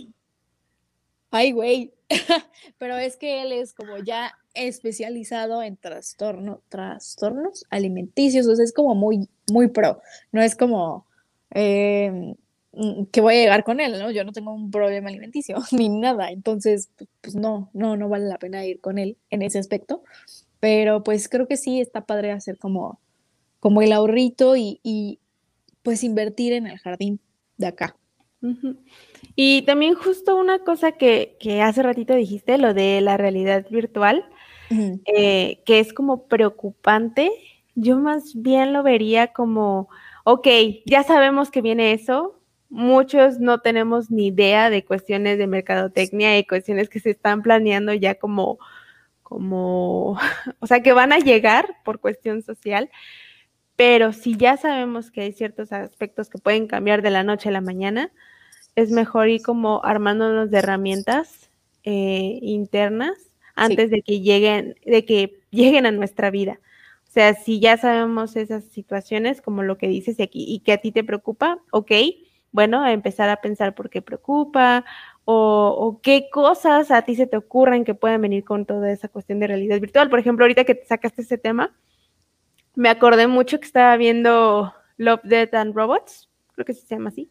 ay, 1.31 1.53
güey, 1.53 1.95
pero 2.79 2.99
es 2.99 3.17
que 3.17 3.43
él 3.43 3.53
es 3.53 3.73
como 3.73 3.97
ya 3.99 4.37
especializado 4.55 5.63
en 5.63 5.77
trastorno, 5.77 6.61
trastornos 6.69 7.65
alimenticios, 7.71 8.47
o 8.47 8.55
sea, 8.55 8.65
es 8.65 8.73
como 8.73 8.95
muy, 8.95 9.29
muy 9.53 9.69
pro, 9.69 10.01
no 10.33 10.43
es 10.43 10.57
como 10.57 11.07
mm, 11.51 13.05
que 13.13 13.21
voy 13.21 13.35
a 13.35 13.39
llegar 13.39 13.65
con 13.65 13.81
él, 13.81 13.99
¿no? 13.99 14.11
Yo 14.11 14.25
no 14.25 14.33
tengo 14.33 14.53
un 14.53 14.71
problema 14.71 15.09
alimenticio 15.09 15.57
ni 15.73 15.89
nada, 15.89 16.31
entonces, 16.31 16.91
pues 17.21 17.35
no, 17.35 17.71
no, 17.73 17.97
no 17.97 18.09
vale 18.09 18.27
la 18.27 18.39
pena 18.39 18.65
ir 18.65 18.81
con 18.81 18.99
él 18.99 19.17
en 19.31 19.43
ese 19.43 19.59
aspecto, 19.59 20.03
pero 20.61 21.03
pues 21.03 21.29
creo 21.29 21.47
que 21.47 21.57
sí 21.57 21.81
está 21.81 22.07
padre 22.07 22.33
hacer 22.33 22.59
como, 22.59 23.01
como 23.61 23.83
el 23.83 23.93
ahorrito 23.93 24.57
y, 24.57 24.81
y 24.83 25.19
pues 25.83 26.05
invertir 26.05 26.53
en 26.53 26.67
el 26.67 26.79
jardín 26.79 27.21
de 27.57 27.67
acá, 27.67 27.97
Y 29.37 29.63
también 29.63 29.95
justo 29.95 30.37
una 30.37 30.59
cosa 30.61 30.93
que, 30.93 31.37
hace 31.63 31.83
ratito 31.83 32.15
dijiste, 32.15 32.59
lo 32.59 32.75
de 32.75 33.01
la 33.01 33.17
realidad 33.17 33.67
virtual, 33.71 34.25
eh, 34.71 35.63
que 35.65 35.81
es 35.81 35.93
como 35.93 36.27
preocupante, 36.27 37.31
yo 37.75 37.99
más 37.99 38.33
bien 38.35 38.73
lo 38.73 38.83
vería 38.83 39.33
como, 39.33 39.89
ok, 40.25 40.47
ya 40.87 41.03
sabemos 41.03 41.51
que 41.51 41.63
viene 41.63 41.93
eso, 41.93 42.39
muchos 42.69 43.39
no 43.39 43.61
tenemos 43.61 44.11
ni 44.11 44.29
idea 44.29 44.71
de 44.71 44.85
cuestiones 44.85 45.39
de 45.39 45.47
mercadotecnia 45.47 46.39
y 46.39 46.47
cuestiones 46.47 46.89
que 46.89 47.01
se 47.01 47.11
están 47.11 47.43
planeando 47.43 47.93
ya 47.93 48.15
como, 48.17 48.59
como, 49.23 50.19
o 50.61 50.67
sea, 50.67 50.83
que 50.83 50.93
van 50.93 51.13
a 51.13 51.19
llegar 51.19 51.77
por 51.85 52.01
cuestión 52.01 52.43
social, 52.43 52.91
pero 53.77 54.13
si 54.13 54.37
ya 54.37 54.57
sabemos 54.57 55.11
que 55.11 55.23
hay 55.23 55.33
ciertos 55.33 55.73
aspectos 55.73 56.29
que 56.29 56.39
pueden 56.39 56.67
cambiar 56.67 57.03
de 57.03 57.11
la 57.11 57.25
noche 57.25 57.49
a 57.49 57.53
la 57.53 57.61
mañana, 57.61 58.13
es 58.77 58.91
mejor 58.91 59.29
ir 59.29 59.43
como 59.43 59.85
armándonos 59.85 60.51
de 60.51 60.59
herramientas 60.59 61.51
eh, 61.85 62.39
internas 62.43 63.15
antes 63.55 63.91
de 63.91 64.03
que 64.03 64.21
lleguen, 64.21 64.77
de 64.85 65.05
que 65.05 65.41
lleguen 65.51 65.87
a 65.87 65.91
nuestra 65.91 66.31
vida. 66.31 66.61
O 67.13 67.15
sea, 67.15 67.35
si 67.35 67.61
ya 67.61 67.77
sabemos 67.77 68.37
esas 68.37 68.65
situaciones, 68.65 69.43
como 69.43 69.63
lo 69.63 69.77
que 69.77 69.87
dices 69.87 70.19
aquí, 70.19 70.47
y 70.49 70.61
que 70.61 70.73
a 70.73 70.79
ti 70.79 70.93
te 70.93 71.05
preocupa, 71.05 71.59
ok, 71.71 71.93
bueno, 72.53 72.87
empezar 72.87 73.29
a 73.29 73.43
pensar 73.43 73.75
por 73.75 73.91
qué 73.91 74.01
preocupa 74.01 74.87
o, 75.27 76.01
qué 76.03 76.31
cosas 76.33 76.91
a 76.91 77.03
ti 77.03 77.15
se 77.15 77.27
te 77.27 77.37
ocurren 77.37 77.85
que 77.85 77.95
puedan 77.95 78.23
venir 78.23 78.45
con 78.45 78.65
toda 78.65 78.91
esa 78.91 79.09
cuestión 79.09 79.41
de 79.41 79.47
realidad 79.49 79.79
virtual. 79.79 80.09
Por 80.09 80.21
ejemplo, 80.21 80.47
ahorita 80.47 80.65
que 80.65 80.85
sacaste 80.87 81.21
ese 81.21 81.37
tema, 81.37 81.77
me 82.77 82.89
acordé 82.89 83.27
mucho 83.27 83.61
que 83.61 83.67
estaba 83.67 83.95
viendo 83.99 84.73
Love, 84.97 85.21
Death 85.25 85.53
and 85.53 85.77
Robots, 85.77 86.31
creo 86.55 86.65
que 86.65 86.73
se 86.73 86.87
llama 86.87 87.11
así, 87.11 87.31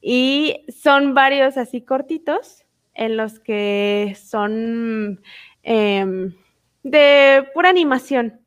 y 0.00 0.66
son 0.68 1.14
varios 1.14 1.56
así 1.56 1.82
cortitos 1.82 2.64
en 2.94 3.16
los 3.16 3.38
que 3.38 4.16
son 4.20 5.20
em, 5.62 6.34
de 6.82 7.48
pura 7.54 7.70
animación 7.70 8.40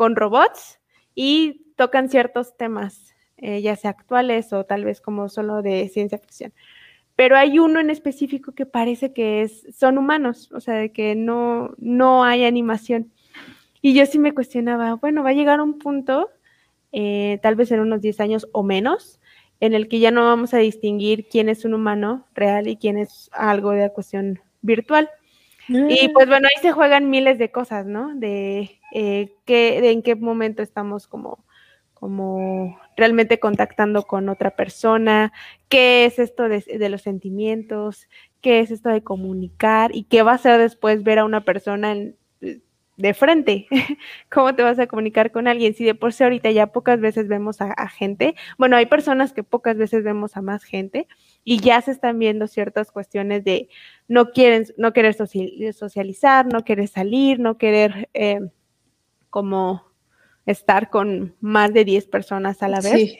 con 0.00 0.16
robots 0.16 0.80
y 1.14 1.74
tocan 1.76 2.08
ciertos 2.08 2.56
temas, 2.56 3.14
eh, 3.36 3.60
ya 3.60 3.76
sea 3.76 3.90
actuales 3.90 4.50
o 4.54 4.64
tal 4.64 4.86
vez 4.86 5.02
como 5.02 5.28
solo 5.28 5.60
de 5.60 5.90
ciencia 5.90 6.16
ficción. 6.16 6.54
Pero 7.16 7.36
hay 7.36 7.58
uno 7.58 7.80
en 7.80 7.90
específico 7.90 8.52
que 8.52 8.64
parece 8.64 9.12
que 9.12 9.42
es, 9.42 9.66
son 9.76 9.98
humanos, 9.98 10.50
o 10.52 10.60
sea, 10.62 10.76
de 10.76 10.90
que 10.90 11.14
no, 11.16 11.74
no 11.76 12.24
hay 12.24 12.46
animación. 12.46 13.12
Y 13.82 13.92
yo 13.92 14.06
sí 14.06 14.18
me 14.18 14.32
cuestionaba, 14.32 14.94
bueno, 14.94 15.22
va 15.22 15.30
a 15.30 15.34
llegar 15.34 15.60
un 15.60 15.78
punto, 15.78 16.30
eh, 16.92 17.38
tal 17.42 17.54
vez 17.56 17.70
en 17.70 17.80
unos 17.80 18.00
10 18.00 18.20
años 18.20 18.48
o 18.52 18.62
menos, 18.62 19.20
en 19.60 19.74
el 19.74 19.86
que 19.86 19.98
ya 19.98 20.10
no 20.10 20.24
vamos 20.24 20.54
a 20.54 20.58
distinguir 20.60 21.28
quién 21.28 21.50
es 21.50 21.66
un 21.66 21.74
humano 21.74 22.26
real 22.32 22.68
y 22.68 22.76
quién 22.76 22.96
es 22.96 23.28
algo 23.34 23.72
de 23.72 23.92
cuestión 23.92 24.40
virtual. 24.62 25.10
Y 25.72 26.08
mm. 26.08 26.12
pues 26.12 26.26
bueno, 26.26 26.48
ahí 26.48 26.60
se 26.60 26.72
juegan 26.72 27.10
miles 27.10 27.38
de 27.38 27.52
cosas, 27.52 27.86
¿no? 27.86 28.12
De, 28.16 28.80
eh, 28.92 29.36
qué, 29.44 29.80
de 29.80 29.92
en 29.92 30.02
qué 30.02 30.16
momento 30.16 30.62
estamos 30.62 31.06
como, 31.06 31.44
como 31.94 32.76
realmente 32.96 33.38
contactando 33.38 34.02
con 34.02 34.28
otra 34.28 34.56
persona, 34.56 35.32
qué 35.68 36.06
es 36.06 36.18
esto 36.18 36.48
de, 36.48 36.60
de, 36.60 36.88
los 36.88 37.02
sentimientos, 37.02 38.08
qué 38.40 38.58
es 38.58 38.72
esto 38.72 38.88
de 38.88 39.04
comunicar 39.04 39.94
y 39.94 40.02
qué 40.04 40.22
va 40.22 40.32
a 40.32 40.38
ser 40.38 40.58
después 40.58 41.04
ver 41.04 41.20
a 41.20 41.24
una 41.24 41.44
persona 41.44 41.92
en, 41.92 42.16
de 43.00 43.14
frente. 43.14 43.66
¿Cómo 44.30 44.54
te 44.54 44.62
vas 44.62 44.78
a 44.78 44.86
comunicar 44.86 45.32
con 45.32 45.48
alguien? 45.48 45.74
Si 45.74 45.84
de 45.84 45.94
por 45.94 46.12
sí 46.12 46.24
ahorita 46.24 46.50
ya 46.50 46.68
pocas 46.68 47.00
veces 47.00 47.28
vemos 47.28 47.60
a, 47.60 47.88
gente, 47.88 48.34
bueno, 48.58 48.76
hay 48.76 48.86
personas 48.86 49.32
que 49.32 49.42
pocas 49.42 49.76
veces 49.76 50.04
vemos 50.04 50.36
a 50.36 50.42
más 50.42 50.64
gente 50.64 51.08
y 51.44 51.60
ya 51.60 51.80
se 51.80 51.90
están 51.90 52.18
viendo 52.18 52.46
ciertas 52.46 52.90
cuestiones 52.92 53.44
de 53.44 53.68
no 54.08 54.30
quieren, 54.30 54.66
no 54.76 54.92
querer 54.92 55.14
socializar, 55.14 56.46
no 56.46 56.64
querer 56.64 56.88
salir, 56.88 57.40
no 57.40 57.58
querer 57.58 58.08
eh, 58.14 58.40
como 59.30 59.84
estar 60.46 60.90
con 60.90 61.36
más 61.40 61.72
de 61.72 61.84
10 61.84 62.06
personas 62.06 62.62
a 62.62 62.68
la 62.68 62.80
vez. 62.80 63.16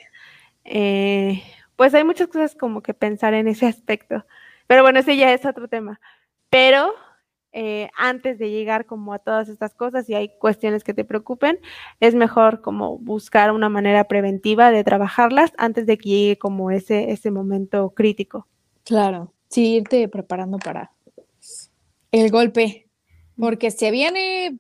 Eh, 0.64 1.43
pues 1.76 1.95
hay 1.95 2.05
muchas 2.05 2.28
cosas 2.28 2.55
como 2.55 2.83
que 2.83 2.93
pensar 2.93 3.35
en 3.35 3.49
ese 3.49 3.66
aspecto. 3.66 4.26
Pero 4.66 4.83
bueno, 4.83 5.01
ese 5.01 5.16
ya 5.16 5.33
es 5.33 5.45
otro 5.47 5.68
tema. 5.68 6.01
Pero 6.51 6.93
eh, 7.53 7.90
antes 7.96 8.38
de 8.38 8.51
llegar 8.51 8.86
como 8.86 9.12
a 9.12 9.18
todas 9.18 9.48
estas 9.48 9.74
cosas, 9.74 10.07
si 10.07 10.14
hay 10.14 10.36
cuestiones 10.38 10.84
que 10.84 10.94
te 10.94 11.05
preocupen, 11.05 11.59
es 11.98 12.14
mejor 12.14 12.61
como 12.61 12.98
buscar 12.98 13.51
una 13.51 13.68
manera 13.68 14.05
preventiva 14.05 14.70
de 14.70 14.84
trabajarlas 14.84 15.53
antes 15.59 15.86
de 15.86 15.98
que 15.98 16.09
llegue 16.09 16.38
como 16.38 16.70
ese, 16.70 17.11
ese 17.11 17.30
momento 17.30 17.90
crítico. 17.90 18.46
Claro, 18.84 19.32
sí, 19.48 19.76
irte 19.76 20.09
preparando 20.09 20.59
para 20.59 20.92
el 22.12 22.30
golpe, 22.30 22.88
porque 23.38 23.70
se 23.70 23.90
viene 23.90 24.59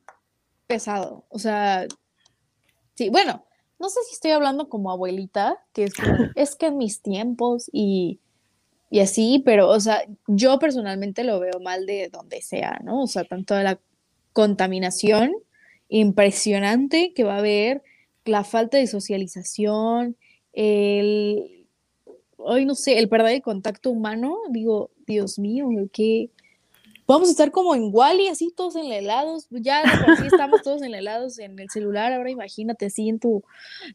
pesado, 0.66 1.24
o 1.28 1.38
sea, 1.38 1.86
sí, 2.94 3.08
bueno, 3.10 3.44
no 3.78 3.88
sé 3.88 4.00
si 4.08 4.14
estoy 4.14 4.32
hablando 4.32 4.68
como 4.68 4.90
abuelita, 4.90 5.58
que 5.72 5.84
es 5.84 5.94
es 6.36 6.54
que 6.54 6.66
en 6.66 6.78
mis 6.78 7.02
tiempos 7.02 7.70
y 7.72 8.20
y 8.90 9.00
así, 9.00 9.42
pero, 9.44 9.68
o 9.68 9.78
sea, 9.78 10.02
yo 10.26 10.58
personalmente 10.58 11.22
lo 11.22 11.38
veo 11.38 11.60
mal 11.60 11.86
de 11.86 12.08
donde 12.08 12.42
sea, 12.42 12.80
¿no? 12.84 13.02
O 13.02 13.06
sea, 13.06 13.24
tanto 13.24 13.54
de 13.54 13.62
la 13.62 13.80
contaminación 14.32 15.32
impresionante 15.88 17.12
que 17.14 17.24
va 17.24 17.36
a 17.36 17.38
haber, 17.38 17.82
la 18.24 18.44
falta 18.44 18.78
de 18.78 18.86
socialización, 18.86 20.16
el, 20.52 21.66
hoy 22.36 22.66
no 22.66 22.74
sé, 22.74 22.98
el 22.98 23.08
perder 23.08 23.36
el 23.36 23.42
contacto 23.42 23.90
humano, 23.90 24.36
digo, 24.50 24.90
Dios 25.06 25.38
mío, 25.38 25.68
qué, 25.92 26.30
vamos 27.10 27.28
a 27.28 27.32
estar 27.32 27.50
como 27.50 27.74
en 27.74 27.90
Wally, 27.92 28.28
así 28.28 28.52
todos 28.56 28.76
en 28.76 28.92
helados, 28.92 29.48
ya 29.50 29.82
estamos 30.24 30.62
todos 30.62 30.80
en 30.82 30.94
helados 30.94 31.40
en 31.40 31.58
el 31.58 31.68
celular, 31.68 32.12
ahora 32.12 32.30
imagínate 32.30 32.86
así 32.86 33.08
en 33.08 33.18
tu, 33.18 33.42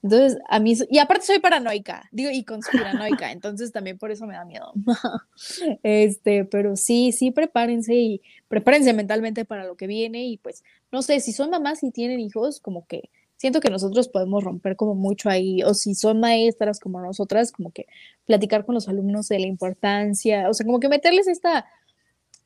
entonces 0.04 0.38
a 0.50 0.60
mí, 0.60 0.76
y 0.90 1.00
aparte 1.00 1.26
soy 1.26 1.40
paranoica, 1.40 2.10
digo, 2.12 2.30
y 2.30 2.44
conspiranoica, 2.44 3.32
entonces 3.32 3.72
también 3.72 3.98
por 3.98 4.12
eso 4.12 4.28
me 4.28 4.34
da 4.34 4.44
miedo, 4.44 4.74
este, 5.84 6.44
pero 6.44 6.76
sí, 6.76 7.14
sí, 7.14 7.32
prepárense 7.32 7.96
y 7.96 8.22
prepárense 8.50 8.92
mentalmente 8.94 9.46
para 9.46 9.66
lo 9.66 9.76
que 9.76 9.88
viene 9.88 10.26
y 10.26 10.38
pues, 10.38 10.64
no 10.92 11.02
sé, 11.02 11.22
si 11.22 11.32
son 11.32 11.50
mamás 11.50 11.84
y 11.84 11.92
tienen 11.92 12.20
hijos, 12.20 12.60
como 12.60 12.86
que 12.86 13.10
siento 13.38 13.62
que 13.62 13.70
nosotros 13.70 14.10
podemos 14.10 14.44
romper 14.44 14.76
como 14.76 14.94
mucho 14.94 15.30
ahí, 15.30 15.64
o 15.64 15.74
si 15.74 15.96
son 15.96 16.20
maestras 16.20 16.82
como 16.82 17.00
nosotras, 17.00 17.54
como 17.54 17.72
que 17.72 17.86
platicar 18.26 18.66
con 18.66 18.76
los 18.76 18.90
alumnos 18.90 19.30
de 19.30 19.40
la 19.40 19.48
importancia, 19.48 20.50
o 20.50 20.54
sea, 20.54 20.66
como 20.66 20.82
que 20.82 20.90
meterles 20.90 21.28
esta 21.28 21.66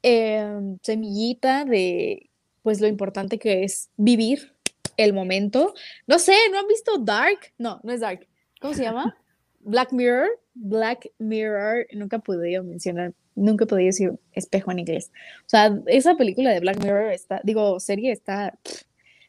Em, 0.02 0.78
semillita 0.82 1.66
de 1.66 2.30
pues 2.64 2.80
lo 2.82 2.88
importante 2.88 3.40
que 3.40 3.64
es 3.64 3.90
vivir 3.98 4.54
el 4.98 5.14
momento. 5.14 5.74
No 6.08 6.20
sé, 6.20 6.36
¿no 6.52 6.60
han 6.60 6.68
visto 6.68 6.98
Dark? 7.00 7.40
No, 7.58 7.80
no 7.84 7.92
es 7.92 8.02
Dark. 8.02 8.28
¿Cómo 8.62 8.74
se 8.74 8.84
llama? 8.84 9.18
Black 9.60 9.92
Mirror. 9.92 10.30
Black 10.54 11.10
Mirror. 11.20 11.88
Nunca 11.94 12.18
he 12.18 12.20
podido 12.20 12.64
mencionar, 12.64 13.14
nunca 13.36 13.64
he 13.64 13.68
podido 13.68 13.88
decir 13.88 14.12
espejo 14.34 14.72
en 14.72 14.80
inglés. 14.80 15.12
O 15.40 15.50
sea, 15.50 15.78
esa 15.88 16.16
película 16.16 16.52
de 16.52 16.60
Black 16.60 16.84
Mirror 16.84 17.12
está, 17.12 17.42
digo, 17.44 17.80
serie 17.80 18.12
está. 18.12 18.58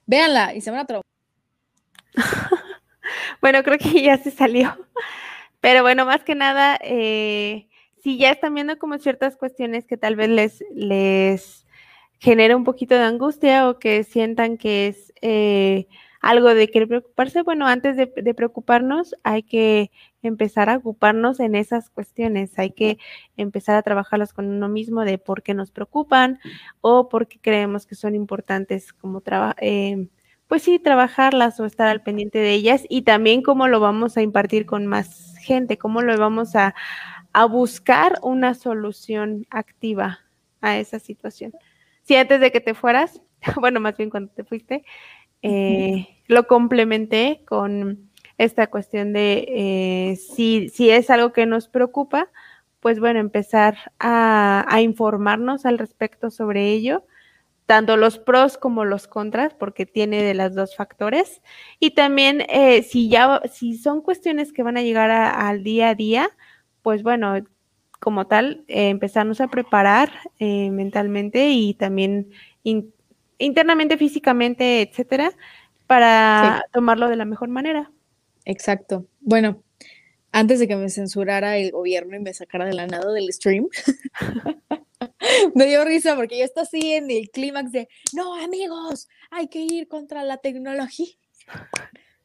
véanla 0.07 0.55
y 0.55 0.61
se 0.61 0.71
van 0.71 0.81
a 0.81 0.87
traumar. 0.87 1.07
bueno, 3.41 3.63
creo 3.63 3.79
que 3.79 4.03
ya 4.03 4.19
se 4.19 4.31
salió. 4.31 4.77
Pero 5.61 5.83
bueno, 5.83 6.07
más 6.07 6.25
que 6.25 6.35
nada, 6.35 6.79
eh, 6.83 7.69
si 8.03 8.19
ya 8.19 8.31
están 8.31 8.55
viendo 8.55 8.79
como 8.79 8.99
ciertas 8.99 9.37
cuestiones 9.37 9.87
que 9.87 9.97
tal 9.97 10.17
vez 10.17 10.29
les, 10.29 10.65
les 10.75 11.67
genera 12.19 12.57
un 12.57 12.65
poquito 12.65 12.95
de 12.95 13.03
angustia 13.03 13.69
o 13.69 13.79
que 13.79 14.05
sientan 14.05 14.59
que 14.59 14.89
es 14.89 15.13
eh, 15.23 15.87
algo 16.21 16.55
de 16.55 16.69
que 16.69 16.87
preocuparse, 16.87 17.43
bueno, 17.43 17.67
antes 17.67 17.97
de, 17.97 18.07
preocuparnos 18.35 19.15
hay 19.25 19.43
que 19.43 19.91
empezar 20.23 20.69
a 20.69 20.77
ocuparnos 20.77 21.41
en 21.41 21.55
esas 21.55 21.89
cuestiones, 21.89 22.59
hay 22.59 22.73
que 22.73 22.99
empezar 23.39 23.77
a 23.77 23.83
trabajarlas 23.83 24.35
con 24.35 24.47
uno 24.47 24.69
mismo 24.69 25.03
de 25.05 25.17
por 25.17 25.43
qué 25.43 25.55
nos 25.55 25.71
preocupan 25.71 26.39
o 26.83 27.09
por 27.09 27.27
qué 27.27 27.39
creemos 27.41 27.87
que 27.87 27.95
son 27.95 28.15
importantes 28.15 28.93
como. 28.93 29.23
Eh, 29.61 30.09
pues 30.47 30.63
sí, 30.65 30.79
trabajarlas 30.79 31.61
o 31.61 31.65
estar 31.65 31.87
al 31.87 32.03
pendiente 32.03 32.39
de 32.39 32.53
ellas 32.53 32.85
y 32.89 33.03
también 33.03 33.41
cómo 33.41 33.69
lo 33.69 33.81
vamos 33.81 34.17
a 34.17 34.23
impartir 34.23 34.67
con 34.67 34.85
más 34.87 35.37
gente, 35.39 35.79
cómo 35.79 36.03
lo 36.03 36.19
vamos 36.19 36.57
a, 36.57 36.75
a 37.33 37.45
buscar 37.45 38.19
una 38.23 38.55
solución 38.55 39.47
activa 39.51 40.21
a 40.61 40.79
esa 40.79 40.99
situación. 40.99 41.53
Si 42.03 42.17
antes 42.17 42.41
de 42.41 42.51
que 42.51 42.61
te 42.61 42.75
fueras, 42.75 43.23
bueno, 43.57 43.81
más 43.81 43.97
bien 43.97 44.11
cuando 44.11 44.33
te 44.33 44.45
fuiste, 44.45 44.85
eh, 45.43 46.09
lo 46.27 46.47
complementé 46.47 47.43
con 47.47 48.11
esta 48.37 48.69
cuestión 48.69 49.13
de 49.13 49.45
eh, 49.49 50.17
si, 50.17 50.69
si, 50.71 50.91
es 50.91 51.11
algo 51.11 51.33
que 51.33 51.47
nos 51.47 51.69
preocupa, 51.69 52.31
pues 52.81 52.99
bueno, 52.99 53.21
empezar 53.21 53.77
a, 53.99 54.67
informarnos 54.81 55.67
al 55.67 55.79
respecto 55.79 56.31
sobre 56.31 56.71
ello, 56.71 57.05
tanto 57.67 57.97
los 57.97 58.19
pros 58.19 58.57
como 58.57 58.85
los 58.85 59.07
contras, 59.07 59.55
porque 59.55 59.87
tiene 59.87 60.23
de 60.23 60.35
las 60.35 60.55
dos 60.55 60.75
factores. 60.75 61.43
Y 61.79 61.91
también 61.91 62.43
eh, 62.49 62.83
si 62.83 63.09
ya, 63.09 63.43
si 63.53 63.77
son 63.77 64.01
cuestiones 64.01 64.53
que 64.53 64.63
van 64.63 64.77
a 64.79 64.83
llegar 64.83 65.11
al 65.11 65.63
día 65.63 65.91
a 65.91 65.95
día, 65.95 66.31
pues 66.83 67.03
bueno, 67.03 67.37
como 68.01 68.27
tal, 68.27 68.65
eh, 68.67 68.89
empezarnos 68.89 69.41
a 69.41 69.49
preparar 69.49 70.11
eh, 70.39 70.71
mentalmente 70.71 71.51
y 71.51 71.75
también 71.75 72.31
internamente, 73.39 73.99
físicamente, 73.99 74.83
etcétera, 74.83 75.33
para 75.87 76.65
tomarlo 76.73 77.09
de 77.09 77.17
la 77.17 77.25
mejor 77.25 77.49
manera. 77.49 77.93
Exacto. 78.45 79.07
Bueno, 79.21 79.63
antes 80.33 80.61
de 80.61 80.69
que 80.69 80.77
me 80.77 80.89
censurara 80.89 81.59
el 81.59 81.73
gobierno 81.73 82.17
y 82.17 82.21
me 82.21 82.33
sacara 82.33 82.65
de 82.65 82.75
la 82.75 82.87
nada 82.87 83.13
del 83.13 83.33
stream, 83.33 83.69
me 85.55 85.67
dio 85.67 85.85
risa 85.85 86.17
porque 86.17 86.39
yo 86.39 86.45
estoy 86.45 86.63
así 86.63 86.93
en 86.93 87.11
el 87.11 87.31
clímax 87.31 87.73
de, 87.73 87.89
no 88.15 88.35
amigos, 88.37 89.09
hay 89.31 89.49
que 89.49 89.61
ir 89.61 89.89
contra 89.89 90.25
la 90.25 90.39
tecnología. 90.39 91.09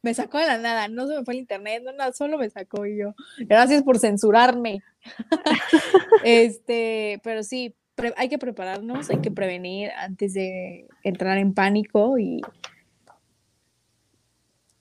Me 0.05 0.13
sacó 0.13 0.37
de 0.37 0.45
la 0.45 0.59
nada, 0.59 0.87
no 0.87 1.07
se 1.07 1.17
me 1.17 1.25
fue 1.25 1.33
el 1.33 1.39
internet, 1.39 1.81
no, 1.83 1.91
nada, 1.91 2.13
solo 2.13 2.37
me 2.37 2.47
sacó 2.47 2.85
yo, 2.85 3.15
gracias 3.39 3.81
por 3.81 3.97
censurarme. 3.97 4.83
este, 6.23 7.19
pero 7.23 7.41
sí, 7.41 7.75
hay 8.15 8.29
que 8.29 8.37
prepararnos, 8.37 9.09
hay 9.09 9.17
que 9.21 9.31
prevenir 9.31 9.89
antes 9.97 10.35
de 10.35 10.87
entrar 11.01 11.39
en 11.39 11.55
pánico 11.55 12.19
y 12.19 12.41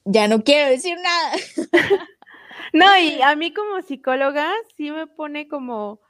ya 0.04 0.28
no 0.28 0.44
quiero 0.44 0.68
decir 0.68 0.98
nada. 1.02 1.32
no, 2.74 2.84
y 2.98 3.22
a 3.22 3.34
mí 3.34 3.54
como 3.54 3.80
psicóloga 3.80 4.52
sí 4.76 4.90
me 4.90 5.06
pone 5.06 5.48
como, 5.48 5.92
o 5.92 6.00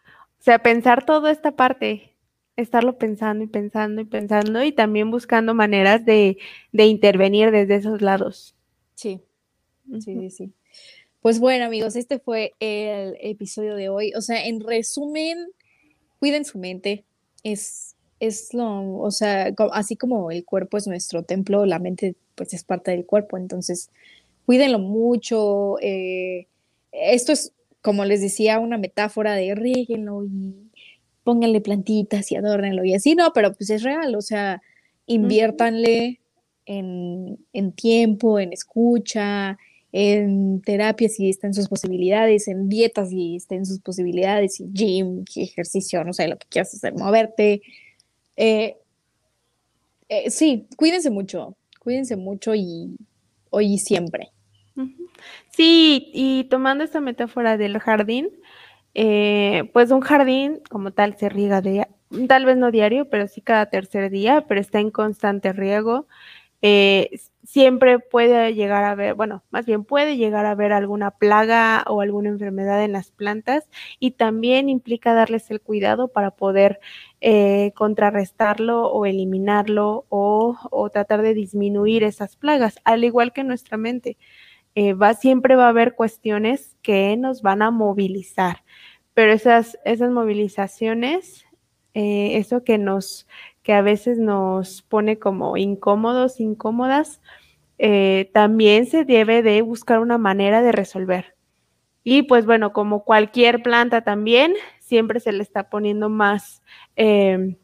sea, 0.41 0.59
pensar 0.59 1.07
toda 1.07 1.31
esta 1.31 1.53
parte, 1.53 2.17
estarlo 2.57 2.99
pensando 2.99 3.45
y 3.45 3.47
pensando 3.47 4.01
y 4.01 4.07
pensando 4.07 4.65
y 4.65 4.73
también 4.73 5.13
buscando 5.13 5.55
maneras 5.55 6.05
de 6.05 6.37
intervenir 6.73 7.53
desde 7.53 7.77
esos 7.77 8.03
lados. 8.03 8.54
Sí, 9.05 9.21
sí, 10.01 10.01
sí, 10.01 10.31
sí. 10.31 10.53
Pues 11.21 11.39
bueno, 11.39 11.67
amigos, 11.67 11.95
este 11.95 12.19
fue 12.19 12.55
el 12.59 13.19
episodio 13.21 13.75
de 13.75 13.91
hoy. 13.91 14.15
O 14.15 14.23
sea, 14.23 14.47
en 14.47 14.61
resumen, 14.61 15.49
cuiden 16.19 16.47
su 16.47 16.59
mente. 16.59 17.05
Es, 17.43 17.97
es 18.19 18.55
lo, 18.55 18.97
o 18.97 19.11
sea, 19.11 19.53
así 19.73 19.97
como 19.97 20.31
el 20.31 20.43
cuerpo 20.47 20.79
es 20.79 20.87
nuestro 20.87 21.23
templo, 21.23 21.67
la 21.67 21.79
mente 21.79 22.15
pues 22.35 22.55
es 22.55 22.65
parte 22.65 22.93
del 22.93 23.05
cuerpo. 23.05 23.37
Entonces, 23.37 23.91
cuídenlo 24.47 24.79
mucho. 24.79 25.77
Eh, 25.83 26.47
esto 26.91 27.33
es, 27.33 27.53
como 27.83 28.07
les 28.07 28.23
decía, 28.23 28.59
una 28.59 28.79
metáfora 28.79 29.35
de 29.35 29.55
ríguenlo 29.55 30.25
y 30.25 30.55
pónganle 31.25 31.61
plantitas 31.61 32.33
y 32.33 32.37
adórnenlo 32.37 32.85
y 32.85 32.95
así, 32.95 33.15
no, 33.15 33.35
pero 33.35 33.53
pues 33.53 33.69
es 33.69 33.83
real, 33.83 34.15
o 34.15 34.23
sea, 34.23 34.63
inviértanle 35.07 36.21
en, 36.67 37.39
en 37.53 37.73
tiempo, 37.73 38.39
en 38.39 38.53
escucha, 38.53 39.59
en 39.93 40.61
terapia 40.63 41.09
si 41.09 41.31
está 41.31 41.47
en 41.47 41.55
sus 41.55 41.69
posibilidades, 41.69 42.49
en 42.49 42.69
dietas 42.69 43.11
si 43.11 43.37
está 43.37 43.55
en 43.55 43.65
sus 43.65 43.79
posibilidades, 43.79 44.59
y 44.61 44.67
gym, 44.73 45.25
ejercicio, 45.37 46.03
no 46.03 46.13
sé, 46.13 46.27
lo 46.27 46.37
que 46.37 46.49
quieras 46.49 46.75
hacer, 46.75 46.95
moverte. 46.95 47.63
Eh, 48.37 48.77
eh, 50.09 50.31
sí, 50.31 50.67
cuídense 50.77 51.11
mucho, 51.11 51.57
cuídense 51.79 52.17
mucho 52.17 52.55
y 52.55 52.97
hoy 53.51 53.75
y 53.75 53.79
siempre. 53.79 54.31
Sí, 55.51 56.11
y 56.13 56.45
tomando 56.51 56.83
esta 56.83 57.01
metáfora 57.01 57.57
del 57.57 57.79
jardín, 57.79 58.31
eh, 58.95 59.71
pues 59.73 59.93
un 59.93 60.01
jardín 60.01 60.61
como 60.69 60.91
tal 60.91 61.17
se 61.17 61.29
riega 61.29 61.63
tal 62.29 62.45
vez 62.45 62.57
no 62.57 62.71
diario, 62.71 63.09
pero 63.09 63.29
sí 63.29 63.41
cada 63.41 63.67
tercer 63.67 64.11
día, 64.11 64.45
pero 64.49 64.61
está 64.61 64.81
en 64.81 64.91
constante 64.91 65.53
riego. 65.53 66.07
Eh, 66.67 67.11
siempre 67.43 67.99
puede 67.99 68.55
llegar 68.55 68.85
a 68.85 68.93
haber, 68.93 69.13
bueno, 69.13 69.45
más 69.51 69.67
bien 69.67 69.85
puede 69.85 70.17
llegar 70.17 70.47
a 70.47 70.53
haber 70.53 70.73
alguna 70.73 71.11
plaga 71.11 71.85
o 71.87 72.01
alguna 72.01 72.31
enfermedad 72.31 72.83
en 72.83 72.93
las 72.93 73.11
plantas 73.11 73.69
y 74.01 74.13
también 74.13 74.71
implica 74.71 75.13
darles 75.13 75.51
el 75.51 75.61
cuidado 75.61 76.09
para 76.09 76.31
poder 76.31 76.81
eh, 77.21 77.73
contrarrestarlo 77.77 78.87
o 78.87 79.05
eliminarlo 79.05 80.07
o, 80.09 80.89
tratar 80.91 81.21
de 81.21 81.35
disminuir 81.35 82.03
esas 82.03 82.35
plagas, 82.37 82.77
al 82.85 83.05
igual 83.05 83.35
que 83.35 83.45
nuestra 83.45 83.77
mente. 83.77 84.17
Eh, 84.75 84.95
va, 84.95 85.13
siempre 85.13 85.57
va 85.57 85.67
a 85.67 85.69
haber 85.69 85.95
cuestiones 85.95 86.79
que 86.81 87.15
nos 87.19 87.43
van 87.43 87.61
a 87.61 87.71
movilizar, 87.71 88.65
pero 89.13 89.35
esas, 89.35 89.79
esas 89.85 90.11
movilizaciones, 90.11 91.45
eso 91.97 92.65
que 92.65 92.77
nos, 92.77 93.29
que 93.65 93.73
a 93.73 93.83
veces 93.83 94.19
nos 94.19 94.83
pone 94.83 95.19
como 95.19 95.57
incómodos, 95.57 96.39
incómodas, 96.39 97.21
eh, 97.79 98.31
también 98.35 98.87
se 98.87 99.05
debe 99.05 99.43
de 99.43 99.63
buscar 99.63 99.99
una 100.01 100.19
manera 100.19 100.63
de 100.63 100.71
resolver. 100.71 101.35
Y 102.05 102.23
pues 102.25 102.45
bueno, 102.47 102.75
como 102.75 103.05
cualquier 103.05 103.63
planta 103.63 104.03
también, 104.03 104.55
siempre 104.81 105.19
se 105.19 105.33
le 105.33 105.43
está 105.43 105.71
poniendo 105.71 106.11
más, 106.11 106.63
em, 106.95 107.57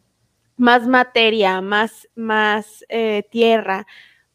más 0.56 0.88
materia, 0.88 1.60
más, 1.60 2.08
más 2.16 2.84
eh, 2.88 3.24
tierra 3.30 3.86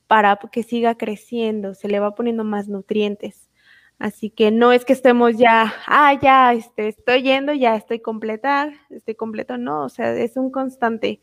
para 0.08 0.38
que 0.52 0.64
siga 0.64 0.96
creciendo, 0.96 1.74
se 1.74 1.88
le 1.90 2.00
va 2.00 2.14
poniendo 2.16 2.44
más 2.44 2.68
nutrientes. 2.70 3.50
Así 3.98 4.30
que 4.30 4.52
no 4.52 4.72
es 4.72 4.86
que 4.86 4.94
estemos 4.94 5.38
ya, 5.38 5.74
ah, 5.88 6.14
ya, 6.22 6.54
este, 6.54 6.90
estoy 6.90 7.24
yendo, 7.24 7.54
ya 7.54 7.76
estoy 7.76 8.02
completa, 8.02 8.72
estoy 8.92 9.16
completo, 9.16 9.58
no, 9.58 9.86
o 9.86 9.90
sea, 9.90 10.14
es 10.14 10.38
un 10.38 10.52
constante 10.52 11.22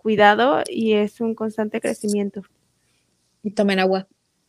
cuidado 0.00 0.62
y 0.66 0.94
es 0.94 1.20
un 1.20 1.34
constante 1.34 1.80
crecimiento. 1.80 2.42
Y 3.42 3.52
tomen 3.52 3.80
agua 3.80 4.06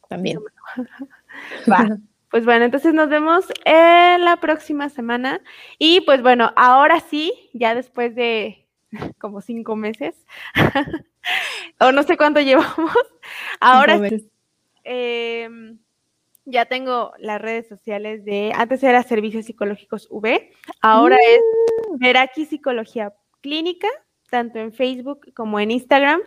también. 0.08 0.40
Pues 2.32 2.46
bueno, 2.46 2.64
entonces 2.64 2.94
nos 2.94 3.10
vemos 3.10 3.44
en 3.66 4.24
la 4.24 4.38
próxima 4.38 4.88
semana. 4.88 5.42
Y 5.78 6.00
pues 6.02 6.22
bueno, 6.22 6.54
ahora 6.56 7.02
sí, 7.02 7.34
ya 7.54 7.76
después 7.76 8.16
de 8.16 8.66
como 9.20 9.42
cinco 9.42 9.76
meses, 9.76 10.16
o 11.82 11.92
no 11.92 12.04
sé 12.04 12.16
cuánto 12.16 12.40
llevamos, 12.40 12.96
ahora 13.60 14.00
em, 14.86 15.78
ya 16.46 16.66
tengo 16.68 17.12
las 17.20 17.42
redes 17.42 17.68
sociales 17.68 18.24
de, 18.24 18.54
antes 18.56 18.82
era 18.82 19.04
Servicios 19.04 19.46
Psicológicos 19.46 20.08
V, 20.10 20.54
ahora 20.82 21.18
es. 21.18 21.42
Meraki 22.00 22.46
Psicología 22.46 23.14
Clínica 23.42 23.90
tanto 24.32 24.58
en 24.58 24.74
Facebook 24.74 25.32
como 25.36 25.60
en 25.60 25.70
Instagram. 25.70 26.22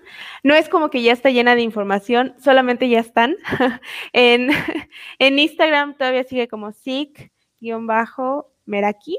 No 0.45 0.55
es 0.55 0.69
como 0.69 0.91
que 0.91 1.03
ya 1.03 1.13
está 1.13 1.31
llena 1.31 1.57
de 1.57 1.63
información, 1.63 2.37
solamente 2.39 2.89
ya 2.89 3.01
están. 3.01 3.35
en, 4.13 4.51
en, 5.19 5.39
Instagram 5.41 5.97
todavía 5.97 6.23
sigue 6.23 6.47
como 6.47 6.71
SIC-Meraki. 6.71 9.19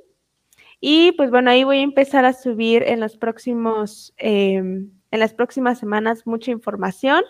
Y 0.80 1.12
pues 1.14 1.32
bueno, 1.32 1.50
ahí 1.52 1.66
voy 1.66 1.80
a 1.80 1.82
empezar 1.82 2.24
a 2.26 2.34
subir 2.34 2.84
en 2.84 3.00
los 3.02 3.18
próximos, 3.18 4.14
em, 4.18 4.92
en 5.12 5.20
las 5.20 5.34
próximas 5.34 5.80
semanas 5.80 6.28
mucha 6.28 6.52
información. 6.52 7.24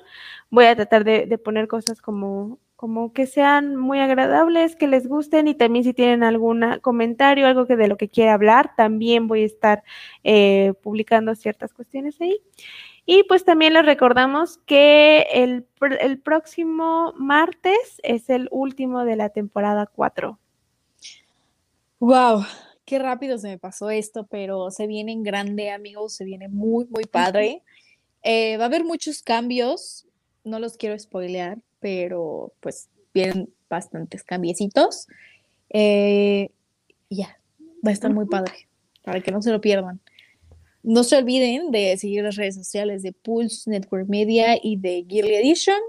Voy 0.49 0.65
a 0.65 0.75
tratar 0.75 1.03
de 1.05 1.37
poner 1.37 1.67
cosas 1.67 2.01
como 2.01 2.59
como 2.86 3.13
que 3.13 3.25
sean 3.25 3.77
muy 3.77 3.99
agradables, 3.99 4.75
que 4.75 4.86
les 4.86 5.07
gusten 5.07 5.47
y 5.47 5.55
también 5.55 5.83
si 5.83 5.91
tienen 5.91 6.21
algún 6.21 6.63
comentario, 6.83 7.47
algo 7.47 7.65
que 7.65 7.75
de 7.75 7.88
lo 7.88 7.97
que 7.97 8.09
quiera 8.09 8.36
hablar, 8.36 8.75
también 8.77 9.25
voy 9.25 9.41
a 9.41 9.45
estar 9.47 9.83
eh, 10.23 10.73
publicando 10.83 11.33
ciertas 11.33 11.73
cuestiones 11.73 12.21
ahí. 12.21 12.39
Y 13.03 13.23
pues 13.23 13.43
también 13.43 13.73
les 13.73 13.88
recordamos 13.88 14.59
que 14.67 15.25
el, 15.33 15.65
el, 15.99 16.19
próximo 16.19 17.11
martes 17.17 17.99
es 18.03 18.29
el 18.29 18.49
último 18.51 19.03
de 19.03 19.15
la 19.15 19.29
temporada 19.29 19.88
4. 19.88 20.38
¡Wow! 21.97 22.43
Qué 22.86 22.99
rápido 22.99 23.39
se 23.39 23.47
me 23.47 23.57
pasó 23.57 23.89
esto, 23.89 24.27
pero 24.27 24.69
se 24.69 24.86
viene 24.86 25.11
en 25.11 25.23
grande, 25.23 25.71
amigos, 25.71 26.13
se 26.13 26.23
viene 26.23 26.49
muy, 26.49 26.86
muy 26.86 27.05
padre. 27.05 27.63
Eh, 28.21 28.57
va 28.57 28.65
a 28.65 28.67
haber 28.67 28.83
muchos 28.83 29.23
cambios, 29.23 30.05
no 30.43 30.59
los 30.59 30.77
quiero 30.77 30.99
spoilear, 30.99 31.57
pero 31.80 32.53
pues 32.59 32.89
vienen 33.13 33.49
bastantes 33.69 34.23
cambiecitos. 34.23 35.07
Eh, 35.69 36.49
ya, 37.09 37.39
va 37.86 37.89
a 37.89 37.93
estar 37.93 38.13
muy 38.13 38.26
padre, 38.26 38.67
para 39.03 39.21
que 39.21 39.32
no 39.32 39.41
se 39.41 39.51
lo 39.51 39.61
pierdan. 39.61 39.99
No 40.84 41.03
se 41.03 41.17
olviden 41.17 41.71
de 41.71 41.97
seguir 41.97 42.23
las 42.23 42.36
redes 42.36 42.55
sociales 42.55 43.01
de 43.01 43.11
Pulse 43.11 43.69
Network 43.69 44.07
Media 44.07 44.57
y 44.61 44.78
de 44.78 45.05
Gearly 45.09 45.36
Edition. 45.36 45.80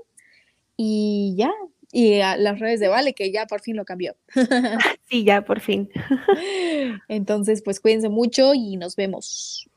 Y 0.77 1.35
ya, 1.37 1.53
y 1.93 2.19
las 2.19 2.59
redes 2.59 2.81
de 2.81 2.89
Vale, 2.89 3.13
que 3.13 3.31
ya 3.31 3.47
por 3.47 3.61
fin 3.61 3.77
lo 3.77 3.85
cambió. 3.85 4.17
Sí, 5.09 5.23
ya 5.23 5.43
por 5.43 5.61
fin. 5.61 5.89
Entonces, 7.09 7.63
pues 7.63 7.79
cuídense 7.79 8.09
mucho 8.09 8.55
y 8.55 8.77
nos 8.77 8.97
vemos. 8.97 9.71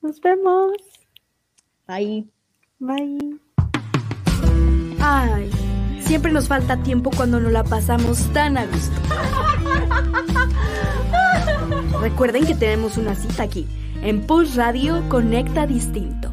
Nos 0.00 0.18
vemos. 0.20 0.72
Bye. 1.86 2.24
Bye. 2.78 3.40
Ay, 5.12 5.50
siempre 5.98 6.30
nos 6.30 6.46
falta 6.46 6.76
tiempo 6.84 7.10
cuando 7.10 7.40
nos 7.40 7.50
la 7.50 7.64
pasamos 7.64 8.32
tan 8.32 8.56
a 8.56 8.64
gusto. 8.66 8.94
Recuerden 12.00 12.46
que 12.46 12.54
tenemos 12.54 12.96
una 12.96 13.16
cita 13.16 13.42
aquí, 13.42 13.66
en 14.02 14.20
Pulse 14.24 14.56
Radio 14.56 15.02
Conecta 15.08 15.66
Distinto. 15.66 16.32